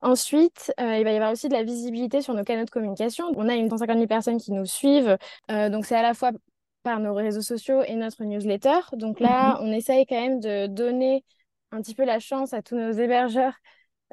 Ensuite, 0.02 0.74
il 0.78 1.04
va 1.04 1.12
y 1.12 1.16
avoir 1.16 1.32
aussi 1.32 1.50
de 1.50 1.54
la 1.54 1.64
visibilité 1.64 2.22
sur 2.22 2.34
nos 2.36 2.44
canaux 2.44 2.66
de 2.66 2.70
communication. 2.70 3.26
On 3.36 3.50
a 3.50 3.56
une 3.56 3.70
150 3.70 3.96
000 3.98 4.08
personnes 4.08 4.38
qui 4.40 4.52
nous 4.52 4.66
suivent. 4.66 5.18
donc, 5.50 5.86
c'est 5.86 5.96
à 5.96 6.04
la 6.04 6.14
fois 6.14 6.32
par 6.86 7.00
nos 7.00 7.16
réseaux 7.16 7.42
sociaux 7.42 7.82
et 7.82 7.96
notre 7.96 8.24
newsletter. 8.24 8.80
Donc 8.94 9.20
là, 9.20 9.56
mhm. 9.56 9.68
on 9.68 9.72
essaye 9.74 10.06
quand 10.06 10.22
même 10.22 10.40
de 10.40 10.68
donner 10.68 11.26
un 11.72 11.82
petit 11.82 11.96
peu 11.96 12.06
la 12.06 12.20
chance 12.20 12.54
à 12.54 12.62
tous 12.62 12.76
nos 12.76 12.92
hébergeurs 12.92 13.56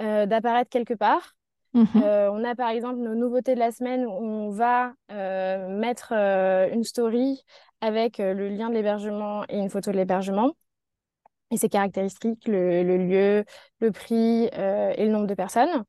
euh, 0.01 0.25
d'apparaître 0.25 0.71
quelque 0.71 0.95
part. 0.95 1.35
Mhm. 1.75 1.87
Euh, 2.03 2.31
on 2.33 2.43
a 2.45 2.55
par 2.55 2.71
exemple 2.71 2.99
nos 2.99 3.15
nouveautés 3.15 3.55
de 3.55 3.61
la 3.61 3.73
semaine 3.73 4.07
où 4.07 4.11
on 4.11 4.51
va 4.51 4.95
euh, 5.11 5.69
mettre 5.69 6.13
une 6.13 6.83
story 6.83 7.45
avec 7.83 8.17
le 8.17 8.49
lien 8.49 8.71
de 8.71 8.75
l'hébergement 8.75 9.45
et 9.51 9.59
une 9.59 9.69
photo 9.69 9.93
de 9.93 9.99
l'hébergement 9.99 10.53
et 11.51 11.59
ses 11.59 11.69
caractéristiques, 11.69 12.49
le 12.49 12.97
lieu, 12.97 13.45
le 13.81 13.93
prix 13.93 14.45
et 14.45 15.05
le 15.05 15.09
nombre 15.09 15.27
de 15.27 15.35
personnes. 15.35 15.85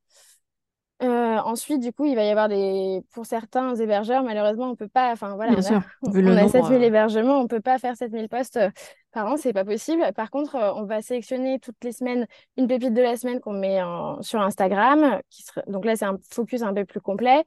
Euh, 1.02 1.38
ensuite, 1.40 1.82
du 1.82 1.92
coup, 1.92 2.06
il 2.06 2.16
va 2.16 2.24
y 2.24 2.30
avoir 2.30 2.48
des. 2.48 3.02
Pour 3.14 3.26
certains 3.26 3.76
hébergeurs, 3.76 4.24
malheureusement, 4.24 4.70
on 4.70 4.76
peut 4.76 4.88
pas. 4.88 5.12
Enfin, 5.12 5.36
voilà, 5.36 5.54
on 5.54 5.76
a, 5.76 5.84
on 6.04 6.38
a 6.38 6.48
7000 6.48 6.82
euh. 6.82 6.86
hébergements, 6.86 7.40
on 7.40 7.48
peut 7.48 7.62
pas 7.62 7.80
faire 7.80 7.96
7000 7.98 8.30
postes 8.30 8.58
euh, 8.58 8.70
par 9.12 9.28
an, 9.28 9.36
c'est 9.38 9.54
pas 9.54 9.66
possible. 9.66 10.04
Par 10.16 10.30
contre, 10.30 10.56
on 10.56 10.84
va 10.84 11.02
sélectionner 11.02 11.60
toutes 11.60 11.84
les 11.84 11.92
semaines 11.92 12.28
une 12.58 12.68
pépite 12.68 12.94
de 12.94 13.02
la 13.02 13.18
semaine 13.18 13.40
qu'on 13.40 13.54
met 13.54 13.80
sur 14.22 14.42
Instagram. 14.42 15.20
Qui 15.30 15.44
Donc 15.68 15.86
là, 15.86 15.96
c'est 15.96 16.06
un 16.06 16.18
focus 16.32 16.62
un 16.62 16.74
peu 16.74 16.86
plus 16.86 17.02
complet. 17.02 17.44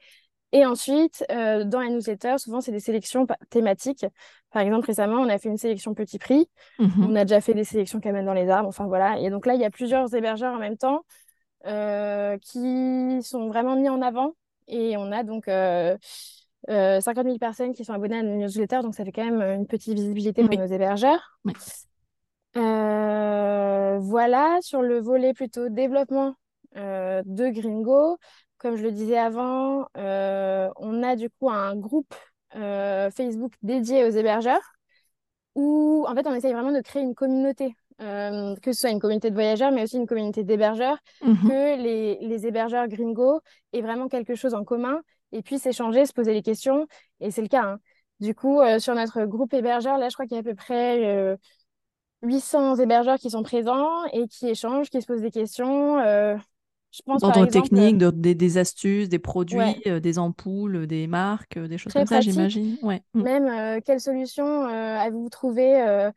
Et 0.53 0.65
ensuite, 0.65 1.25
dans 1.29 1.81
les 1.81 1.91
newsletters, 1.91 2.39
souvent, 2.39 2.61
c'est 2.61 2.71
des 2.71 2.79
sélections 2.79 3.27
thématiques. 3.51 4.07
Par 4.53 4.63
exemple, 4.63 4.87
récemment, 4.87 5.17
on 5.17 5.29
a 5.29 5.39
fait 5.39 5.49
une 5.49 5.57
sélection 5.57 5.93
petit 5.93 6.21
prix. 6.21 6.49
Mhm. 6.79 7.09
On 7.11 7.17
a 7.17 7.25
déjà 7.25 7.41
fait 7.41 7.53
des 7.53 7.65
sélections 7.65 7.99
Camel 7.99 8.25
dans 8.25 8.33
les 8.33 8.49
arbres. 8.49 8.69
Enfin, 8.69 8.87
voilà. 8.87 9.19
Et 9.19 9.29
donc 9.29 9.45
là, 9.45 9.55
il 9.55 9.61
y 9.61 9.65
a 9.65 9.71
plusieurs 9.71 10.15
hébergeurs 10.15 10.55
en 10.55 10.59
même 10.59 10.77
temps. 10.77 11.03
Euh, 11.67 12.39
qui 12.39 13.21
sont 13.23 13.49
vraiment 13.49 13.75
mis 13.75 13.89
en 13.89 14.01
avant. 14.01 14.35
Et 14.69 14.97
on 14.97 15.11
a 15.11 15.25
donc 15.25 15.49
euh, 15.49 15.97
50 16.69 17.19
euh, 17.19 17.23
000 17.25 17.39
personnes 17.39 17.73
qui 17.73 17.85
sont 17.85 17.93
abonnées 17.93 18.19
à 18.19 18.23
nos 18.23 18.37
newsletters, 18.37 18.83
donc 18.83 18.95
ça 18.95 19.05
fait 19.05 19.13
quand 19.13 19.25
même 19.25 19.43
une 19.43 19.67
petite 19.67 19.95
visibilité 19.95 20.45
pour 20.45 20.57
nos 20.57 20.67
hébergeurs. 20.67 21.41
Euh, 22.57 23.99
voilà, 23.99 24.59
sur 24.63 24.83
le 24.83 25.01
volet 25.01 25.35
plutôt 25.35 25.69
développement 25.69 26.35
de 26.75 27.51
Gringo, 27.51 28.19
comme 28.59 28.77
je 28.77 28.83
le 28.83 28.93
disais 28.93 29.19
avant, 29.19 29.89
on 29.95 31.03
a 31.03 31.17
du 31.17 31.31
coup 31.31 31.51
un 31.51 31.75
groupe 31.75 32.15
Facebook 32.53 33.55
dédié 33.63 34.05
aux 34.05 34.11
hébergeurs 34.11 34.63
où 35.55 36.05
en 36.09 36.15
fait 36.15 36.27
on 36.27 36.35
essaye 36.35 36.53
vraiment 36.53 36.73
de 36.73 36.81
créer 36.81 37.03
une 37.03 37.15
communauté 37.15 37.75
euh, 38.03 38.55
que 38.57 38.73
ce 38.73 38.81
soit 38.81 38.91
une 38.91 39.01
communauté 39.01 39.31
de 39.31 39.35
voyageurs, 39.35 39.73
mais 39.73 39.83
aussi 39.83 39.97
une 39.97 40.07
communauté 40.07 40.45
d'hébergeurs, 40.45 40.99
mhm. 41.23 41.49
que 41.49 41.83
les, 41.83 42.19
les, 42.21 42.47
hébergeurs 42.47 42.89
gringos 42.89 43.41
aient 43.73 43.81
vraiment 43.81 44.09
quelque 44.09 44.35
chose 44.35 44.53
en 44.53 44.65
commun 44.65 45.01
et 45.33 45.43
puissent 45.43 45.65
échanger, 45.65 46.05
se 46.05 46.13
poser 46.13 46.35
des 46.35 46.43
questions. 46.43 46.87
Et 47.21 47.31
c'est 47.31 47.41
le 47.41 47.49
cas. 47.49 47.65
Hein. 47.65 47.79
Du 48.21 48.35
coup, 48.35 48.61
euh, 48.61 48.79
sur 48.79 48.95
notre 48.95 49.25
groupe 49.25 49.55
hébergeur, 49.55 49.97
là, 49.97 50.11
je 50.11 50.15
crois 50.15 50.27
qu'il 50.27 50.35
y 50.35 50.39
a 50.39 50.41
à 50.41 50.43
peu 50.43 50.55
près 50.55 51.37
800 52.23 52.73
euh, 52.73 52.83
hébergeurs 52.83 53.19
qui 53.19 53.31
sont 53.31 53.43
présents 53.43 54.05
et 54.13 54.29
qui 54.29 54.49
échangent, 54.49 54.91
qui 54.91 55.01
se 55.01 55.07
posent 55.07 55.23
des 55.23 55.31
questions. 55.31 55.99
je 55.99 57.03
pense, 57.05 57.23
D'ordre 57.23 57.47
technique, 57.47 57.97
des, 57.97 58.59
astuces, 58.59 59.09
des 59.09 59.19
produits, 59.19 59.83
des 59.87 60.19
ampoules, 60.19 60.87
des 60.87 61.07
marques, 61.07 61.59
des 61.59 61.79
choses 61.79 61.95
comme 61.95 62.07
ça, 62.07 62.21
j'imagine. 62.21 62.77
Ouais. 62.83 63.03
Mm. 63.15 63.23
Même 63.23 63.83
quelle 63.83 64.01
solution 64.01 64.67
avez-vous 64.67 65.31
trouvé 65.31 66.11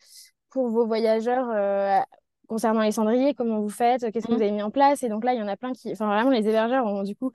pour 0.49 0.69
vos 0.69 0.85
voyageurs 0.85 1.49
euh, 1.53 1.99
concernant 2.47 2.81
les 2.81 2.91
cendriers, 2.91 3.33
comment 3.33 3.59
vous 3.59 3.69
faites, 3.69 4.11
qu'est-ce 4.11 4.27
que 4.27 4.31
vous 4.31 4.39
mmh. 4.39 4.41
avez 4.41 4.51
mis 4.51 4.63
en 4.63 4.71
place. 4.71 5.03
Et 5.03 5.09
donc 5.09 5.23
là, 5.23 5.33
il 5.33 5.39
y 5.39 5.43
en 5.43 5.47
a 5.47 5.57
plein 5.57 5.73
qui, 5.73 5.91
enfin 5.91 6.07
vraiment, 6.07 6.31
les 6.31 6.47
hébergeurs 6.47 6.85
ont 6.85 7.03
du 7.03 7.15
coup 7.15 7.31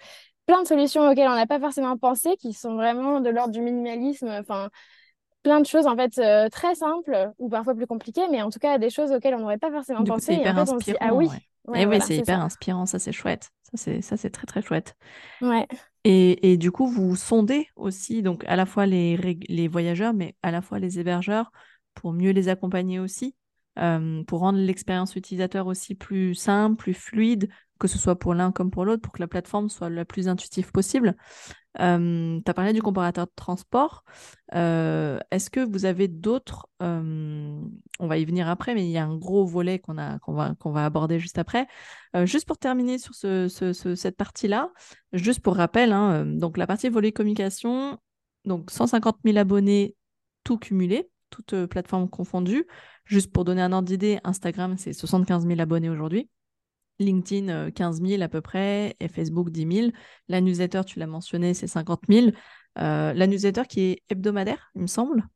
plein 0.46 0.62
de 0.62 0.66
solutions 0.66 1.08
auxquelles 1.08 1.28
on 1.28 1.34
n'a 1.34 1.46
pas 1.46 1.60
forcément 1.60 1.96
pensé, 1.96 2.36
qui 2.36 2.52
sont 2.52 2.74
vraiment 2.74 3.20
de 3.20 3.30
l'ordre 3.30 3.52
du 3.52 3.60
minimalisme. 3.60 4.28
Enfin, 4.28 4.68
plein 5.44 5.60
de 5.60 5.66
choses 5.66 5.86
en 5.86 5.94
fait 5.94 6.18
euh, 6.18 6.48
très 6.48 6.74
simples 6.74 7.32
ou 7.38 7.48
parfois 7.48 7.74
plus 7.74 7.86
compliquées, 7.86 8.26
mais 8.30 8.42
en 8.42 8.50
tout 8.50 8.58
cas 8.58 8.78
des 8.78 8.90
choses 8.90 9.12
auxquelles 9.12 9.34
on 9.34 9.40
n'aurait 9.40 9.58
pas 9.58 9.70
forcément 9.70 10.02
pensé. 10.02 10.34
C'est 10.34 10.40
hyper 10.40 10.58
inspirant. 10.58 10.98
ah 11.00 11.14
oui. 11.14 11.28
Eh 11.74 11.86
oui, 11.86 11.98
c'est 12.00 12.16
hyper 12.16 12.40
inspirant, 12.40 12.84
ça 12.84 12.98
c'est 12.98 13.12
chouette. 13.12 13.50
Ça 13.62 13.70
c'est 13.76 14.02
ça 14.02 14.16
c'est 14.16 14.30
très 14.30 14.46
très 14.46 14.62
chouette. 14.62 14.96
Ouais. 15.40 15.66
Et, 16.06 16.52
et, 16.52 16.58
du 16.58 16.70
coup, 16.70 16.86
vous 16.86 17.16
sondez 17.16 17.68
aussi 17.76 18.22
donc 18.22 18.44
à 18.46 18.56
la 18.56 18.66
fois 18.66 18.84
les, 18.84 19.16
les 19.16 19.68
voyageurs, 19.68 20.12
mais 20.12 20.34
à 20.42 20.50
la 20.50 20.60
fois 20.60 20.78
les 20.78 20.98
hébergeurs 20.98 21.50
pour 21.94 22.12
mieux 22.12 22.30
les 22.30 22.48
accompagner 22.48 22.98
aussi. 22.98 23.34
Euh, 23.78 24.22
pour 24.24 24.40
rendre 24.40 24.58
l'expérience 24.58 25.16
utilisateur 25.16 25.66
aussi 25.66 25.94
plus 25.94 26.34
simple, 26.34 26.76
plus 26.76 26.94
fluide, 26.94 27.48
que 27.80 27.88
ce 27.88 27.98
soit 27.98 28.16
pour 28.16 28.32
l'un 28.34 28.52
comme 28.52 28.70
pour 28.70 28.84
l'autre, 28.84 29.02
pour 29.02 29.12
que 29.12 29.20
la 29.20 29.26
plateforme 29.26 29.68
soit 29.68 29.90
la 29.90 30.04
plus 30.04 30.28
intuitive 30.28 30.70
possible. 30.70 31.16
Euh, 31.80 32.40
tu 32.44 32.48
as 32.48 32.54
parlé 32.54 32.72
du 32.72 32.82
comparateur 32.82 33.26
de 33.26 33.32
transport. 33.34 34.04
Euh, 34.54 35.18
est-ce 35.32 35.50
que 35.50 35.58
vous 35.58 35.86
avez 35.86 36.06
d'autres... 36.06 36.68
on 36.78 37.66
va 38.00 38.18
y 38.18 38.24
venir 38.24 38.48
après, 38.48 38.74
mais 38.74 38.84
il 38.86 38.92
y 38.92 38.98
a 38.98 39.04
un 39.04 39.16
gros 39.16 39.44
volet 39.44 39.80
qu'on 39.80 39.94
va, 39.94 40.84
aborder 40.84 41.18
juste 41.18 41.38
après. 41.38 41.66
juste 42.24 42.46
pour 42.46 42.58
terminer 42.58 42.98
sur 42.98 43.14
ce, 43.14 43.48
cette 43.96 44.16
partie-là, 44.16 44.70
juste 45.12 45.40
pour 45.40 45.56
rappel, 45.56 45.92
hein, 45.92 46.24
donc 46.26 46.58
la 46.58 46.68
partie 46.68 46.88
volet 46.88 47.10
communication, 47.10 47.98
donc 48.44 48.70
150 48.70 49.18
000 49.24 49.36
abonnés 49.36 49.96
tout 50.44 50.58
cumulé 50.58 51.10
toutes 51.34 51.54
euh, 51.54 51.66
plateformes 51.66 52.08
confondues. 52.08 52.66
Juste 53.04 53.32
pour 53.32 53.44
donner 53.44 53.62
un 53.62 53.72
ordre 53.72 53.88
d'idée, 53.88 54.18
Instagram, 54.24 54.76
c'est 54.78 54.92
75 54.92 55.46
000 55.46 55.60
abonnés 55.60 55.90
aujourd'hui. 55.90 56.30
LinkedIn, 57.00 57.70
15 57.72 58.00
euh, 58.00 58.06
000 58.06 58.22
à 58.22 58.28
peu 58.28 58.40
près, 58.40 58.94
et 59.00 59.08
Facebook, 59.08 59.50
10 59.50 59.76
000. 59.76 59.90
La 60.28 60.40
newsletter, 60.40 60.82
tu 60.86 60.98
l'as 60.98 61.06
mentionné, 61.06 61.52
c'est 61.52 61.66
50 61.66 62.02
000. 62.08 62.28
Euh, 62.78 63.12
la 63.12 63.26
newsletter 63.26 63.62
qui 63.68 63.80
est 63.80 64.02
hebdomadaire, 64.08 64.70
il 64.76 64.82
me 64.82 64.86
semble? 64.86 65.26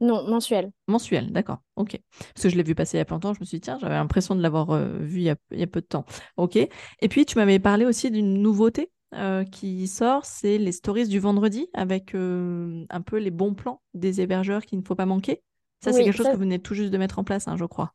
Non, 0.00 0.28
mensuel. 0.28 0.70
Mensuel, 0.88 1.32
d'accord. 1.32 1.62
Ok. 1.76 1.98
Parce 2.34 2.42
que 2.42 2.48
je 2.50 2.56
l'ai 2.56 2.62
vu 2.62 2.74
passer 2.74 2.96
il 2.96 3.00
y 3.00 3.02
a 3.02 3.04
pas 3.04 3.14
longtemps, 3.14 3.34
je 3.34 3.40
me 3.40 3.44
suis 3.44 3.56
dit, 3.56 3.62
tiens, 3.62 3.78
j'avais 3.80 3.94
l'impression 3.94 4.34
de 4.34 4.42
l'avoir 4.42 4.76
vu 4.98 5.18
il 5.18 5.22
y, 5.22 5.30
a, 5.30 5.36
il 5.52 5.60
y, 5.60 5.62
a, 5.62 5.66
peu 5.66 5.80
de 5.80 5.86
temps. 5.86 6.04
Ok. 6.36 6.56
Et 6.56 7.08
puis, 7.08 7.24
tu 7.24 7.38
m'avais 7.38 7.58
parlé 7.58 7.86
aussi 7.86 8.10
d'une 8.10 8.42
nouveauté 8.42 8.90
euh, 9.14 9.44
qui 9.44 9.86
sort, 9.88 10.24
c'est 10.24 10.58
les 10.58 10.72
stories 10.72 11.08
du 11.08 11.18
vendredi 11.18 11.68
avec 11.74 12.14
euh, 12.14 12.84
un 12.88 13.00
peu 13.02 13.18
les 13.18 13.30
bons 13.30 13.54
plans 13.54 13.82
des 13.94 14.20
hébergeurs 14.20 14.64
qu'il 14.64 14.78
ne 14.78 14.84
faut 14.84 14.94
pas 14.94 15.06
manquer. 15.06 15.42
Ça, 15.82 15.92
c'est 15.92 16.04
quelque 16.04 16.16
chose 16.16 16.26
que 16.26 16.32
vous 16.32 16.38
venez 16.38 16.60
tout 16.60 16.74
juste 16.74 16.90
de 16.90 16.98
mettre 16.98 17.18
en 17.18 17.24
place, 17.24 17.48
hein, 17.48 17.56
je 17.56 17.64
crois. 17.64 17.94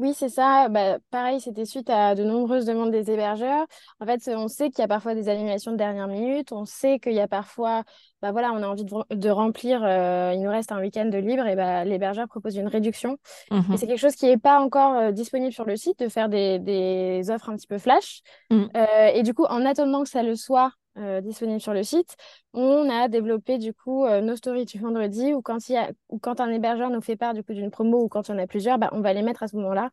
Oui, 0.00 0.14
c'est 0.16 0.30
ça. 0.30 0.70
Bah, 0.70 0.98
pareil, 1.10 1.42
c'était 1.42 1.66
suite 1.66 1.90
à 1.90 2.14
de 2.14 2.24
nombreuses 2.24 2.64
demandes 2.64 2.90
des 2.90 3.10
hébergeurs. 3.10 3.66
En 4.00 4.06
fait, 4.06 4.30
on 4.34 4.48
sait 4.48 4.70
qu'il 4.70 4.78
y 4.78 4.84
a 4.84 4.88
parfois 4.88 5.14
des 5.14 5.28
animations 5.28 5.72
de 5.72 5.76
dernière 5.76 6.08
minute. 6.08 6.52
On 6.52 6.64
sait 6.64 6.98
qu'il 6.98 7.12
y 7.12 7.20
a 7.20 7.28
parfois, 7.28 7.84
bah 8.22 8.32
voilà, 8.32 8.50
on 8.54 8.62
a 8.62 8.66
envie 8.66 8.86
de, 8.86 9.28
remplir, 9.28 9.82
euh, 9.84 10.32
il 10.34 10.40
nous 10.40 10.48
reste 10.48 10.72
un 10.72 10.80
week-end 10.80 11.04
de 11.04 11.18
libre, 11.18 11.46
et 11.46 11.54
bah, 11.54 11.84
l'hébergeur 11.84 12.28
propose 12.28 12.56
une 12.56 12.66
réduction. 12.68 13.18
Et 13.50 13.56
Mhm. 13.56 13.76
c'est 13.76 13.86
quelque 13.86 13.98
chose 14.00 14.16
qui 14.16 14.24
n'est 14.24 14.38
pas 14.38 14.58
encore 14.60 14.94
euh, 14.96 15.12
disponible 15.12 15.52
sur 15.52 15.66
le 15.66 15.76
site, 15.76 15.98
de 15.98 16.08
faire 16.08 16.30
des, 16.30 16.58
des 16.58 17.30
offres 17.30 17.50
un 17.50 17.56
petit 17.56 17.66
peu 17.66 17.76
flash. 17.76 18.22
Mm. 18.48 18.64
Euh, 18.74 19.06
et 19.12 19.22
du 19.22 19.34
coup, 19.34 19.44
en 19.44 19.66
attendant 19.66 20.02
que 20.02 20.08
ça 20.08 20.22
le 20.22 20.34
soit, 20.34 20.72
euh, 20.96 21.20
disponible 21.20 21.60
sur 21.60 21.72
le 21.72 21.84
site. 21.84 22.16
On 22.52 22.90
a 22.90 23.06
développé 23.08 23.58
du 23.58 23.72
coup 23.72 24.04
euh, 24.04 24.20
nos 24.20 24.34
stories 24.34 24.64
du 24.64 24.78
vendredi 24.78 25.32
ou 25.32 25.40
quand, 25.40 25.68
il 25.68 25.74
y 25.74 25.76
a, 25.76 25.92
ou 26.08 26.18
quand 26.18 26.40
un 26.40 26.50
hébergeur 26.50 26.90
nous 26.90 27.00
fait 27.00 27.14
part 27.14 27.32
du 27.32 27.44
coup 27.44 27.54
d'une 27.54 27.70
promo 27.70 28.02
ou 28.02 28.08
quand 28.08 28.28
il 28.28 28.32
y 28.32 28.34
en 28.34 28.38
a 28.38 28.46
plusieurs, 28.48 28.78
bah, 28.78 28.88
on 28.92 29.00
va 29.00 29.12
les 29.12 29.22
mettre 29.22 29.44
à 29.44 29.48
ce 29.48 29.54
moment-là 29.56 29.90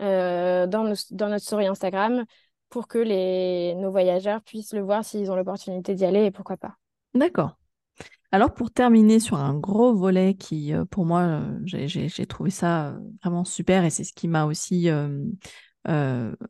euh, 0.00 0.66
dans, 0.66 0.92
dans 1.12 1.28
notre 1.28 1.44
story 1.44 1.66
Instagram 1.68 2.24
pour 2.70 2.88
que 2.88 2.98
les, 2.98 3.76
nos 3.76 3.92
voyageurs 3.92 4.42
puissent 4.42 4.72
le 4.72 4.80
voir 4.80 5.04
s'ils 5.04 5.30
ont 5.30 5.36
l'opportunité 5.36 5.94
d'y 5.94 6.04
aller 6.04 6.24
et 6.24 6.30
pourquoi 6.32 6.56
pas. 6.56 6.74
D'accord. 7.14 7.56
Alors 8.32 8.52
pour 8.52 8.72
terminer 8.72 9.20
sur 9.20 9.36
un 9.36 9.54
gros 9.54 9.94
volet 9.94 10.34
qui, 10.34 10.74
euh, 10.74 10.84
pour 10.86 11.06
moi, 11.06 11.42
j'ai 11.66 12.26
trouvé 12.26 12.50
ça 12.50 12.96
vraiment 13.22 13.44
super 13.44 13.84
et 13.84 13.90
c'est 13.90 14.04
ce 14.04 14.12
qui 14.12 14.26
m'a 14.26 14.44
aussi 14.46 14.88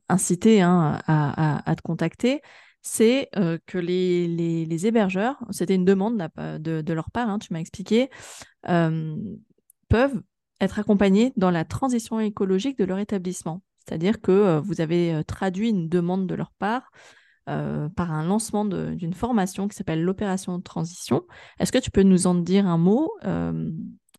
incité 0.09 0.62
hein, 0.62 0.98
à, 1.07 1.70
à, 1.70 1.76
te 1.76 1.83
contacter, 1.83 2.40
c'est 2.83 3.31
que 3.66 3.79
les, 3.79 4.87
hébergeurs, 4.87 5.37
c'était 5.51 5.77
une 5.77 5.85
demande 5.85 6.29
de, 6.37 6.92
leur 6.92 7.11
part, 7.11 7.29
hein, 7.29 7.38
tu 7.38 7.53
m'as 7.53 7.61
expliqué, 7.61 8.11
peuvent 8.62 10.23
être 10.61 10.79
accompagnés 10.79 11.33
dans 11.37 11.51
la 11.51 11.64
transition 11.64 12.21
écologique 12.21 12.79
de 12.79 12.85
leur 12.85 12.99
établissement. 12.99 13.62
C'est-à-dire 13.79 14.21
que 14.21 14.61
vous 14.61 14.81
avez 14.81 15.23
traduit 15.27 15.71
une 15.71 15.88
demande 15.88 16.27
de 16.27 16.35
leur 16.35 16.53
part 16.59 16.90
par 17.47 18.12
un 18.12 18.25
lancement 18.25 18.64
d'une 18.64 19.14
formation 19.14 19.68
qui 19.68 19.77
s'appelle 19.77 20.03
l'opération 20.03 20.59
de 20.59 20.62
transition. 20.62 21.23
Est-ce 21.59 21.73
que 21.73 21.79
tu 21.79 21.90
peux 21.90 22.03
nous 22.03 22.27
en 22.27 22.35
dire 22.35 22.66
un 22.66 22.79
mot 22.79 23.12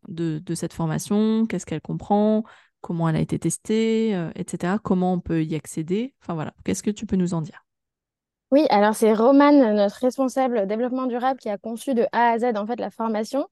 de, 0.08 0.54
cette 0.54 0.72
formation? 0.72 1.46
Qu'est-ce 1.46 1.66
qu'elle 1.66 1.80
comprend? 1.80 2.44
Comment 2.80 3.08
elle 3.08 3.16
a 3.16 3.20
été 3.20 3.38
testée, 3.38 4.10
etc. 4.34 4.74
Comment 4.82 5.14
on 5.14 5.20
peut 5.20 5.42
y 5.42 5.54
accéder? 5.54 6.14
Enfin 6.22 6.34
voilà, 6.34 6.54
qu'est-ce 6.64 6.82
que 6.82 6.90
tu 6.90 7.06
peux 7.06 7.16
nous 7.16 7.32
en 7.32 7.40
dire? 7.40 7.63
Oui, 8.50 8.66
alors 8.70 8.94
c'est 8.94 9.12
Romane, 9.12 9.74
notre 9.74 9.96
responsable 9.96 10.66
développement 10.66 11.06
durable, 11.06 11.40
qui 11.40 11.48
a 11.48 11.58
conçu 11.58 11.94
de 11.94 12.06
A 12.12 12.30
à 12.30 12.38
Z 12.38 12.56
en 12.56 12.66
fait 12.66 12.78
la 12.78 12.90
formation. 12.90 13.48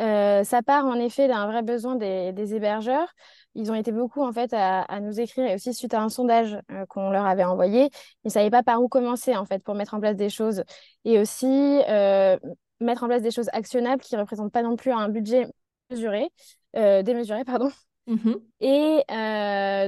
Euh, 0.00 0.44
ça 0.44 0.62
part 0.62 0.86
en 0.86 0.94
effet 0.94 1.26
d'un 1.26 1.46
vrai 1.46 1.62
besoin 1.62 1.96
des, 1.96 2.54
hébergeurs. 2.54 3.12
Ils 3.54 3.72
ont 3.72 3.74
été 3.74 3.90
beaucoup 3.90 4.22
en 4.22 4.32
fait 4.32 4.52
à, 4.52 5.00
nous 5.00 5.18
écrire 5.18 5.46
et 5.46 5.54
aussi 5.54 5.74
suite 5.74 5.92
à 5.92 6.00
un 6.00 6.08
sondage 6.08 6.56
euh, 6.70 6.86
qu'on 6.86 7.10
leur 7.10 7.26
avait 7.26 7.44
envoyé, 7.44 7.90
ils 8.24 8.26
ne 8.26 8.30
savaient 8.30 8.50
pas 8.50 8.62
par 8.62 8.80
où 8.80 8.88
commencer 8.88 9.34
en 9.36 9.44
fait 9.44 9.62
pour 9.62 9.74
mettre 9.74 9.94
en 9.94 10.00
place 10.00 10.16
des 10.16 10.30
choses 10.30 10.62
et 11.04 11.18
aussi 11.18 11.82
euh, 11.88 12.38
mettre 12.80 13.02
en 13.02 13.08
place 13.08 13.22
des 13.22 13.32
choses 13.32 13.48
actionnables 13.52 14.02
qui 14.02 14.14
ne 14.14 14.20
représentent 14.20 14.52
pas 14.52 14.62
non 14.62 14.76
plus 14.76 14.92
un 14.92 15.08
budget 15.08 15.46
mesuré, 15.90 16.28
démesuré 16.74 17.44
pardon. 17.44 17.70
Mmh 18.06 18.34
et 18.60 19.02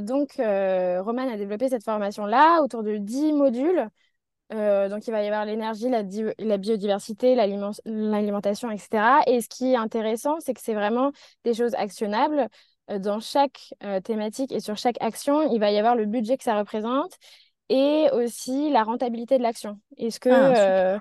donc, 0.02 0.34
Romane 0.36 1.28
a 1.28 1.36
développé 1.36 1.68
cette 1.68 1.84
formation-là 1.84 2.62
autour 2.62 2.82
de 2.82 2.96
10 2.96 3.32
modules 3.32 3.88
euh, 4.52 4.88
donc, 4.88 5.06
il 5.06 5.10
va 5.12 5.22
y 5.22 5.26
avoir 5.26 5.44
l'énergie, 5.44 5.88
la, 5.88 6.02
la, 6.38 6.56
biodiversité, 6.58 7.34
l'alimentation, 7.34 8.70
etc. 8.70 9.20
Et 9.26 9.40
ce 9.40 9.48
qui 9.48 9.72
est 9.72 9.76
intéressant, 9.76 10.40
c'est 10.40 10.54
que 10.54 10.60
c'est 10.60 10.74
vraiment 10.74 11.12
des 11.44 11.54
choses 11.54 11.74
actionnables. 11.74 12.48
Euh, 12.90 12.98
dans 12.98 13.20
chaque 13.20 13.72
euh, 13.84 14.00
thématique 14.00 14.50
et 14.50 14.60
sur 14.60 14.76
chaque 14.76 14.96
action, 15.00 15.52
il 15.52 15.60
va 15.60 15.70
y 15.70 15.78
avoir 15.78 15.94
le 15.94 16.06
budget 16.06 16.36
que 16.36 16.44
ça 16.44 16.58
représente 16.58 17.12
et 17.68 18.08
aussi 18.12 18.70
la 18.70 18.82
rentabilité 18.82 19.38
de 19.38 19.44
l'action. 19.44 19.78
Est-ce 19.96 20.18
que, 20.18 20.28
ah, 20.28 20.98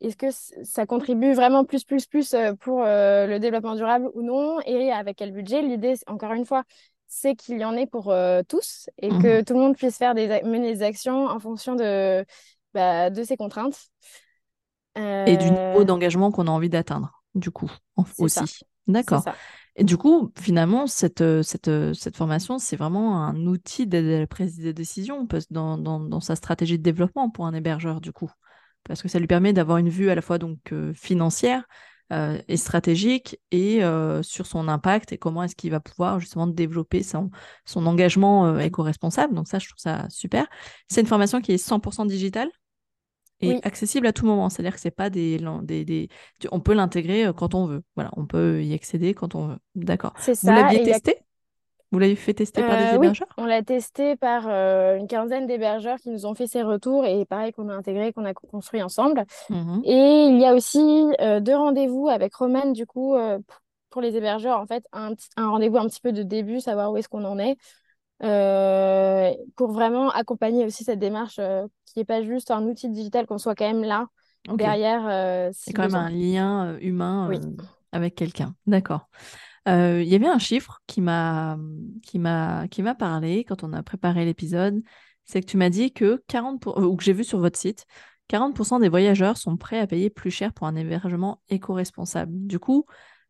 est-ce 0.00 0.16
que 0.16 0.30
ça 0.30 0.86
contribue 0.86 1.32
vraiment 1.32 1.64
plus, 1.64 1.82
plus, 1.82 2.06
plus 2.06 2.36
pour 2.60 2.82
le 2.84 3.38
développement 3.38 3.74
durable 3.74 4.08
ou 4.14 4.22
non? 4.22 4.60
Et 4.66 4.92
avec 4.92 5.16
quel 5.16 5.32
budget? 5.32 5.62
L'idée, 5.62 5.94
encore 6.06 6.32
une 6.32 6.44
fois, 6.44 6.62
c'est 7.08 7.34
qu'il 7.34 7.58
y 7.58 7.64
en 7.64 7.76
ait 7.76 7.86
pour 7.86 8.14
tous 8.46 8.88
et 8.98 9.10
mmh 9.10 9.22
que 9.22 9.42
tout 9.42 9.54
le 9.54 9.60
monde 9.60 9.76
puisse 9.76 9.98
faire 9.98 10.14
des, 10.14 10.28
mener 10.44 10.74
des 10.74 10.82
actions 10.84 11.26
en 11.26 11.40
fonction 11.40 11.74
de 11.74 12.24
bah, 12.76 13.10
de 13.10 13.24
ces 13.24 13.36
contraintes. 13.36 13.88
Et 14.96 15.36
du 15.36 15.50
niveau 15.50 15.80
euh, 15.80 15.84
d'engagement 15.84 16.30
qu'on 16.30 16.46
a 16.46 16.50
envie 16.50 16.70
d'atteindre, 16.70 17.22
du 17.34 17.50
coup, 17.50 17.70
aussi. 18.18 18.60
D'accord. 18.86 19.24
Et 19.74 19.84
du 19.84 19.98
coup, 19.98 20.32
finalement, 20.38 20.86
cette, 20.86 21.20
euh, 21.20 21.42
cette, 21.42 21.68
euh, 21.68 21.92
cette 21.92 22.16
formation, 22.16 22.58
c'est 22.58 22.76
vraiment 22.76 23.22
un 23.22 23.46
outil 23.46 23.86
d'aide 23.86 24.06
à 24.06 24.20
la 24.20 24.26
prise 24.26 24.58
de 24.58 24.72
décision 24.72 25.26
dans, 25.50 25.76
dans, 25.76 26.00
dans, 26.00 26.20
sa 26.20 26.34
stratégie 26.34 26.78
de 26.78 26.82
développement 26.82 27.28
pour 27.28 27.46
un 27.46 27.52
hébergeur, 27.52 28.00
du 28.00 28.12
coup. 28.12 28.30
Parce 28.84 29.02
que 29.02 29.08
ça 29.08 29.18
lui 29.18 29.26
permet 29.26 29.52
d'avoir 29.52 29.78
une 29.78 29.90
vue 29.90 30.08
à 30.08 30.14
la 30.14 30.22
fois 30.22 30.38
donc, 30.38 30.72
financière 30.94 31.64
euh, 32.12 32.40
et 32.46 32.56
stratégique 32.56 33.38
et 33.50 33.80
sur 34.22 34.46
son 34.46 34.68
impact 34.68 35.12
et 35.12 35.18
comment 35.18 35.42
est-ce 35.42 35.56
qu'il 35.56 35.72
va 35.72 35.80
pouvoir 35.80 36.20
justement 36.20 36.46
développer 36.46 37.02
son, 37.02 37.30
son 37.64 37.84
engagement 37.84 38.58
éco-responsable. 38.60 39.34
Donc 39.34 39.48
ça, 39.48 39.58
je 39.58 39.66
trouve 39.66 39.80
ça 39.80 40.06
super. 40.08 40.46
C'est 40.88 41.00
une 41.00 41.08
formation 41.08 41.40
qui 41.40 41.52
est 41.52 41.56
100% 41.56 42.06
digitale 42.06 42.48
et 43.40 43.60
accessible 43.64 44.06
à 44.06 44.12
tout 44.12 44.26
moment. 44.26 44.48
C'est-à-dire 44.48 44.74
que 44.74 44.80
c'est 44.80 44.90
pas 44.90 45.10
des, 45.10 45.38
des, 45.62 45.84
des... 45.84 46.08
On 46.50 46.60
peut 46.60 46.74
l'intégrer 46.74 47.26
euh, 47.26 47.32
quand 47.32 47.54
on 47.54 47.66
veut. 47.66 47.82
Voilà, 47.94 48.10
on 48.16 48.26
peut 48.26 48.62
y 48.62 48.72
accéder 48.74 49.14
quand 49.14 49.34
on 49.34 49.48
veut. 49.48 49.58
D'accord. 49.74 50.14
Vous 50.18 50.48
l'aviez 50.50 50.82
testé? 50.82 51.18
Vous 51.92 52.00
l'avez 52.00 52.16
fait 52.16 52.34
tester 52.34 52.62
par 52.62 52.76
des 52.76 52.84
euh, 52.84 52.96
hébergeurs? 52.96 53.28
Oui, 53.38 53.44
on 53.44 53.46
l'a 53.46 53.62
testé 53.62 54.16
par 54.16 54.46
euh, 54.48 54.96
une 54.96 55.06
quinzaine 55.06 55.46
d'hébergeurs 55.46 55.98
qui 55.98 56.10
nous 56.10 56.26
ont 56.26 56.34
fait 56.34 56.46
ces 56.46 56.62
retours 56.62 57.04
et 57.04 57.24
pareil 57.24 57.52
qu'on 57.52 57.68
a 57.68 57.74
intégré, 57.74 58.12
qu'on 58.12 58.24
a 58.24 58.34
construit 58.34 58.82
ensemble. 58.82 59.24
Mmh 59.50 59.80
et 59.84 60.26
il 60.28 60.38
y 60.40 60.44
a 60.44 60.54
aussi 60.54 61.06
deux 61.40 61.54
rendez-vous 61.54 62.08
avec 62.08 62.34
Romane, 62.34 62.72
du 62.72 62.86
coup, 62.86 63.14
pour 63.90 64.02
les 64.02 64.16
hébergeurs, 64.16 64.58
en 64.58 64.66
fait, 64.66 64.84
un, 64.92 65.12
un 65.36 65.48
rendez-vous 65.48 65.78
un 65.78 65.86
petit 65.86 66.00
peu 66.00 66.12
de 66.12 66.24
début, 66.24 66.60
savoir 66.60 66.90
où 66.90 66.96
est-ce 66.96 67.08
qu'on 67.08 67.24
en 67.24 67.38
est. 67.38 67.56
Euh, 68.22 69.30
pour 69.56 69.72
vraiment 69.72 70.10
accompagner 70.10 70.64
aussi 70.64 70.84
cette 70.84 70.98
démarche 70.98 71.38
euh, 71.38 71.66
qui 71.84 71.98
n'est 71.98 72.04
pas 72.04 72.22
juste 72.22 72.50
un 72.50 72.62
outil 72.64 72.88
digital, 72.88 73.26
qu'on 73.26 73.38
soit 73.38 73.54
quand 73.54 73.66
même 73.66 73.84
là, 73.84 74.06
derrière. 74.48 75.06
Euh, 75.06 75.50
C'est 75.52 75.72
quand 75.72 75.82
même 75.82 75.94
un 75.94 76.10
lien 76.10 76.78
humain 76.78 77.30
avec 77.92 78.14
quelqu'un. 78.14 78.54
D'accord. 78.66 79.08
Il 79.66 80.04
y 80.04 80.14
avait 80.14 80.28
un 80.28 80.38
chiffre 80.38 80.80
qui 80.86 81.00
m'a 81.00 81.58
qui 82.04 82.20
m'a 82.20 82.68
qui 82.68 82.82
m'a 82.82 82.94
parlé 82.94 83.42
quand 83.42 83.64
on 83.64 83.72
a 83.72 83.82
préparé 83.82 84.24
l'épisode, 84.24 84.80
c'est 85.24 85.40
que 85.40 85.46
tu 85.46 85.56
m'as 85.56 85.70
dit 85.70 85.92
que 85.92 86.22
40 86.28 86.64
ou 86.66 86.94
que 86.94 87.02
j'ai 87.02 87.12
vu 87.12 87.24
sur 87.24 87.40
votre 87.40 87.58
site, 87.58 87.84
40% 88.28 88.80
des 88.80 88.88
voyageurs 88.88 89.36
sont 89.36 89.56
prêts 89.56 89.80
à 89.80 89.86
payer 89.88 90.08
plus 90.08 90.30
cher 90.30 90.52
pour 90.52 90.68
un 90.68 90.76
hébergement 90.76 91.40
éco-responsable. 91.48 92.32
Du 92.32 92.60
coup, 92.60 92.86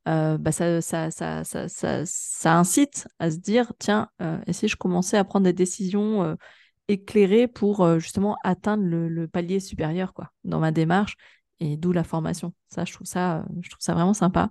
euh, 0.08 0.38
bah 0.38 0.52
ça, 0.52 0.80
ça, 0.80 1.10
ça, 1.10 1.42
ça, 1.44 2.58
incite 2.58 3.08
à 3.18 3.30
se 3.30 3.38
dire, 3.38 3.72
tiens, 3.78 4.08
euh, 4.22 4.38
et 4.46 4.52
si 4.52 4.68
je 4.68 4.76
commençais 4.76 5.16
à 5.16 5.24
prendre 5.24 5.44
des 5.44 5.52
décisions 5.52 6.22
euh, 6.22 6.34
éclairées 6.86 7.48
pour 7.48 7.98
justement 7.98 8.36
atteindre 8.44 8.84
le, 8.84 9.26
palier 9.26 9.58
supérieur 9.58 10.14
quoi, 10.14 10.30
dans 10.44 10.60
ma 10.60 10.70
démarche, 10.70 11.16
et 11.58 11.76
d'où 11.76 11.90
la 11.90 12.04
formation. 12.04 12.52
Ça, 12.68 12.84
je 12.84 12.92
trouve 12.92 13.06
ça, 13.06 13.44
je 13.60 13.70
trouve 13.70 13.80
ça 13.80 13.94
vraiment 13.94 14.14
sympa. 14.14 14.50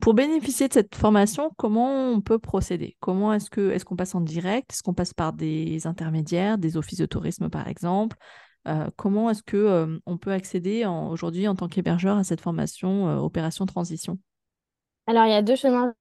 Pour 0.00 0.14
bénéficier 0.14 0.68
de 0.68 0.72
cette 0.72 0.94
formation, 0.94 1.50
comment 1.56 2.10
on 2.10 2.20
peut 2.20 2.38
procéder? 2.38 2.96
Comment 3.00 3.32
est-ce 3.32 3.50
que 3.50 3.70
est-ce 3.70 3.84
qu'on 3.84 3.96
passe 3.96 4.14
en 4.14 4.20
direct? 4.20 4.70
Est-ce 4.72 4.82
qu'on 4.82 4.94
passe 4.94 5.14
par 5.14 5.32
des 5.32 5.86
intermédiaires, 5.86 6.58
des 6.58 6.76
offices 6.76 6.98
de 6.98 7.06
tourisme 7.06 7.48
par 7.48 7.66
exemple? 7.66 8.16
Comment 8.96 9.30
est-ce 9.30 9.42
que 9.42 9.98
on 10.06 10.18
peut 10.18 10.30
accéder 10.30 10.86
aujourd'hui 10.86 11.48
en 11.48 11.56
tant 11.56 11.68
qu'hébergeur 11.68 12.18
à 12.18 12.22
cette 12.22 12.42
formation 12.42 13.18
opération 13.18 13.66
transition? 13.66 14.18
Alors, 15.06 15.26
il 15.26 15.30
y 15.30 15.34
a 15.34 15.42
deux 15.42 15.56
chemins. 15.56 15.94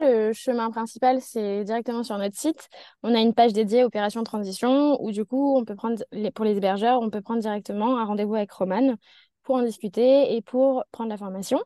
Le 0.00 0.32
chemin 0.32 0.70
principal, 0.70 1.20
c'est 1.20 1.64
directement 1.64 2.02
sur 2.02 2.16
notre 2.18 2.36
site. 2.36 2.68
On 3.02 3.14
a 3.14 3.20
une 3.20 3.34
page 3.34 3.52
dédiée 3.52 3.84
Opération 3.84 4.24
Transition 4.24 5.02
où, 5.02 5.12
du 5.12 5.24
coup, 5.26 5.56
on 5.58 5.64
peut 5.64 5.74
prendre 5.74 6.02
pour 6.34 6.44
les 6.46 6.56
hébergeurs, 6.56 7.00
on 7.02 7.10
peut 7.10 7.20
prendre 7.20 7.40
directement 7.40 7.98
un 7.98 8.04
rendez-vous 8.06 8.34
avec 8.34 8.50
Roman 8.52 8.94
pour 9.42 9.56
en 9.56 9.62
discuter 9.62 10.34
et 10.34 10.42
pour 10.42 10.84
prendre 10.92 11.10
la 11.10 11.18
formation. 11.18 11.60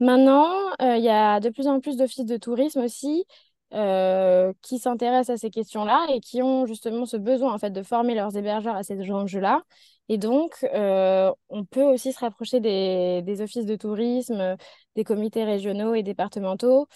Maintenant, 0.00 0.52
euh, 0.82 0.96
il 0.96 1.04
y 1.04 1.08
a 1.08 1.40
de 1.40 1.48
plus 1.48 1.66
en 1.66 1.80
plus 1.80 1.96
d'offices 1.96 2.26
de 2.26 2.36
tourisme 2.36 2.80
aussi 2.80 3.24
euh, 3.72 4.52
qui 4.62 4.78
s'intéressent 4.78 5.36
à 5.36 5.38
ces 5.38 5.50
questions-là 5.50 6.06
et 6.10 6.20
qui 6.20 6.42
ont 6.42 6.66
justement 6.66 7.06
ce 7.06 7.16
besoin 7.16 7.54
en 7.54 7.58
fait 7.58 7.70
de 7.70 7.82
former 7.82 8.14
leurs 8.14 8.36
hébergeurs 8.36 8.76
à 8.76 8.82
ces 8.82 9.10
enjeux-là. 9.10 9.62
Et 10.08 10.18
donc, 10.18 10.52
euh, 10.72 11.32
on 11.48 11.64
peut 11.64 11.82
aussi 11.82 12.12
se 12.12 12.20
rapprocher 12.20 12.60
des, 12.60 13.22
des, 13.22 13.40
offices 13.40 13.66
de 13.66 13.76
tourisme, 13.76 14.56
des 14.94 15.04
comités 15.04 15.44
régionaux 15.44 15.94
et 15.94 16.02
départementaux 16.02 16.86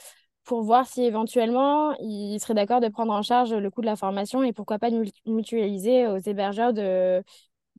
pour 0.45 0.63
voir 0.63 0.87
si 0.87 1.03
éventuellement 1.03 1.93
ils 2.01 2.39
seraient 2.41 2.55
d'accord 2.55 2.81
de 2.81 2.89
prendre 2.89 3.13
en 3.13 3.23
charge 3.23 3.53
le 3.53 3.71
coût 3.71 3.81
de 3.81 3.87
la 3.87 3.97
formation 3.97 4.43
et 4.43 4.53
pourquoi 4.53 4.79
pas 4.79 4.91
mutualiser 5.27 6.07
aux 6.07 6.19
hébergeurs 6.19 6.73
de, 6.73 7.23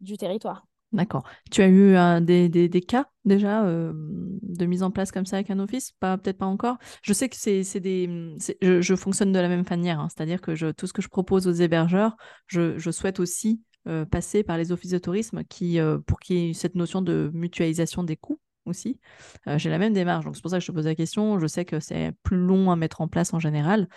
du 0.01 0.17
territoire. 0.17 0.65
D'accord. 0.91 1.23
Tu 1.49 1.61
as 1.61 1.69
eu 1.69 1.95
des, 2.21 2.49
des, 2.49 2.67
des, 2.67 2.81
cas 2.81 3.05
déjà 3.23 3.63
de 3.63 4.65
mise 4.65 4.83
en 4.83 4.91
place 4.91 5.13
comme 5.13 5.25
ça 5.25 5.37
avec 5.37 5.49
un 5.49 5.59
office? 5.59 5.93
Pas 6.01 6.17
peut-être 6.17 6.37
pas 6.37 6.45
encore. 6.45 6.77
Je 7.01 7.13
sais 7.13 7.29
que 7.29 7.37
c'est 7.37 7.79
des. 7.79 8.35
Je, 8.61 8.95
fonctionne 8.95 9.31
de 9.31 9.39
la 9.39 9.47
même 9.47 9.63
manière, 9.69 10.01
hein. 10.01 10.09
c'est-à-dire 10.09 10.41
que 10.41 10.71
tout 10.73 10.87
ce 10.87 10.93
que 10.93 11.01
je 11.01 11.07
propose 11.07 11.47
aux 11.47 11.53
hébergeurs, 11.53 12.17
je 12.47 12.91
souhaite 12.91 13.21
aussi 13.21 13.61
passer 14.09 14.43
par 14.43 14.57
les 14.57 14.71
offices 14.71 14.91
de 14.91 14.99
tourisme 14.99 15.43
qui, 15.43 15.79
pour 16.05 16.19
qu'il 16.19 16.37
y 16.37 16.49
ait 16.49 16.53
cette 16.53 16.75
notion 16.75 17.01
de 17.01 17.31
mutualisation 17.33 18.03
des 18.03 18.17
coûts 18.17 18.39
aussi. 18.65 18.99
J'ai 19.47 19.69
la 19.71 19.79
même 19.79 19.93
démarche, 19.93 20.23
donc 20.25 20.35
c'est 20.35 20.41
pour 20.41 20.51
ça 20.51 20.57
que 20.57 20.61
je 20.61 20.67
te 20.67 20.71
pose 20.71 20.85
la 20.85 20.95
question. 20.95 21.39
Je 21.39 21.47
sais 21.47 21.65
que 21.65 21.79
c'est 21.79 22.11
plus 22.23 22.37
long 22.37 22.69
à 22.69 22.75
mettre 22.75 23.01
en 23.01 23.07
place 23.07 23.33
en 23.33 23.39
général, 23.39 23.87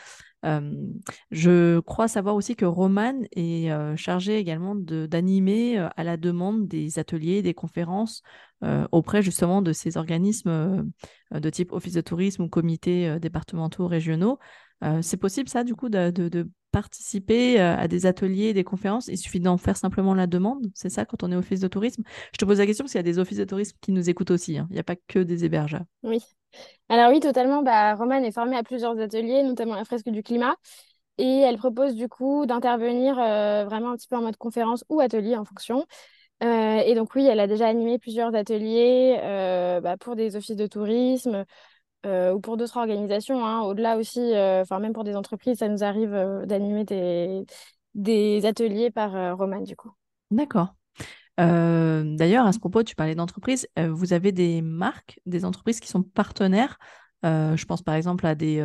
je 1.30 1.80
crois 1.80 2.08
savoir 2.08 2.34
aussi 2.34 2.54
que 2.56 2.64
Roman 2.64 3.14
est 3.32 3.70
chargé 3.96 4.36
également 4.38 4.74
d'animer 4.74 5.78
à 5.78 6.04
la 6.04 6.16
demande 6.16 6.66
des 6.66 6.98
ateliers, 6.98 7.42
des 7.42 7.54
conférences 7.54 8.22
auprès 8.92 9.22
justement 9.22 9.62
de 9.62 9.72
ces 9.72 9.96
organismes 9.96 10.90
de 11.30 11.50
type 11.50 11.72
office 11.72 11.94
de 11.94 12.00
tourisme 12.00 12.42
ou 12.42 12.48
comités 12.48 13.18
départementaux, 13.20 13.86
régionaux. 13.86 14.38
C'est 15.00 15.16
possible 15.16 15.48
ça 15.48 15.64
du 15.64 15.74
coup 15.74 15.88
de, 15.88 16.48
participer 16.72 17.60
à 17.60 17.86
des 17.88 18.06
ateliers, 18.06 18.52
des 18.52 18.64
conférences? 18.64 19.08
Il 19.08 19.16
suffit 19.16 19.40
d'en 19.40 19.56
faire 19.56 19.76
simplement 19.76 20.14
la 20.14 20.26
demande, 20.26 20.66
c'est 20.74 20.90
ça 20.90 21.04
quand 21.04 21.22
on 21.22 21.32
est 21.32 21.36
office 21.36 21.60
de 21.60 21.68
tourisme? 21.68 22.02
Je 22.32 22.38
te 22.38 22.44
pose 22.44 22.58
la 22.58 22.66
question 22.66 22.84
parce 22.84 22.92
qu'il 22.92 22.98
y 22.98 23.00
a 23.00 23.02
des 23.04 23.18
offices 23.18 23.38
de 23.38 23.44
tourisme 23.44 23.76
qui 23.80 23.92
nous 23.92 24.10
écoutent 24.10 24.32
aussi, 24.32 24.58
hein. 24.58 24.66
il 24.70 24.74
n'y 24.74 24.80
a 24.80 24.84
pas 24.84 24.96
que 25.08 25.20
des 25.20 25.44
hébergeurs. 25.44 25.84
Oui, 26.02 26.20
alors 26.88 27.10
oui, 27.10 27.20
totalement. 27.20 27.62
Bah, 27.62 27.94
Romane 27.94 28.24
est 28.24 28.32
formée 28.32 28.56
à 28.56 28.62
plusieurs 28.62 28.98
ateliers, 28.98 29.42
notamment 29.42 29.74
la 29.74 29.84
fresque 29.84 30.08
du 30.08 30.22
climat. 30.22 30.56
Et 31.18 31.40
elle 31.40 31.56
propose 31.56 31.94
du 31.94 32.08
coup 32.08 32.44
d'intervenir 32.46 33.18
euh, 33.18 33.64
vraiment 33.64 33.92
un 33.92 33.96
petit 33.96 34.08
peu 34.08 34.16
en 34.16 34.22
mode 34.22 34.36
conférence 34.36 34.84
ou 34.88 35.00
atelier 35.00 35.36
en 35.36 35.44
fonction. 35.44 35.86
Euh, 36.42 36.78
et 36.78 36.94
donc 36.94 37.14
oui, 37.14 37.26
elle 37.26 37.40
a 37.40 37.46
déjà 37.46 37.68
animé 37.68 37.98
plusieurs 37.98 38.34
ateliers 38.34 39.18
euh, 39.22 39.80
bah, 39.80 39.96
pour 39.96 40.16
des 40.16 40.36
offices 40.36 40.56
de 40.56 40.66
tourisme 40.66 41.44
ou 42.04 42.40
pour 42.40 42.56
d'autres 42.56 42.76
organisations. 42.76 43.44
Hein. 43.44 43.62
Au-delà 43.62 43.96
aussi, 43.96 44.32
enfin 44.34 44.78
même 44.78 44.92
pour 44.92 45.04
des 45.04 45.16
entreprises, 45.16 45.58
ça 45.58 45.68
nous 45.68 45.84
arrive 45.84 46.12
d'animer 46.46 46.84
des, 46.84 47.44
des 47.94 48.46
ateliers 48.46 48.90
par 48.90 49.36
Romane 49.36 49.64
du 49.64 49.76
coup. 49.76 49.90
D'accord. 50.30 50.74
Euh, 51.40 52.16
d'ailleurs, 52.16 52.46
à 52.46 52.52
ce 52.52 52.58
propos, 52.58 52.82
tu 52.82 52.94
parlais 52.94 53.14
d'entreprises. 53.14 53.68
Euh, 53.78 53.92
vous 53.92 54.12
avez 54.12 54.32
des 54.32 54.62
marques, 54.62 55.20
des 55.26 55.44
entreprises 55.44 55.80
qui 55.80 55.88
sont 55.88 56.02
partenaires. 56.02 56.78
Euh, 57.24 57.56
je 57.56 57.64
pense 57.64 57.80
par 57.82 57.94
exemple 57.94 58.26
à 58.26 58.34
des. 58.34 58.62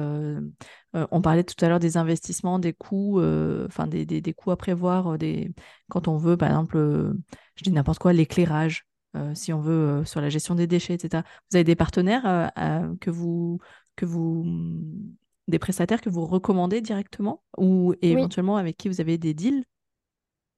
on 0.94 1.22
parlait 1.22 1.44
tout 1.44 1.64
à 1.64 1.70
l'heure 1.70 1.80
des 1.80 1.96
investissements, 1.98 2.60
des 2.60 2.74
coûts, 2.74 3.22
enfin 3.66 3.88
des, 3.88 4.06
des, 4.06 4.22
des, 4.22 4.34
coûts 4.34 4.52
à 4.52 4.58
prévoir 4.58 5.18
des, 5.18 5.54
quand 5.90 6.08
on 6.08 6.18
veut, 6.18 6.36
par 6.36 6.50
exemple, 6.50 6.78
je 7.56 7.64
dis 7.64 7.72
n'importe 7.72 8.00
quoi, 8.00 8.12
l'éclairage, 8.12 8.86
si 9.34 9.54
on 9.54 9.60
veut, 9.60 10.04
sur 10.06 10.22
la 10.22 10.30
gestion 10.30 10.56
des 10.56 10.68
déchets, 10.68 10.94
etc. 10.94 11.24
Vous 11.50 11.58
avez 11.58 11.64
des 11.64 11.76
partenaires 11.76 12.52
que 13.02 13.10
vous, 13.10 13.60
que 13.96 14.06
vous, 14.06 14.46
des 15.48 15.60
prestataires 15.60 16.02
que 16.02 16.10
vous 16.10 16.26
recommandez 16.26 16.82
directement 16.82 17.42
ou 17.58 17.94
éventuellement 18.02 18.58
avec 18.58 18.78
qui 18.78 18.88
vous 18.88 19.02
avez 19.02 19.18
des 19.18 19.34
deals? 19.34 19.66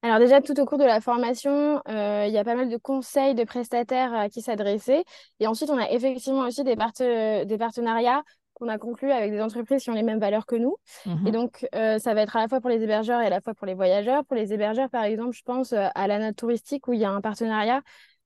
Alors 0.03 0.17
déjà, 0.17 0.41
tout 0.41 0.59
au 0.59 0.65
cours 0.65 0.79
de 0.79 0.83
la 0.83 0.99
formation, 0.99 1.79
euh, 1.87 2.25
il 2.27 2.33
y 2.33 2.37
a 2.37 2.43
pas 2.43 2.55
mal 2.55 2.69
de 2.69 2.77
conseils 2.77 3.35
de 3.35 3.43
prestataires 3.43 4.13
à 4.13 4.29
qui 4.29 4.41
s'adresser. 4.41 5.03
Et 5.39 5.45
ensuite, 5.45 5.69
on 5.69 5.77
a 5.77 5.91
effectivement 5.91 6.41
aussi 6.41 6.63
des, 6.63 6.75
des 6.75 7.57
partenariats 7.57 8.23
qu'on 8.55 8.67
a 8.67 8.79
conclus 8.79 9.11
avec 9.11 9.31
des 9.31 9.41
entreprises 9.41 9.83
qui 9.83 9.91
ont 9.91 9.93
les 9.93 10.01
mêmes 10.01 10.19
valeurs 10.19 10.47
que 10.47 10.55
nous. 10.55 10.75
Mmh 11.05 11.27
et 11.27 11.31
donc, 11.31 11.67
euh, 11.75 11.99
ça 11.99 12.15
va 12.15 12.21
être 12.21 12.35
à 12.35 12.41
la 12.41 12.47
fois 12.47 12.61
pour 12.61 12.71
les 12.71 12.81
hébergeurs 12.81 13.21
et 13.21 13.27
à 13.27 13.29
la 13.29 13.41
fois 13.41 13.53
pour 13.53 13.67
les 13.67 13.75
voyageurs. 13.75 14.25
Pour 14.25 14.35
les 14.35 14.51
hébergeurs, 14.51 14.89
par 14.89 15.03
exemple, 15.03 15.35
je 15.35 15.43
pense 15.43 15.71
euh, 15.71 15.87
à 15.93 16.07
la 16.07 16.17
note 16.17 16.35
touristique 16.35 16.87
où 16.87 16.93
il 16.93 16.99
y 16.99 17.05
a 17.05 17.11
un 17.11 17.21
partenariat, 17.21 17.81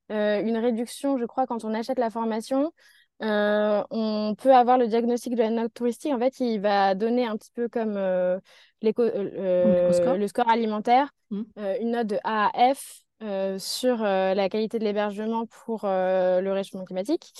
une 0.10 0.58
réduction, 0.58 1.18
je 1.18 1.26
crois, 1.26 1.48
quand 1.48 1.63
on 1.63 1.74
achète 1.74 2.00
la 2.00 2.10
formation. 2.10 2.72
on 3.22 4.36
peut 4.38 4.54
avoir 4.54 4.78
le 4.78 4.88
diagnostic 4.88 5.36
de 5.36 5.41
la 5.41 5.50
note 5.50 5.74
touristique. 5.74 6.13
En 6.13 6.20
fait, 6.20 6.39
il 6.39 6.60
va 6.60 6.96
donner 6.96 7.26
un 7.26 7.38
petit 7.38 7.52
peu 7.54 7.70
comme 7.70 7.98
euh, 9.00 10.18
le 10.18 10.28
score 10.28 10.50
alimentaire, 10.50 11.10
mmh. 11.32 11.41
euh, 11.58 11.78
une 11.82 11.91
note 11.91 12.08
de 12.08 12.18
A 12.24 12.52
à 12.54 12.74
F 12.74 13.02
euh, 13.24 13.58
sur 13.58 13.98
la 13.98 14.50
qualité 14.50 14.80
de 14.80 14.84
l'hébergement 14.84 15.46
pour 15.46 15.82
le 15.84 16.50
réchauffement 16.52 16.86
climatique. 16.86 17.34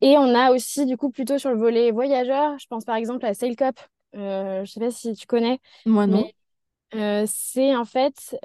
Et 0.00 0.16
on 0.18 0.34
a 0.34 0.50
aussi, 0.50 0.86
du 0.86 0.96
coup, 0.96 1.10
plutôt 1.10 1.38
sur 1.38 1.50
le 1.50 1.56
volet 1.56 1.90
voyageur, 1.92 2.58
je 2.58 2.66
pense 2.66 2.84
par 2.84 2.96
exemple 2.96 3.24
à 3.24 3.34
SailCup. 3.34 3.78
je 4.14 4.60
ne 4.60 4.64
sais 4.64 4.80
pas 4.80 4.90
si 4.90 5.14
tu 5.14 5.26
connais. 5.26 5.60
Moi, 5.86 6.06
non. 6.06 6.28
c'est 7.26 7.76
en 7.76 7.84
fait 7.84 8.36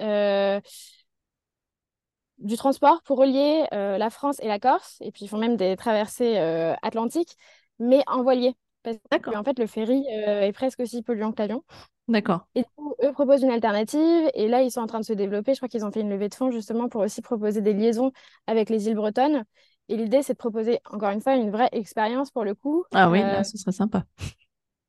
du 2.38 2.56
transport 2.56 3.02
pour 3.02 3.18
relier 3.18 3.66
la 3.72 4.10
France 4.10 4.38
et 4.40 4.48
la 4.48 4.58
Corse. 4.58 4.98
Et 5.00 5.12
puis, 5.12 5.24
ils 5.24 5.28
font 5.28 5.38
même 5.38 5.56
des 5.56 5.76
traversées 5.76 6.36
atlantiques, 6.82 7.36
mais 7.78 8.02
en 8.06 8.22
voilier. 8.22 8.54
Parce 8.82 8.98
en 9.34 9.44
fait, 9.44 9.58
le 9.58 9.66
ferry 9.66 10.04
est 10.08 10.52
presque 10.52 10.80
aussi 10.80 11.02
polluant 11.02 11.32
que 11.32 11.42
l'avion. 11.42 11.64
D'accord. 12.08 12.46
Et 12.54 12.60
du 12.62 12.68
coup, 12.76 12.94
eux 13.02 13.12
proposent 13.12 13.42
une 13.42 13.50
alternative. 13.50 14.30
Et 14.34 14.48
là, 14.48 14.62
ils 14.62 14.70
sont 14.70 14.80
en 14.80 14.86
train 14.86 15.00
de 15.00 15.04
se 15.04 15.12
développer. 15.12 15.52
Je 15.52 15.58
crois 15.58 15.68
qu'ils 15.68 15.84
ont 15.84 15.90
fait 15.90 16.00
une 16.00 16.10
levée 16.10 16.28
de 16.28 16.34
fonds 16.34 16.50
justement 16.50 16.88
pour 16.88 17.02
aussi 17.02 17.20
proposer 17.20 17.60
des 17.60 17.74
liaisons 17.74 18.12
avec 18.46 18.70
les 18.70 18.88
îles 18.88 18.94
bretonnes. 18.94 19.44
Et 19.90 19.96
l'idée, 19.96 20.22
c'est 20.22 20.34
de 20.34 20.38
proposer, 20.38 20.80
encore 20.90 21.10
une 21.10 21.20
fois, 21.20 21.34
une 21.34 21.50
vraie 21.50 21.68
expérience 21.72 22.30
pour 22.30 22.44
le 22.44 22.54
coup. 22.54 22.84
Ah 22.92 23.10
oui, 23.10 23.20
là, 23.20 23.40
euh, 23.40 23.42
ce 23.42 23.56
serait 23.56 23.72
sympa. 23.72 24.04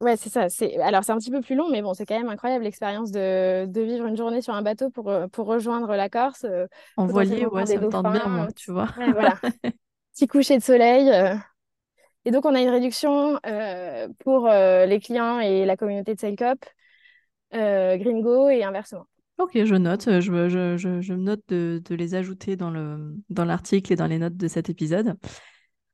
Ouais, 0.01 0.15
c'est 0.15 0.29
ça. 0.29 0.49
C'est... 0.49 0.77
Alors, 0.79 1.03
c'est 1.03 1.11
un 1.11 1.17
petit 1.17 1.31
peu 1.31 1.41
plus 1.41 1.55
long, 1.55 1.69
mais 1.69 1.81
bon, 1.81 1.93
c'est 1.93 2.05
quand 2.05 2.17
même 2.17 2.29
incroyable 2.29 2.63
l'expérience 2.63 3.11
de... 3.11 3.65
de 3.65 3.81
vivre 3.81 4.05
une 4.05 4.15
journée 4.15 4.41
sur 4.41 4.53
un 4.53 4.61
bateau 4.61 4.89
pour, 4.89 5.09
euh, 5.09 5.27
pour 5.27 5.47
rejoindre 5.47 5.95
la 5.95 6.09
Corse. 6.09 6.45
Euh, 6.45 6.67
en 6.97 7.05
voilier, 7.05 7.45
ouais, 7.45 7.65
ça 7.65 7.77
me 7.77 7.89
tente 7.89 8.11
bien, 8.11 8.27
moi, 8.27 8.47
tu 8.55 8.71
vois. 8.71 8.87
Ouais, 8.97 9.11
voilà. 9.11 9.35
Petit 10.13 10.27
coucher 10.27 10.57
de 10.57 10.63
soleil. 10.63 11.11
Et 12.25 12.31
donc, 12.31 12.45
on 12.45 12.55
a 12.55 12.61
une 12.61 12.69
réduction 12.69 13.39
pour 14.19 14.47
les 14.47 14.99
clients 14.99 15.39
et 15.39 15.65
la 15.65 15.77
communauté 15.77 16.15
de 16.15 16.19
SailCop 16.19 16.65
euh, 17.53 17.97
Gringo 17.97 18.49
et 18.49 18.63
inversement. 18.63 19.07
Ok, 19.37 19.51
je 19.63 19.75
note. 19.75 20.07
Euh, 20.07 20.21
je, 20.21 20.49
je, 20.49 20.77
je, 20.77 21.01
je 21.01 21.13
note 21.13 21.41
de, 21.47 21.81
de, 21.83 21.95
les 21.95 22.15
ajouter 22.15 22.55
dans, 22.55 22.69
le, 22.69 23.15
dans 23.29 23.45
l'article 23.45 23.93
et 23.93 23.95
dans 23.95 24.07
les 24.07 24.19
notes 24.19 24.35
de 24.35 24.47
cet 24.47 24.69
épisode. 24.69 25.17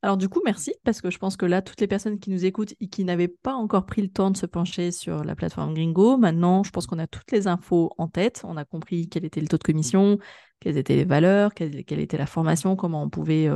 Alors 0.02 0.16
du 0.16 0.28
coup, 0.28 0.40
merci, 0.44 0.74
parce 0.84 1.00
que 1.00 1.10
je 1.10 1.18
pense 1.18 1.36
que 1.36 1.46
là, 1.46 1.62
toutes 1.62 1.80
les 1.80 1.88
personnes 1.88 2.18
qui 2.18 2.30
nous 2.30 2.44
écoutent 2.44 2.74
et 2.80 2.88
qui 2.88 3.04
n'avaient 3.04 3.28
pas 3.28 3.54
encore 3.54 3.86
pris 3.86 4.02
le 4.02 4.08
temps 4.08 4.30
de 4.30 4.36
se 4.36 4.46
pencher 4.46 4.92
sur 4.92 5.24
la 5.24 5.34
plateforme 5.34 5.74
Gringo, 5.74 6.16
maintenant, 6.16 6.62
je 6.62 6.70
pense 6.70 6.86
qu'on 6.86 6.98
a 6.98 7.06
toutes 7.06 7.32
les 7.32 7.48
infos 7.48 7.90
en 7.98 8.06
tête. 8.06 8.42
On 8.44 8.56
a 8.56 8.64
compris 8.64 9.08
quel 9.08 9.24
était 9.24 9.40
le 9.40 9.48
taux 9.48 9.58
de 9.58 9.64
commission, 9.64 10.18
quelles 10.60 10.76
étaient 10.76 10.96
les 10.96 11.04
valeurs, 11.04 11.54
quelle, 11.54 11.74
était 11.76 12.18
la 12.18 12.26
formation, 12.26 12.76
comment 12.76 13.02
on 13.02 13.08
pouvait 13.08 13.50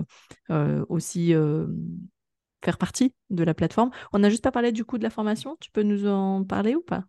euh, 0.51 0.85
aussi 0.89 1.35
faire 2.65 2.79
partie 2.79 3.15
de 3.31 3.45
la 3.45 3.55
plateforme. 3.55 3.91
On 4.13 4.19
n'a 4.19 4.31
juste 4.31 4.45
pas 4.45 4.53
parlé 4.53 4.73
du 4.73 4.85
coup 4.85 4.99
de 4.99 5.03
la 5.03 5.11
formation. 5.11 5.57
Tu 5.61 5.71
peux 5.71 5.83
nous 5.83 6.07
en 6.07 6.45
parler 6.45 6.75
ou 6.75 6.83
pas? 6.83 7.05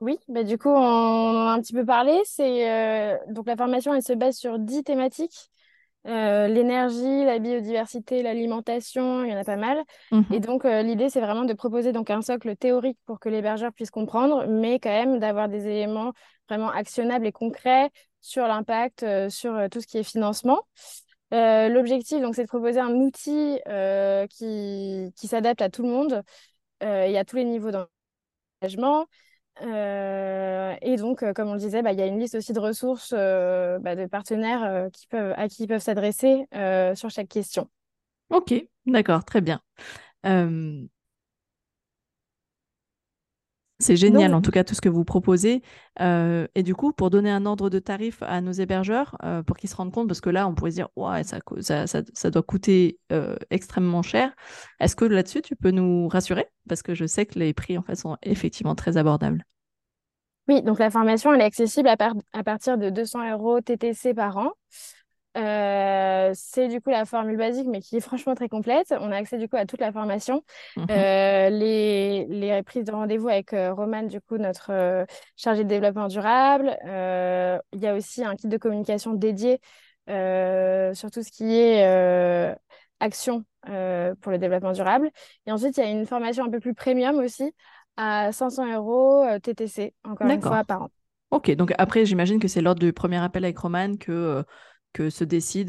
Oui, 0.00 0.18
bah 0.28 0.42
du 0.42 0.58
coup, 0.58 0.68
on 0.68 0.74
en 0.74 1.46
a 1.46 1.52
un 1.52 1.60
petit 1.60 1.72
peu 1.72 1.84
parlé. 1.84 2.20
C'est 2.24 2.68
euh, 2.70 3.16
donc 3.28 3.46
la 3.46 3.56
formation, 3.56 3.94
elle 3.94 4.02
se 4.02 4.12
base 4.12 4.36
sur 4.36 4.58
dix 4.58 4.82
thématiques. 4.82 5.50
Euh, 6.06 6.48
l'énergie, 6.48 7.24
la 7.24 7.38
biodiversité, 7.38 8.22
l'alimentation, 8.22 9.24
il 9.24 9.30
y 9.30 9.34
en 9.34 9.38
a 9.38 9.44
pas 9.44 9.56
mal. 9.56 9.82
Mhm. 10.10 10.24
Et 10.32 10.40
donc, 10.40 10.64
euh, 10.64 10.82
l'idée, 10.82 11.08
c'est 11.08 11.20
vraiment 11.20 11.44
de 11.44 11.52
proposer 11.52 11.92
donc 11.92 12.10
un 12.10 12.22
socle 12.22 12.56
théorique 12.56 12.98
pour 13.06 13.20
que 13.20 13.28
l'hébergeur 13.28 13.72
puisse 13.72 13.90
comprendre, 13.90 14.46
mais 14.48 14.80
quand 14.80 14.90
même 14.90 15.18
d'avoir 15.20 15.48
des 15.48 15.66
éléments 15.66 16.12
vraiment 16.48 16.70
actionnables 16.70 17.26
et 17.26 17.32
concrets 17.32 17.90
sur 18.20 18.46
l'impact, 18.46 19.04
sur 19.28 19.68
tout 19.70 19.80
ce 19.80 19.86
qui 19.86 19.98
est 19.98 20.02
financement. 20.02 20.62
L'objectif, 21.30 22.20
donc, 22.20 22.34
c'est 22.34 22.42
de 22.42 22.48
proposer 22.48 22.80
un 22.80 22.94
outil 22.94 23.58
qui, 24.30 25.12
qui 25.16 25.26
s'adapte 25.28 25.62
à 25.62 25.70
tout 25.70 25.82
le 25.82 25.88
monde 25.88 26.22
et 26.80 27.18
à 27.18 27.24
tous 27.24 27.36
les 27.36 27.44
niveaux 27.44 27.70
d'engagement. 28.60 29.06
Euh, 29.60 30.74
et 30.80 30.96
donc, 30.96 31.22
euh, 31.22 31.32
comme 31.32 31.48
on 31.48 31.52
le 31.54 31.58
disait, 31.58 31.82
bah, 31.82 31.92
il 31.92 31.98
y 31.98 32.02
a 32.02 32.06
une 32.06 32.18
liste 32.18 32.34
aussi 32.34 32.52
de 32.52 32.60
ressources 32.60 33.12
euh, 33.16 33.78
bah, 33.78 33.94
de 33.94 34.06
partenaires 34.06 34.62
à 34.62 35.48
qui 35.48 35.62
ils 35.64 35.68
peuvent 35.68 35.82
s'adresser 35.82 36.46
sur 36.94 37.10
chaque 37.10 37.28
question. 37.28 37.68
Ok, 38.30 38.54
d'accord, 38.86 39.24
très 39.24 39.40
bien. 39.40 39.60
C'est 43.82 43.96
génial, 43.96 44.32
en 44.34 44.40
tout 44.40 44.52
cas, 44.52 44.64
tout 44.64 44.74
ce 44.74 44.80
que 44.80 44.88
vous 44.88 45.04
proposez. 45.04 45.62
Euh, 46.00 46.46
et 46.54 46.62
du 46.62 46.74
coup, 46.74 46.92
pour 46.92 47.10
donner 47.10 47.30
un 47.30 47.44
ordre 47.46 47.68
de 47.68 47.78
tarif 47.78 48.22
à 48.22 48.40
nos 48.40 48.52
hébergeurs, 48.52 49.16
euh, 49.24 49.42
pour 49.42 49.56
qu'ils 49.56 49.68
se 49.68 49.76
rendent 49.76 49.92
compte, 49.92 50.06
parce 50.06 50.20
que 50.20 50.30
là, 50.30 50.46
on 50.46 50.54
pourrait 50.54 50.70
se 50.70 50.76
dire, 50.76 50.88
ouais, 50.96 51.24
ça, 51.24 51.38
ça, 51.60 51.86
ça, 51.86 52.30
doit 52.30 52.42
coûter 52.42 52.98
euh, 53.10 53.36
extrêmement 53.50 54.02
cher. 54.02 54.32
Est-ce 54.78 54.94
que 54.94 55.04
là-dessus, 55.04 55.42
tu 55.42 55.56
peux 55.56 55.72
nous 55.72 56.06
rassurer? 56.08 56.46
Parce 56.68 56.82
que 56.82 56.94
je 56.94 57.06
sais 57.06 57.26
que 57.26 57.38
les 57.38 57.52
prix, 57.52 57.76
en 57.76 57.82
fait, 57.82 57.96
sont 57.96 58.16
effectivement 58.22 58.74
très 58.74 58.96
abordables. 58.96 59.44
Oui, 60.48 60.62
donc 60.62 60.78
la 60.78 60.90
formation, 60.90 61.32
elle 61.32 61.40
est 61.40 61.44
accessible 61.44 61.88
à, 61.88 61.96
à 62.32 62.42
partir 62.44 62.78
de 62.78 62.90
200 62.90 63.32
euros 63.32 63.60
TTC 63.60 64.14
par 64.14 64.36
an. 64.36 64.52
Euh, 65.36 66.30
c'est 66.34 66.68
du 66.68 66.80
coup 66.80 66.90
la 66.90 67.04
formule 67.04 67.36
basique, 67.36 67.66
mais 67.66 67.80
qui 67.80 67.96
est 67.96 68.00
franchement 68.00 68.34
très 68.34 68.48
complète. 68.48 68.94
On 69.00 69.10
a 69.10 69.16
accès 69.16 69.38
du 69.38 69.48
coup 69.48 69.56
à 69.56 69.64
toute 69.64 69.80
la 69.80 69.92
formation. 69.92 70.44
Mhm. 70.76 70.86
Euh, 70.90 71.50
les, 71.50 72.26
les, 72.26 72.62
prises 72.62 72.84
de 72.84 72.92
rendez-vous 72.92 73.28
avec 73.28 73.52
euh, 73.52 73.72
Romane, 73.72 74.08
du 74.08 74.20
coup, 74.20 74.36
notre 74.36 75.06
chargée 75.36 75.64
de 75.64 75.68
développement 75.68 76.08
durable. 76.08 76.76
Il 76.84 77.80
y 77.80 77.86
a 77.86 77.94
aussi 77.94 78.24
un 78.24 78.36
kit 78.36 78.48
de 78.48 78.56
communication 78.56 79.14
dédié 79.14 79.60
sur 80.06 81.10
tout 81.10 81.22
ce 81.22 81.30
qui 81.30 81.54
est 81.54 81.82
action 83.00 83.44
pour 83.62 84.32
le 84.32 84.38
développement 84.38 84.72
durable. 84.72 85.10
Et 85.46 85.52
ensuite, 85.52 85.76
il 85.78 85.84
y 85.84 85.86
a 85.86 85.90
une 85.90 86.06
formation 86.06 86.44
un 86.44 86.50
peu 86.50 86.60
plus 86.60 86.74
premium 86.74 87.16
aussi 87.18 87.52
à 87.96 88.32
500 88.32 88.74
euros 88.74 89.24
TTC, 89.42 89.94
encore 90.04 90.28
une 90.28 90.42
fois, 90.42 90.64
par 90.64 90.82
an. 90.82 90.88
Ok, 91.30 91.50
donc 91.52 91.72
après, 91.78 92.04
j'imagine 92.04 92.38
que 92.38 92.48
c'est 92.48 92.60
lors 92.60 92.74
du 92.74 92.92
premier 92.92 93.16
appel 93.16 93.42
avec 93.44 93.56
Roman 93.56 93.96
que, 93.96 94.44
que 94.92 95.10
se 95.10 95.24
décide 95.24 95.68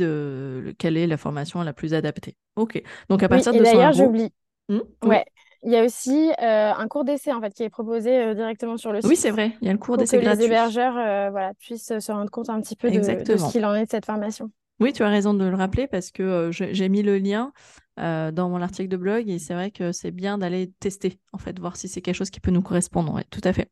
quelle 0.77 0.97
est 0.97 1.07
la 1.07 1.17
formation 1.17 1.61
la 1.61 1.73
plus 1.73 1.93
adaptée. 1.93 2.35
Ok, 2.55 2.81
donc 3.09 3.23
à 3.23 3.29
partir 3.29 3.51
oui, 3.53 3.59
et 3.59 3.61
D'ailleurs, 3.63 3.93
j'oublie. 3.93 4.31
Hmm, 4.69 4.79
ouais, 5.03 5.25
il 5.65 5.71
y 5.71 5.77
a 5.77 5.85
aussi 5.85 6.31
euh, 6.41 6.73
un 6.73 6.87
cours 6.87 7.05
d'essai 7.05 7.31
en 7.31 7.39
fait 7.39 7.53
qui 7.53 7.63
est 7.63 7.69
proposé 7.69 8.17
euh, 8.17 8.33
directement 8.33 8.77
sur 8.77 8.91
le 8.91 8.99
site. 8.99 9.09
Oui, 9.09 9.15
c'est 9.15 9.31
vrai. 9.31 9.53
Il 9.61 9.67
y 9.67 9.69
a 9.69 9.73
le 9.73 9.79
cours 9.79 9.97
d'essai 9.97 10.17
gratuit. 10.17 10.37
Que 10.37 10.41
les 10.41 10.45
hébergeurs 10.47 10.97
euh, 10.97 11.29
voilà, 11.29 11.53
puissent 11.53 11.97
se 11.99 12.11
rendre 12.11 12.29
compte 12.29 12.49
un 12.49 12.59
petit 12.61 12.75
peu 12.75 12.91
de, 12.91 13.01
ce 13.01 13.51
qu'il 13.51 13.65
en 13.65 13.73
est 13.73 13.85
de 13.85 13.89
cette 13.89 14.05
formation. 14.05 14.51
Oui, 14.79 14.91
tu 14.91 15.03
as 15.03 15.09
raison 15.09 15.33
de 15.33 15.45
le 15.45 15.55
rappeler 15.55 15.87
parce 15.87 16.11
que 16.11 16.49
j'ai 16.51 16.89
mis 16.89 17.03
le 17.03 17.17
lien 17.17 17.53
dans 17.97 18.49
mon 18.49 18.61
article 18.61 18.89
de 18.89 18.97
blog 18.97 19.29
et 19.29 19.39
c'est 19.39 19.53
vrai 19.53 19.71
que 19.71 19.91
c'est 19.91 20.11
bien 20.11 20.37
d'aller 20.37 20.71
tester 20.79 21.19
en 21.31 21.37
fait, 21.37 21.57
voir 21.59 21.77
si 21.77 21.87
c'est 21.87 22.01
quelque 22.01 22.15
chose 22.15 22.31
qui 22.31 22.39
peut 22.39 22.51
nous 22.51 22.63
correspondre. 22.63 23.13
Oui, 23.13 23.21
tout 23.29 23.41
à 23.43 23.53
fait. 23.53 23.69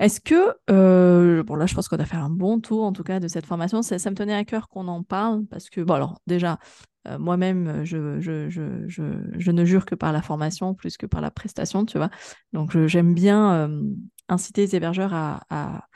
Est-ce 0.00 0.20
que, 0.20 1.42
bon 1.42 1.54
là 1.54 1.66
je 1.66 1.74
pense 1.74 1.88
qu'on 1.88 1.98
a 1.98 2.04
fait 2.04 2.16
un 2.16 2.30
bon 2.30 2.58
tour 2.58 2.82
en 2.82 2.92
tout 2.92 3.04
cas 3.04 3.20
de 3.20 3.28
cette 3.28 3.46
formation, 3.46 3.82
ça, 3.82 3.96
me 4.10 4.16
tenait 4.16 4.34
à 4.34 4.44
cœur 4.44 4.68
qu'on 4.68 4.88
en 4.88 5.04
parle 5.04 5.44
parce 5.46 5.70
que, 5.70 5.80
bon 5.80 5.94
alors 5.94 6.20
déjà, 6.26 6.58
euh, 7.08 7.18
moi-même, 7.18 7.84
je, 7.84 8.20
je, 8.20 8.48
je, 8.50 8.86
je, 8.88 9.50
ne 9.50 9.64
jure 9.64 9.86
que 9.86 9.94
par 9.94 10.12
la 10.12 10.20
formation 10.20 10.74
plus 10.74 10.96
que 10.96 11.06
par 11.06 11.20
la 11.20 11.30
prestation, 11.30 11.86
tu 11.86 11.96
vois. 11.96 12.10
Donc, 12.52 12.76
j'aime 12.86 13.14
bien 13.14 13.68
euh, 13.68 13.82
inciter 14.28 14.62
les 14.62 14.76
hébergeurs 14.76 15.14
à, 15.14 15.86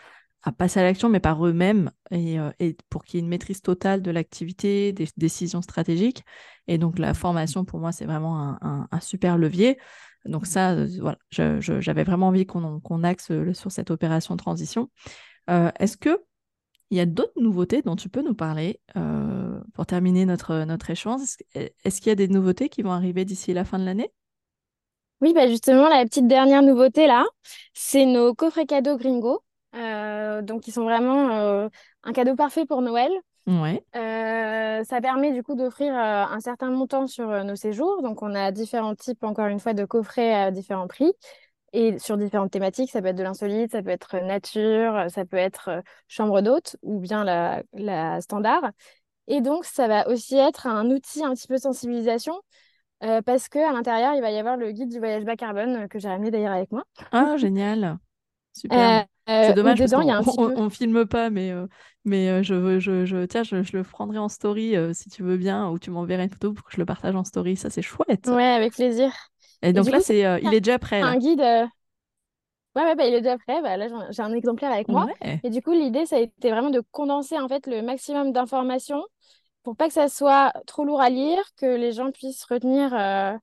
à 0.44 0.52
passer 0.52 0.78
à 0.78 0.82
l'action, 0.82 1.08
mais 1.08 1.20
par 1.20 1.44
eux-mêmes, 1.46 1.90
et, 2.10 2.38
euh, 2.38 2.50
et, 2.60 2.76
pour 2.90 3.04
qu'il 3.04 3.18
y 3.18 3.20
ait 3.20 3.24
une 3.24 3.28
maîtrise 3.28 3.62
totale 3.62 4.02
de 4.02 4.10
l'activité, 4.10 4.92
des 4.92 5.08
décisions 5.16 5.62
stratégiques. 5.62 6.22
Et 6.68 6.78
donc, 6.78 6.98
la 6.98 7.14
formation, 7.14 7.64
pour 7.64 7.80
moi, 7.80 7.92
c'est 7.92 8.04
vraiment 8.04 8.56
un, 8.60 9.00
super 9.00 9.38
levier. 9.38 9.78
Donc, 10.26 10.46
ça, 10.46 10.76
voilà, 11.00 11.18
j'avais 11.30 12.04
vraiment 12.04 12.28
envie 12.28 12.46
qu'on 12.46 13.04
axe 13.04 13.32
sur 13.52 13.72
cette 13.72 13.90
opération 13.90 14.36
transition. 14.36 14.90
Est-ce 15.48 15.96
que 15.96 16.20
il 16.90 16.98
y 16.98 17.00
a 17.00 17.06
d'autres 17.06 17.40
nouveautés 17.40 17.82
dont 17.82 17.96
tu 17.96 18.08
peux 18.08 18.22
nous 18.22 18.34
parler 18.34 18.80
euh, 18.96 19.60
pour 19.72 19.86
terminer 19.86 20.26
notre, 20.26 20.64
notre 20.64 20.90
échange? 20.90 21.22
Est-ce 21.54 22.00
qu'il 22.00 22.10
y 22.10 22.12
a 22.12 22.14
des 22.14 22.28
nouveautés 22.28 22.68
qui 22.68 22.82
vont 22.82 22.92
arriver 22.92 23.24
d'ici 23.24 23.52
la 23.52 23.64
fin 23.64 23.78
de 23.78 23.84
l'année? 23.84 24.12
Oui, 25.20 25.32
bah 25.32 25.48
justement, 25.48 25.88
la 25.88 26.04
petite 26.04 26.28
dernière 26.28 26.62
nouveauté 26.62 27.06
là, 27.06 27.24
c'est 27.72 28.04
nos 28.04 28.34
coffrets 28.34 28.66
cadeaux 28.66 28.96
Gringo. 28.96 29.42
Euh, 29.74 30.42
donc, 30.42 30.66
ils 30.68 30.72
sont 30.72 30.84
vraiment 30.84 31.30
euh, 31.30 31.68
un 32.02 32.12
cadeau 32.12 32.36
parfait 32.36 32.66
pour 32.66 32.82
Noël. 32.82 33.10
Ouais. 33.46 33.84
ça 33.92 35.00
permet 35.02 35.32
du 35.32 35.42
coup 35.42 35.54
d'offrir 35.54 35.94
un 35.94 36.40
certain 36.40 36.70
montant 36.70 37.06
sur 37.06 37.44
nos 37.44 37.56
séjours. 37.56 38.02
Donc, 38.02 38.22
on 38.22 38.34
a 38.34 38.50
différents 38.52 38.94
types, 38.94 39.22
encore 39.22 39.46
une 39.46 39.60
fois, 39.60 39.74
de 39.74 39.84
coffrets 39.84 40.34
à 40.34 40.50
différents 40.50 40.88
prix 40.88 41.12
et 41.74 41.98
sur 41.98 42.16
différentes 42.16 42.52
thématiques. 42.52 42.90
Ça 42.90 43.02
peut 43.02 43.08
être 43.08 43.16
de 43.16 43.22
l'insolite, 43.22 43.72
ça 43.72 43.82
peut 43.82 43.90
être 43.90 44.16
nature, 44.18 45.10
ça 45.10 45.26
peut 45.26 45.36
être 45.36 45.68
euh, 45.68 45.80
chambre 46.08 46.40
d'hôte 46.40 46.76
ou 46.82 47.00
bien 47.00 47.24
la, 47.24 47.62
la, 47.74 48.20
standard. 48.20 48.70
Et 49.26 49.40
donc, 49.40 49.64
ça 49.64 49.88
va 49.88 50.08
aussi 50.08 50.36
être 50.36 50.66
un 50.66 50.90
outil 50.90 51.24
un 51.24 51.34
petit 51.34 51.48
peu 51.48 51.56
de 51.56 51.60
sensibilisation 51.60 52.40
euh, 53.02 53.20
parce 53.22 53.48
qu'à 53.48 53.72
l'intérieur, 53.72 54.14
il 54.14 54.22
va 54.22 54.30
y 54.30 54.38
avoir 54.38 54.56
le 54.56 54.70
guide 54.70 54.88
du 54.88 54.98
voyage 54.98 55.24
bas 55.24 55.36
carbone 55.36 55.76
euh, 55.76 55.88
que 55.88 55.98
j'ai 55.98 56.08
ramené 56.08 56.30
d'ailleurs 56.30 56.52
avec 56.52 56.70
moi. 56.70 56.84
Ah, 57.10 57.36
génial! 57.36 57.98
Super. 58.52 59.06
C'est 59.26 59.54
dommage 59.54 59.78
parce 59.78 60.36
qu'on 60.36 60.56
on, 60.56 60.70
filme 60.70 61.06
pas, 61.06 61.30
mais, 61.30 61.52
mais 62.04 62.42
je, 62.42 62.78
je, 62.78 63.04
je, 63.04 63.24
tiens, 63.24 63.42
je, 63.42 63.62
je, 63.62 63.76
le 63.76 63.82
prendrai 63.82 64.18
en 64.18 64.28
story 64.28 64.74
si 64.92 65.08
tu 65.08 65.22
veux 65.22 65.36
bien, 65.36 65.68
ou 65.70 65.78
tu 65.78 65.90
m'enverras 65.90 66.24
une 66.24 66.30
photo 66.30 66.52
pour 66.52 66.64
que 66.64 66.72
je 66.72 66.78
le 66.78 66.86
partage 66.86 67.14
en 67.14 67.24
story. 67.24 67.56
Ça, 67.56 67.70
c'est 67.70 67.82
chouette. 67.82 68.26
Ouais, 68.26 68.44
avec 68.44 68.74
plaisir. 68.74 69.10
Et 69.64 69.72
donc 69.72 69.90
là, 69.90 70.00
c'est, 70.00 70.26
euh, 70.26 70.38
il 70.42 70.52
est 70.52 70.60
déjà 70.60 70.78
prêt. 70.78 71.00
Un 71.00 71.16
guide. 71.16 71.40
Euh, 71.40 71.66
ouais, 72.76 72.82
ouais 72.82 72.94
bah, 72.94 73.06
il 73.06 73.14
est 73.14 73.22
déjà 73.22 73.38
prêt. 73.38 73.62
Bah, 73.62 73.76
là, 73.76 73.88
j'ai 74.10 74.22
un 74.22 74.32
exemplaire 74.32 74.70
avec 74.70 74.88
moi. 74.88 75.08
Et 75.42 75.50
du 75.50 75.62
coup, 75.62 75.72
l'idée, 75.72 76.04
ça 76.06 76.16
a 76.16 76.20
été 76.20 76.50
vraiment 76.50 76.70
de 76.70 76.82
condenser 76.92 77.38
en 77.38 77.48
fait 77.48 77.66
le 77.66 77.82
maximum 77.82 78.32
d'informations 78.32 79.02
pour 79.62 79.76
pas 79.76 79.88
que 79.88 79.94
ça 79.94 80.08
soit 80.08 80.52
trop 80.66 80.84
lourd 80.84 81.00
à 81.00 81.08
lire, 81.08 81.40
que 81.56 81.64
les 81.64 81.92
gens 81.92 82.10
puissent 82.10 82.44
retenir 82.44 82.92
euh, 82.92 83.34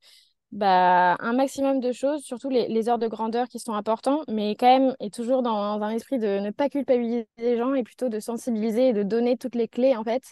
bah, 0.51 1.15
un 1.19 1.33
maximum 1.33 1.79
de 1.79 1.91
choses, 1.91 2.23
surtout 2.23 2.49
les, 2.49 2.67
les 2.67 2.89
heures 2.89 2.99
de 2.99 3.07
grandeur 3.07 3.47
qui 3.47 3.59
sont 3.59 3.73
importants, 3.73 4.23
mais 4.27 4.55
quand 4.55 4.67
même, 4.67 4.95
et 4.99 5.09
toujours 5.09 5.43
dans, 5.43 5.81
un 5.81 5.89
esprit 5.89 6.19
de 6.19 6.39
ne 6.39 6.49
pas 6.51 6.69
culpabiliser 6.69 7.27
les 7.37 7.57
gens 7.57 7.73
et 7.73 7.83
plutôt 7.83 8.09
de 8.09 8.19
sensibiliser 8.19 8.89
et 8.89 8.93
de 8.93 9.03
donner 9.03 9.37
toutes 9.37 9.55
les 9.55 9.67
clés 9.67 9.95
en 9.95 10.03
fait 10.03 10.23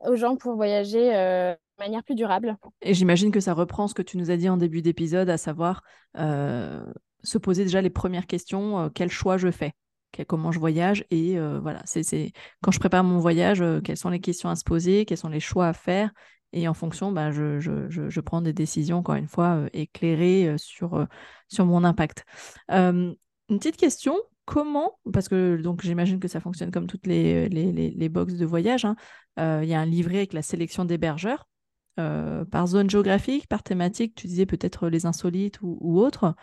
aux 0.00 0.14
gens 0.14 0.36
pour 0.36 0.54
voyager 0.54 1.12
manière 1.78 2.02
plus 2.02 2.14
durable. 2.14 2.56
Et 2.82 2.94
j'imagine 2.94 3.30
que 3.30 3.40
ça 3.40 3.54
reprend 3.54 3.88
ce 3.88 3.94
que 3.94 4.02
tu 4.02 4.16
nous 4.18 4.30
as 4.30 4.36
dit 4.36 4.48
en 4.48 4.56
début 4.56 4.82
d'épisode, 4.82 5.30
à 5.30 5.36
savoir 5.38 5.82
euh, 6.16 6.84
se 7.22 7.38
poser 7.38 7.64
déjà 7.64 7.80
les 7.80 7.90
premières 7.90 8.26
questions, 8.26 8.78
euh, 8.78 8.88
quel 8.92 9.10
choix 9.10 9.36
je 9.36 9.50
fais? 9.50 9.72
Comment 10.26 10.52
je 10.52 10.58
voyage? 10.58 11.04
Et 11.10 11.38
euh, 11.38 11.60
voilà 11.60 11.82
c'est 11.84 12.32
quand 12.62 12.70
je 12.70 12.80
prépare 12.80 13.04
mon 13.04 13.18
voyage 13.18 13.62
quelles 13.84 13.98
sont 13.98 14.08
les 14.08 14.20
questions 14.20 14.48
à 14.48 14.56
se 14.56 14.64
poser? 14.64 15.04
Quels 15.04 15.18
sont 15.18 15.28
les 15.28 15.38
choix 15.38 15.68
à 15.68 15.72
faire? 15.74 16.10
Et 16.52 16.68
en 16.68 16.74
fonction 16.74 17.12
bah, 17.12 17.30
je, 17.30 18.20
prends 18.20 18.40
des 18.40 18.52
décisions 18.52 18.98
encore 18.98 19.16
une 19.16 19.28
fois 19.28 19.66
éclairées 19.72 20.54
sur, 20.56 21.06
sur 21.48 21.66
mon 21.66 21.84
impact 21.84 22.24
une 22.68 23.16
petite 23.48 23.76
question 23.76 24.14
comment, 24.44 24.98
parce 25.12 25.28
que 25.28 25.60
donc 25.60 25.82
j'imagine 25.82 26.20
que 26.20 26.28
ça 26.28 26.40
fonctionne 26.40 26.70
comme 26.70 26.86
toutes 26.86 27.06
les, 27.06 27.50
les, 27.50 27.70
les, 27.72 28.08
box 28.08 28.34
de 28.34 28.46
voyage, 28.46 28.86
hein, 28.86 28.96
il 29.36 29.68
y 29.68 29.74
a 29.74 29.80
un 29.80 29.84
livret 29.84 30.16
avec 30.16 30.32
la 30.32 30.42
sélection 30.42 30.86
d'hébergeurs. 30.86 31.46
Euh, 31.98 32.44
par 32.44 32.68
zone 32.68 32.88
géographique, 32.88 33.48
par 33.48 33.64
thématique, 33.64 34.14
tu 34.14 34.28
disais 34.28 34.46
peut-être 34.46 34.88
les 34.88 35.04
insolites 35.04 35.58
ou, 35.62 35.98
autres. 36.00 36.34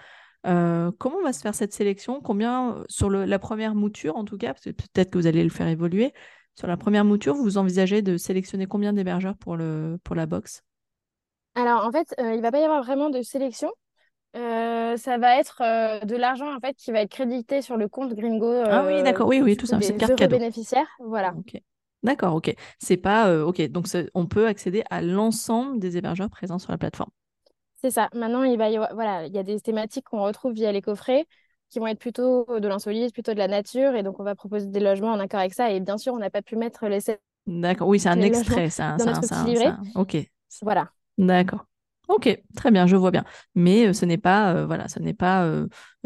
Euh, 0.46 0.92
comment 0.98 1.22
va 1.24 1.32
se 1.32 1.40
faire 1.40 1.56
cette 1.56 1.74
sélection? 1.74 2.20
Combien, 2.20 2.84
sur 2.90 3.10
la 3.10 3.40
première 3.40 3.74
mouture 3.74 4.18
en 4.18 4.26
tout 4.26 4.38
cas, 4.38 4.54
peut-être 4.54 5.12
que 5.12 5.18
vous 5.18 5.28
allez 5.28 5.44
le 5.44 5.50
faire 5.50 5.68
évoluer, 5.68 6.14
sur 6.56 6.68
la 6.68 6.78
première 6.78 7.06
mouture, 7.06 7.36
vous 7.36 7.58
envisagez 7.58 8.02
de 8.02 8.18
sélectionner 8.18 8.66
combien 8.66 8.94
d'hébergeurs 8.94 9.38
pour, 9.38 9.56
le, 9.56 10.00
pour 10.04 10.16
la 10.16 10.26
box? 10.26 10.64
Alors 11.56 11.86
en 11.86 11.92
fait, 11.92 12.14
euh, 12.20 12.34
il 12.34 12.38
ne 12.38 12.42
va 12.42 12.52
pas 12.52 12.60
y 12.60 12.64
avoir 12.64 12.84
vraiment 12.84 13.10
de 13.10 13.22
sélection. 13.22 13.72
ça 14.34 15.18
va 15.18 15.40
être 15.40 15.62
de 16.06 16.16
l'argent 16.16 16.54
en 16.54 16.60
fait 16.60 16.76
qui 16.76 16.92
va 16.92 17.02
être 17.02 17.12
crédité 17.12 17.62
sur 17.62 17.78
le 17.78 17.88
compte 17.88 18.14
Gringo. 18.14 18.52
ah 18.66 18.86
oui, 18.88 19.04
d'accord, 19.04 19.28
oui, 19.28 19.42
oui, 19.42 19.56
tout 19.56 19.66
ça, 19.66 19.80
c'est 19.82 19.96
carte 19.98 20.16
cadeau. 20.16 20.38
bénéficiaires, 20.38 20.88
voilà. 21.00 21.34
D'accord, 22.06 22.36
ok. 22.36 22.54
C'est 22.80 22.98
pas 22.98 23.30
euh, 23.30 23.44
ok. 23.44 23.62
Donc 23.70 23.88
on 24.14 24.28
peut 24.28 24.46
accéder 24.46 24.84
à 24.92 25.02
l'ensemble 25.02 25.80
des 25.80 25.98
hébergeurs 25.98 26.30
présents 26.30 26.60
sur 26.60 26.72
la 26.72 26.78
plateforme. 26.78 27.10
C'est 27.82 27.90
ça. 27.90 28.10
Maintenant, 28.14 28.44
il 28.44 28.58
va 28.58 28.70
y 28.70 28.76
avoir, 28.76 28.94
voilà, 28.94 29.26
il 29.26 29.34
y 29.34 29.40
a 29.40 29.44
des 29.44 29.60
thématiques 29.60 30.06
qu'on 30.06 30.24
retrouve 30.24 30.54
via 30.54 30.72
les 30.72 30.82
coffrets 30.82 31.26
qui 31.70 31.80
vont 31.80 31.88
être 31.88 32.00
plutôt 32.00 32.46
de 32.60 32.68
l'insolite, 32.68 33.14
plutôt 33.14 33.34
de 33.34 33.40
la 33.40 33.48
nature, 33.48 33.96
et 33.96 34.04
donc 34.04 34.20
on 34.20 34.24
va 34.24 34.36
proposer 34.36 34.68
des 34.68 34.80
logements 34.80 35.12
en 35.12 35.20
accord 35.20 35.40
avec 35.40 35.54
ça. 35.54 35.72
Et 35.72 35.80
bien 35.80 35.98
sûr, 35.98 36.14
on 36.14 36.20
n'a 36.20 36.30
pas 36.30 36.42
pu 36.42 36.56
mettre 36.56 36.88
les. 36.88 37.00
D'accord. 37.48 37.88
Oui, 37.88 38.00
c'est 38.00 38.10
un 38.10 38.22
extrait, 38.22 38.70
ça. 38.70 38.96
Dans 38.98 39.06
notre 39.06 39.46
livret. 39.46 39.74
Ok. 39.96 40.18
Voilà. 40.62 40.90
D'accord. 41.18 41.66
Ok, 42.08 42.40
très 42.56 42.70
bien, 42.70 42.86
je 42.86 42.96
vois 42.96 43.10
bien. 43.10 43.26
Mais 43.56 43.88
euh, 43.88 43.94
ce 43.94 44.06
n'est 44.06 44.20
pas, 44.20 44.54
euh, 44.54 44.66
voilà, 44.68 44.88
ce 44.88 45.00
n'est 45.00 45.16
pas 45.16 45.50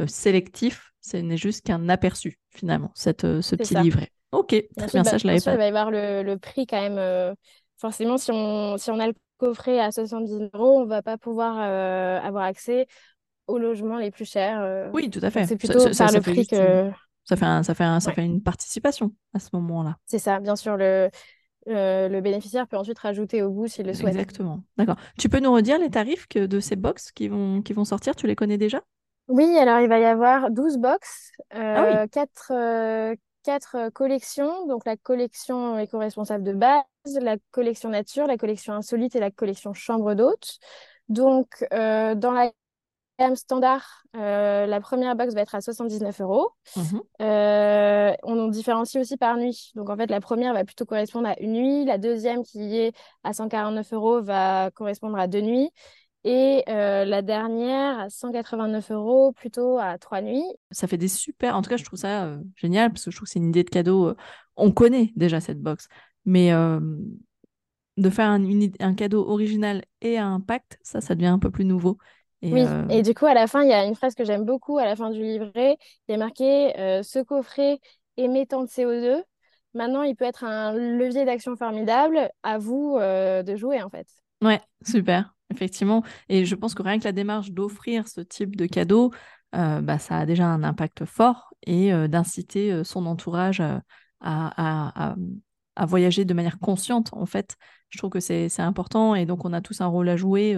sélectif. 0.08 0.94
Ce 1.02 1.18
n'est 1.18 1.38
juste 1.38 1.66
qu'un 1.66 1.90
aperçu 1.90 2.40
finalement, 2.52 2.92
cette, 2.94 3.22
ce 3.42 3.56
petit 3.56 3.76
livret. 3.76 4.10
Ok, 4.32 4.50
très 4.78 4.88
bien, 4.88 5.04
ça, 5.04 5.12
bah, 5.12 5.18
je 5.18 5.28
l'avais 5.28 5.42
pas. 5.42 5.54
il 5.54 5.58
va 5.58 5.66
y 5.66 5.68
avoir 5.68 5.92
le, 5.92 6.24
le 6.24 6.38
prix 6.38 6.68
quand 6.68 6.80
même. 6.80 6.98
Euh, 6.98 7.34
forcément, 7.78 8.18
si 8.18 8.32
on, 8.32 8.78
si 8.78 8.92
on 8.92 9.00
a 9.00 9.08
le 9.08 9.14
coffret 9.38 9.80
à 9.80 9.92
70 9.92 10.50
euros, 10.54 10.80
on 10.80 10.84
ne 10.84 10.90
va 10.90 11.02
pas 11.02 11.18
pouvoir 11.18 11.58
euh, 11.60 12.20
avoir 12.20 12.44
accès 12.44 12.86
aux 13.50 13.58
logements 13.58 13.98
les 13.98 14.12
plus 14.12 14.26
chers. 14.26 14.62
Euh. 14.62 14.90
Oui, 14.94 15.10
tout 15.10 15.20
à 15.22 15.30
fait. 15.30 15.46
C'est 15.46 15.58
plutôt 15.58 15.80
ça, 15.92 16.06
par 16.06 16.14
le 16.14 16.22
prix 16.22 16.48
que. 16.48 16.90
Ça 17.26 17.36
fait, 17.36 17.46
un, 17.46 17.62
ça, 17.62 17.76
fait 17.76 17.84
un, 17.84 18.00
ça 18.00 18.12
fait 18.12 18.26
une 18.26 18.42
participation 18.42 19.14
à 19.36 19.40
ce 19.40 19.50
moment-là. 19.54 19.98
C'est 20.08 20.18
ça, 20.18 20.40
bien 20.40 20.56
sûr. 20.56 20.78
Le, 20.78 21.10
le 21.68 22.20
bénéficiaire 22.22 22.68
peut 22.68 22.78
ensuite 22.78 22.98
rajouter 22.98 23.44
au 23.44 23.52
bout 23.52 23.68
s'il 23.68 23.86
le 23.86 23.94
souhaite. 23.94 24.16
Exactement. 24.16 24.64
D'accord. 24.78 24.96
Tu 25.18 25.30
peux 25.30 25.40
nous 25.40 25.54
redire 25.54 25.78
les 25.78 25.92
tarifs 25.92 26.28
que 26.28 26.48
de 26.48 26.60
ces 26.60 26.76
box 26.76 27.12
qui 27.12 27.28
vont, 27.28 27.62
qui 27.62 27.74
vont 27.74 27.86
sortir? 27.86 28.16
Tu 28.16 28.26
les 28.26 28.36
connais 28.36 28.58
déjà? 28.58 28.82
Oui, 29.28 29.58
alors 29.60 29.80
il 29.80 29.88
va 29.88 30.00
y 30.00 30.06
avoir 30.06 30.50
12 30.50 30.78
box, 30.78 31.32
ah 31.52 32.02
oui. 32.02 32.10
4, 32.10 33.16
quatre 33.44 33.76
euh, 33.76 33.90
collections. 33.90 34.68
Donc 34.68 34.86
la 34.86 34.98
collection 34.98 35.78
éco-responsable 35.80 36.44
de 36.44 36.54
base, 36.54 36.84
la 37.22 37.38
collection 37.52 37.90
nature, 37.90 38.28
la 38.28 38.38
collection 38.38 38.74
insolite 38.74 39.16
et 39.16 39.20
la 39.20 39.32
collection 39.32 39.74
chambre 39.74 40.14
d'hôte. 40.14 40.60
Donc 41.08 41.66
euh, 41.74 42.16
dans 42.16 42.32
la 42.32 42.52
standard, 43.36 44.04
euh, 44.16 44.66
la 44.66 44.82
première 44.82 45.16
box 45.16 45.34
va 45.34 45.42
être 45.42 45.56
à 45.56 45.62
79 45.62 46.22
euros. 46.22 46.50
Mhm. 46.76 47.02
on 48.24 48.40
en 48.40 48.48
différencie 48.48 49.02
aussi 49.02 49.18
par 49.18 49.38
nuit. 49.38 49.72
Donc 49.76 49.90
en 49.90 49.98
fait, 49.98 50.10
la 50.10 50.22
première 50.22 50.54
va 50.54 50.64
plutôt 50.64 50.86
correspondre 50.86 51.28
à 51.28 51.40
une 51.40 51.54
nuit. 51.54 51.86
La 51.86 51.98
deuxième 51.98 52.44
qui 52.44 52.78
est 52.78 52.94
à 53.24 53.34
149 53.34 53.94
euros 53.94 54.22
va 54.22 54.72
correspondre 54.72 55.18
à 55.18 55.28
deux 55.28 55.42
nuits. 55.42 55.72
Et 56.26 56.64
euh, 56.68 57.06
la 57.06 57.22
dernière 57.22 58.00
à 58.00 58.10
189 58.10 58.92
euros, 58.92 59.32
plutôt 59.32 59.78
à 59.78 59.98
trois 59.98 60.22
nuits. 60.22 60.44
Ça 60.72 60.88
fait 60.88 60.98
des 60.98 61.08
super. 61.08 61.56
En 61.56 61.62
tout 61.62 61.70
cas, 61.70 61.78
je 61.78 61.86
trouve 61.86 62.00
ça 62.00 62.26
euh, 62.26 62.40
génial 62.56 62.92
parce 62.92 63.06
que 63.06 63.12
je 63.12 63.16
trouve 63.16 63.26
que 63.26 63.32
c'est 63.32 63.40
une 63.40 63.50
idée 63.50 63.64
de 63.64 63.70
cadeau. 63.70 64.10
Euh, 64.10 64.16
on 64.58 64.72
connaît 64.72 65.14
déjà 65.16 65.40
cette 65.40 65.62
box, 65.62 65.88
Mais 66.26 66.52
de 67.98 68.10
faire 68.10 68.30
un, 68.30 68.94
cadeau 68.96 69.28
original 69.28 69.84
et 70.02 70.18
à 70.18 70.26
impact, 70.28 70.80
ça, 70.82 71.00
ça 71.00 71.16
devient 71.16 71.28
un 71.28 71.40
peu 71.40 71.52
plus 71.52 71.66
nouveau. 71.66 71.98
Et, 72.42 72.54
oui, 72.54 72.66
et 72.90 73.02
du 73.02 73.14
coup, 73.14 73.26
à 73.26 73.34
la 73.34 73.48
fin, 73.48 73.64
il 73.64 73.70
y 73.70 73.74
a 73.74 73.84
une 73.84 73.96
phrase 73.96 74.16
que 74.16 74.24
j'aime 74.24 74.46
beaucoup 74.46 74.78
à 74.78 74.86
la 74.86 74.96
fin 74.96 75.10
du 75.10 75.22
livret. 75.22 75.78
Il 76.08 76.16
est 76.16 76.18
marqué 76.18 76.74
Ce 77.04 77.20
coffret 77.20 77.80
émettant 78.18 78.64
de 78.64 78.68
CO2, 78.68 79.24
maintenant, 79.74 80.04
il 80.04 80.16
peut 80.16 80.26
être 80.26 80.44
un 80.44 80.74
levier 80.74 81.26
d'action 81.26 81.56
formidable. 81.56 82.30
À 82.44 82.58
vous 82.58 82.98
de 82.98 83.56
jouer, 83.56 83.82
en 83.84 83.90
fait. 83.90 84.08
Ouais, 84.42 84.62
super, 84.86 85.36
effectivement. 85.54 86.04
Et 86.30 86.46
je 86.46 86.56
pense 86.56 86.74
que 86.76 86.82
rien 86.82 86.98
que 86.98 87.04
la 87.04 87.12
démarche 87.12 87.52
d'offrir 87.52 88.08
ce 88.08 88.22
type 88.22 88.56
de 88.56 88.66
cadeau, 88.66 89.12
bah, 89.52 90.00
ça 90.00 90.20
a 90.20 90.26
déjà 90.26 90.46
un 90.46 90.64
impact 90.64 91.06
fort 91.06 91.54
et 91.68 91.92
d'inciter 92.08 92.84
son 92.86 93.06
entourage 93.06 93.62
à, 93.62 93.82
à, 94.22 95.86
voyager 95.86 96.26
de 96.26 96.34
manière 96.34 96.60
consciente, 96.60 97.10
en 97.14 97.26
fait. 97.26 97.56
Je 97.90 97.98
trouve 97.98 98.12
que 98.12 98.20
c'est 98.20 98.60
important 98.60 99.16
et 99.16 99.26
donc 99.26 99.46
on 99.46 99.54
a 99.54 99.62
tous 99.62 99.82
un 99.82 99.88
rôle 99.88 100.10
à 100.10 100.16
jouer, 100.16 100.56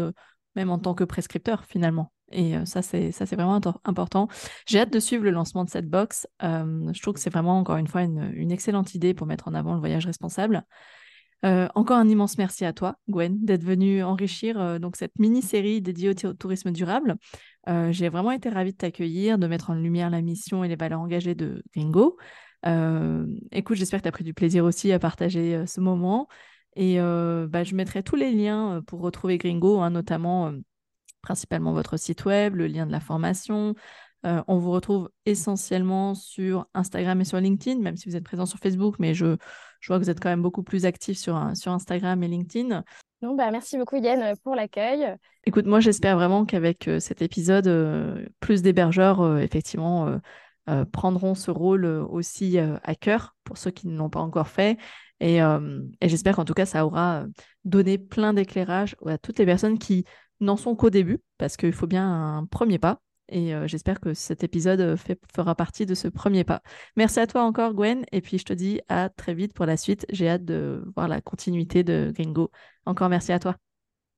même 0.55 0.69
en 0.69 0.79
tant 0.79 0.93
que 0.93 1.03
prescripteur, 1.03 1.65
finalement. 1.65 2.11
Et 2.31 2.53
ça, 2.65 2.81
c'est 2.81 3.11
ça, 3.11 3.25
c'est 3.25 3.35
vraiment 3.35 3.59
important. 3.83 4.27
J'ai 4.65 4.79
hâte 4.79 4.93
de 4.93 4.99
suivre 4.99 5.23
le 5.23 5.31
lancement 5.31 5.65
de 5.65 5.69
cette 5.69 5.89
box. 5.89 6.27
je 6.41 7.01
trouve 7.01 7.15
que 7.15 7.19
c'est 7.19 7.29
vraiment, 7.29 7.59
encore 7.59 7.77
une 7.77 7.87
fois, 7.87 8.03
une, 8.03 8.51
excellente 8.51 8.95
idée 8.95 9.13
pour 9.13 9.27
mettre 9.27 9.47
en 9.47 9.53
avant 9.53 9.73
le 9.73 9.79
voyage 9.79 10.05
responsable. 10.05 10.63
encore 11.43 11.97
un 11.97 12.07
immense 12.07 12.37
merci 12.37 12.65
à 12.65 12.73
toi, 12.73 12.97
Gwen, 13.09 13.43
d'être 13.43 13.63
venue 13.63 14.03
enrichir 14.03 14.79
donc 14.79 14.95
cette 14.95 15.17
mini-série 15.19 15.81
dédiée 15.81 16.09
au 16.09 16.33
tourisme 16.33 16.71
durable. 16.71 17.15
J'ai 17.89 18.09
vraiment 18.09 18.31
été 18.31 18.49
ravie 18.49 18.71
de 18.71 18.77
t'accueillir, 18.77 19.37
de 19.37 19.47
mettre 19.47 19.69
en 19.69 19.73
lumière 19.73 20.09
la 20.09 20.21
mission 20.21 20.63
et 20.63 20.69
les 20.69 20.77
valeurs 20.77 21.01
engagées 21.01 21.35
de 21.35 21.61
Gringo. 21.75 22.17
écoute, 23.51 23.75
j'espère 23.75 23.99
que 23.99 24.03
tu 24.03 24.09
as 24.09 24.13
pris 24.13 24.23
du 24.23 24.33
plaisir 24.33 24.63
aussi 24.63 24.91
à 24.93 24.99
partager 24.99 25.65
ce 25.67 25.81
moment. 25.81 26.27
Et 26.75 26.97
bah, 26.97 27.63
je 27.63 27.75
mettrai 27.75 28.03
tous 28.03 28.15
les 28.15 28.31
liens 28.31 28.81
pour 28.87 29.01
retrouver 29.01 29.37
Gringo, 29.37 29.81
hein, 29.81 29.89
notamment 29.89 30.53
principalement 31.21 31.73
votre 31.73 31.97
site 31.97 32.25
web, 32.25 32.55
le 32.55 32.67
lien 32.67 32.85
de 32.85 32.91
la 32.91 32.99
formation. 32.99 33.75
on 34.23 34.57
vous 34.57 34.71
retrouve 34.71 35.09
essentiellement 35.25 36.15
sur 36.15 36.67
Instagram 36.73 37.19
et 37.21 37.25
sur 37.25 37.39
LinkedIn, 37.39 37.79
même 37.79 37.95
si 37.97 38.09
vous 38.09 38.15
êtes 38.15 38.23
présent 38.23 38.45
sur 38.45 38.59
Facebook, 38.59 38.95
mais 38.99 39.13
je, 39.13 39.35
je 39.79 39.87
vois 39.87 39.99
que 39.99 40.03
vous 40.03 40.09
êtes 40.09 40.19
quand 40.19 40.29
même 40.29 40.41
beaucoup 40.41 40.63
plus 40.63 40.85
actif 40.85 41.17
sur, 41.17 41.39
sur 41.55 41.71
Instagram 41.71 42.23
et 42.23 42.27
LinkedIn. 42.27 42.83
Non, 43.21 43.35
bah, 43.35 43.51
merci 43.51 43.77
beaucoup 43.77 43.97
Yann 43.97 44.35
pour 44.43 44.55
l'accueil. 44.55 45.15
Écoute, 45.43 45.65
moi 45.65 45.79
j'espère 45.79 46.15
vraiment 46.15 46.45
qu'avec 46.45 46.89
cet 46.99 47.21
épisode, 47.21 48.31
plus 48.39 48.61
d'hébergeurs, 48.61 49.39
effectivement, 49.39 50.19
prendront 50.91 51.35
ce 51.35 51.51
rôle 51.51 51.85
aussi 51.85 52.57
à 52.57 52.95
cœur 52.95 53.35
pour 53.43 53.57
ceux 53.57 53.71
qui 53.71 53.87
ne 53.87 53.97
l'ont 53.97 54.09
pas 54.09 54.21
encore 54.21 54.47
fait 54.47 54.77
et, 55.21 55.39
j'espère 56.01 56.35
qu'en 56.35 56.45
tout 56.45 56.53
cas, 56.53 56.65
ça 56.65 56.85
aura 56.85 57.25
donné 57.63 57.97
plein 57.97 58.33
d'éclairage 58.33 58.95
à 59.05 59.17
toutes 59.17 59.39
les 59.39 59.45
personnes 59.45 59.77
qui 59.77 60.03
n'en 60.39 60.57
sont 60.57 60.75
qu'au 60.75 60.89
début, 60.89 61.19
parce 61.37 61.55
qu'il 61.55 61.73
faut 61.73 61.87
bien 61.87 62.37
un 62.37 62.45
premier 62.45 62.79
pas. 62.79 62.99
Et 63.29 63.53
j'espère 63.65 64.01
que 64.01 64.13
cet 64.13 64.43
épisode 64.43 64.97
fera 65.33 65.55
partie 65.55 65.85
de 65.85 65.93
ce 65.93 66.07
premier 66.07 66.43
pas. 66.43 66.61
Merci 66.97 67.19
à 67.19 67.27
toi 67.27 67.43
encore, 67.43 67.73
Gwen. 67.73 68.03
Et 68.11 68.19
puis, 68.19 68.39
je 68.39 68.43
te 68.43 68.53
dis 68.53 68.81
à 68.89 69.09
très 69.09 69.33
vite 69.33 69.53
pour 69.53 69.65
la 69.65 69.77
suite. 69.77 70.05
J'ai 70.09 70.27
hâte 70.27 70.43
de 70.43 70.83
voir 70.95 71.07
la 71.07 71.21
continuité 71.21 71.83
de 71.83 72.11
Gringo. 72.13 72.51
Encore 72.85 73.07
merci 73.07 73.31
à 73.31 73.39
toi. 73.39 73.55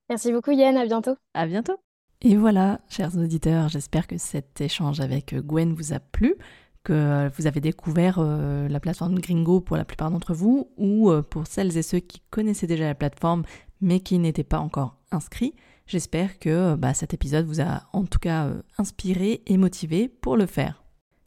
Merci 0.09 0.31
beaucoup, 0.31 0.51
Yann. 0.51 0.77
À 0.77 0.85
bientôt. 0.85 1.15
À 1.33 1.45
bientôt. 1.45 1.75
Et 2.21 2.37
voilà, 2.37 2.79
chers 2.89 3.17
auditeurs, 3.17 3.67
j'espère 3.67 4.07
que 4.07 4.17
cet 4.17 4.61
échange 4.61 5.01
avec 5.01 5.35
Gwen 5.35 5.73
vous 5.73 5.91
a 5.91 5.99
plu 5.99 6.35
que 6.83 7.29
vous 7.37 7.47
avez 7.47 7.61
découvert 7.61 8.17
euh, 8.19 8.67
la 8.67 8.79
plateforme 8.79 9.19
Gringo 9.19 9.61
pour 9.61 9.77
la 9.77 9.85
plupart 9.85 10.11
d'entre 10.11 10.33
vous, 10.33 10.69
ou 10.77 11.09
euh, 11.09 11.21
pour 11.21 11.47
celles 11.47 11.77
et 11.77 11.81
ceux 11.81 11.99
qui 11.99 12.21
connaissaient 12.29 12.67
déjà 12.67 12.85
la 12.85 12.95
plateforme 12.95 13.43
mais 13.81 13.99
qui 13.99 14.17
n'étaient 14.17 14.43
pas 14.43 14.59
encore 14.59 14.97
inscrits. 15.11 15.53
J'espère 15.87 16.39
que 16.39 16.75
bah, 16.75 16.93
cet 16.93 17.13
épisode 17.13 17.45
vous 17.45 17.61
a 17.61 17.83
en 17.91 18.05
tout 18.05 18.19
cas 18.19 18.45
euh, 18.45 18.61
inspiré 18.77 19.41
et 19.45 19.57
motivé 19.57 20.07
pour 20.07 20.37
le 20.37 20.45
faire. 20.45 20.83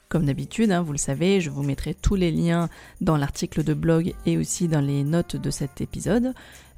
Comme 0.09 0.27
d'habitude, 0.27 0.71
hein, 0.71 0.83
vous 0.83 0.93
le 0.93 0.99
savez, 0.99 1.41
je 1.41 1.51
vous 1.51 1.65
mettrai 1.65 1.93
tous 1.93 2.15
les 2.15 2.31
liens 2.31 2.69
dans 3.01 3.17
l'article 3.17 3.65
de 3.65 3.75
blog 3.75 4.15
et 4.25 4.39
aussi 4.39 4.69
dans 4.69 4.81
les 4.81 5.03
notes 5.03 5.37
de 5.37 5.51
cet 5.51 5.81
épisode. 5.81 6.33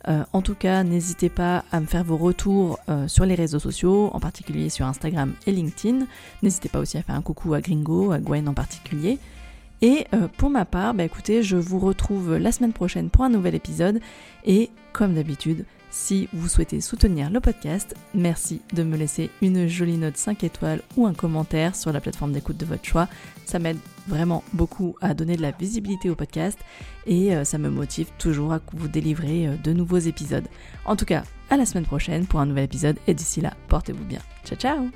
Euh, 0.06 0.24
en 0.32 0.42
tout 0.42 0.54
cas, 0.54 0.84
n'hésitez 0.84 1.28
pas 1.28 1.64
à 1.72 1.80
me 1.80 1.86
faire 1.86 2.04
vos 2.04 2.16
retours 2.16 2.78
euh, 2.88 3.08
sur 3.08 3.24
les 3.24 3.34
réseaux 3.34 3.58
sociaux, 3.58 4.10
en 4.12 4.20
particulier 4.20 4.68
sur 4.68 4.86
Instagram 4.86 5.32
et 5.46 5.52
LinkedIn. 5.52 6.06
N'hésitez 6.42 6.68
pas 6.68 6.78
aussi 6.78 6.96
à 6.98 7.02
faire 7.02 7.16
un 7.16 7.22
coucou 7.22 7.54
à 7.54 7.60
Gringo, 7.60 8.12
à 8.12 8.18
Gwen 8.18 8.48
en 8.48 8.54
particulier. 8.54 9.18
Et 9.80 10.06
euh, 10.14 10.28
pour 10.36 10.50
ma 10.50 10.64
part, 10.64 10.94
bah 10.94 11.04
écoutez, 11.04 11.42
je 11.42 11.56
vous 11.56 11.78
retrouve 11.78 12.36
la 12.36 12.52
semaine 12.52 12.72
prochaine 12.72 13.10
pour 13.10 13.24
un 13.24 13.28
nouvel 13.28 13.54
épisode. 13.54 14.00
Et 14.44 14.70
comme 14.92 15.14
d'habitude, 15.14 15.64
si 15.90 16.28
vous 16.32 16.48
souhaitez 16.48 16.80
soutenir 16.80 17.30
le 17.30 17.40
podcast, 17.40 17.94
merci 18.14 18.60
de 18.74 18.82
me 18.82 18.96
laisser 18.96 19.30
une 19.40 19.68
jolie 19.68 19.96
note 19.96 20.16
5 20.16 20.44
étoiles 20.44 20.82
ou 20.96 21.06
un 21.06 21.14
commentaire 21.14 21.74
sur 21.74 21.92
la 21.92 22.00
plateforme 22.00 22.32
d'écoute 22.32 22.56
de 22.56 22.66
votre 22.66 22.84
choix. 22.84 23.08
Ça 23.48 23.58
m'aide 23.58 23.78
vraiment 24.06 24.44
beaucoup 24.52 24.94
à 25.00 25.14
donner 25.14 25.34
de 25.34 25.40
la 25.40 25.52
visibilité 25.52 26.10
au 26.10 26.14
podcast 26.14 26.58
et 27.06 27.34
euh, 27.34 27.44
ça 27.44 27.56
me 27.56 27.70
motive 27.70 28.10
toujours 28.18 28.52
à 28.52 28.60
vous 28.74 28.88
délivrer 28.88 29.48
euh, 29.48 29.56
de 29.56 29.72
nouveaux 29.72 29.96
épisodes. 29.96 30.46
En 30.84 30.96
tout 30.96 31.06
cas, 31.06 31.22
à 31.48 31.56
la 31.56 31.64
semaine 31.64 31.86
prochaine 31.86 32.26
pour 32.26 32.40
un 32.40 32.46
nouvel 32.46 32.64
épisode 32.64 32.98
et 33.06 33.14
d'ici 33.14 33.40
là, 33.40 33.54
portez-vous 33.68 34.04
bien. 34.04 34.20
Ciao 34.44 34.58
ciao 34.58 34.90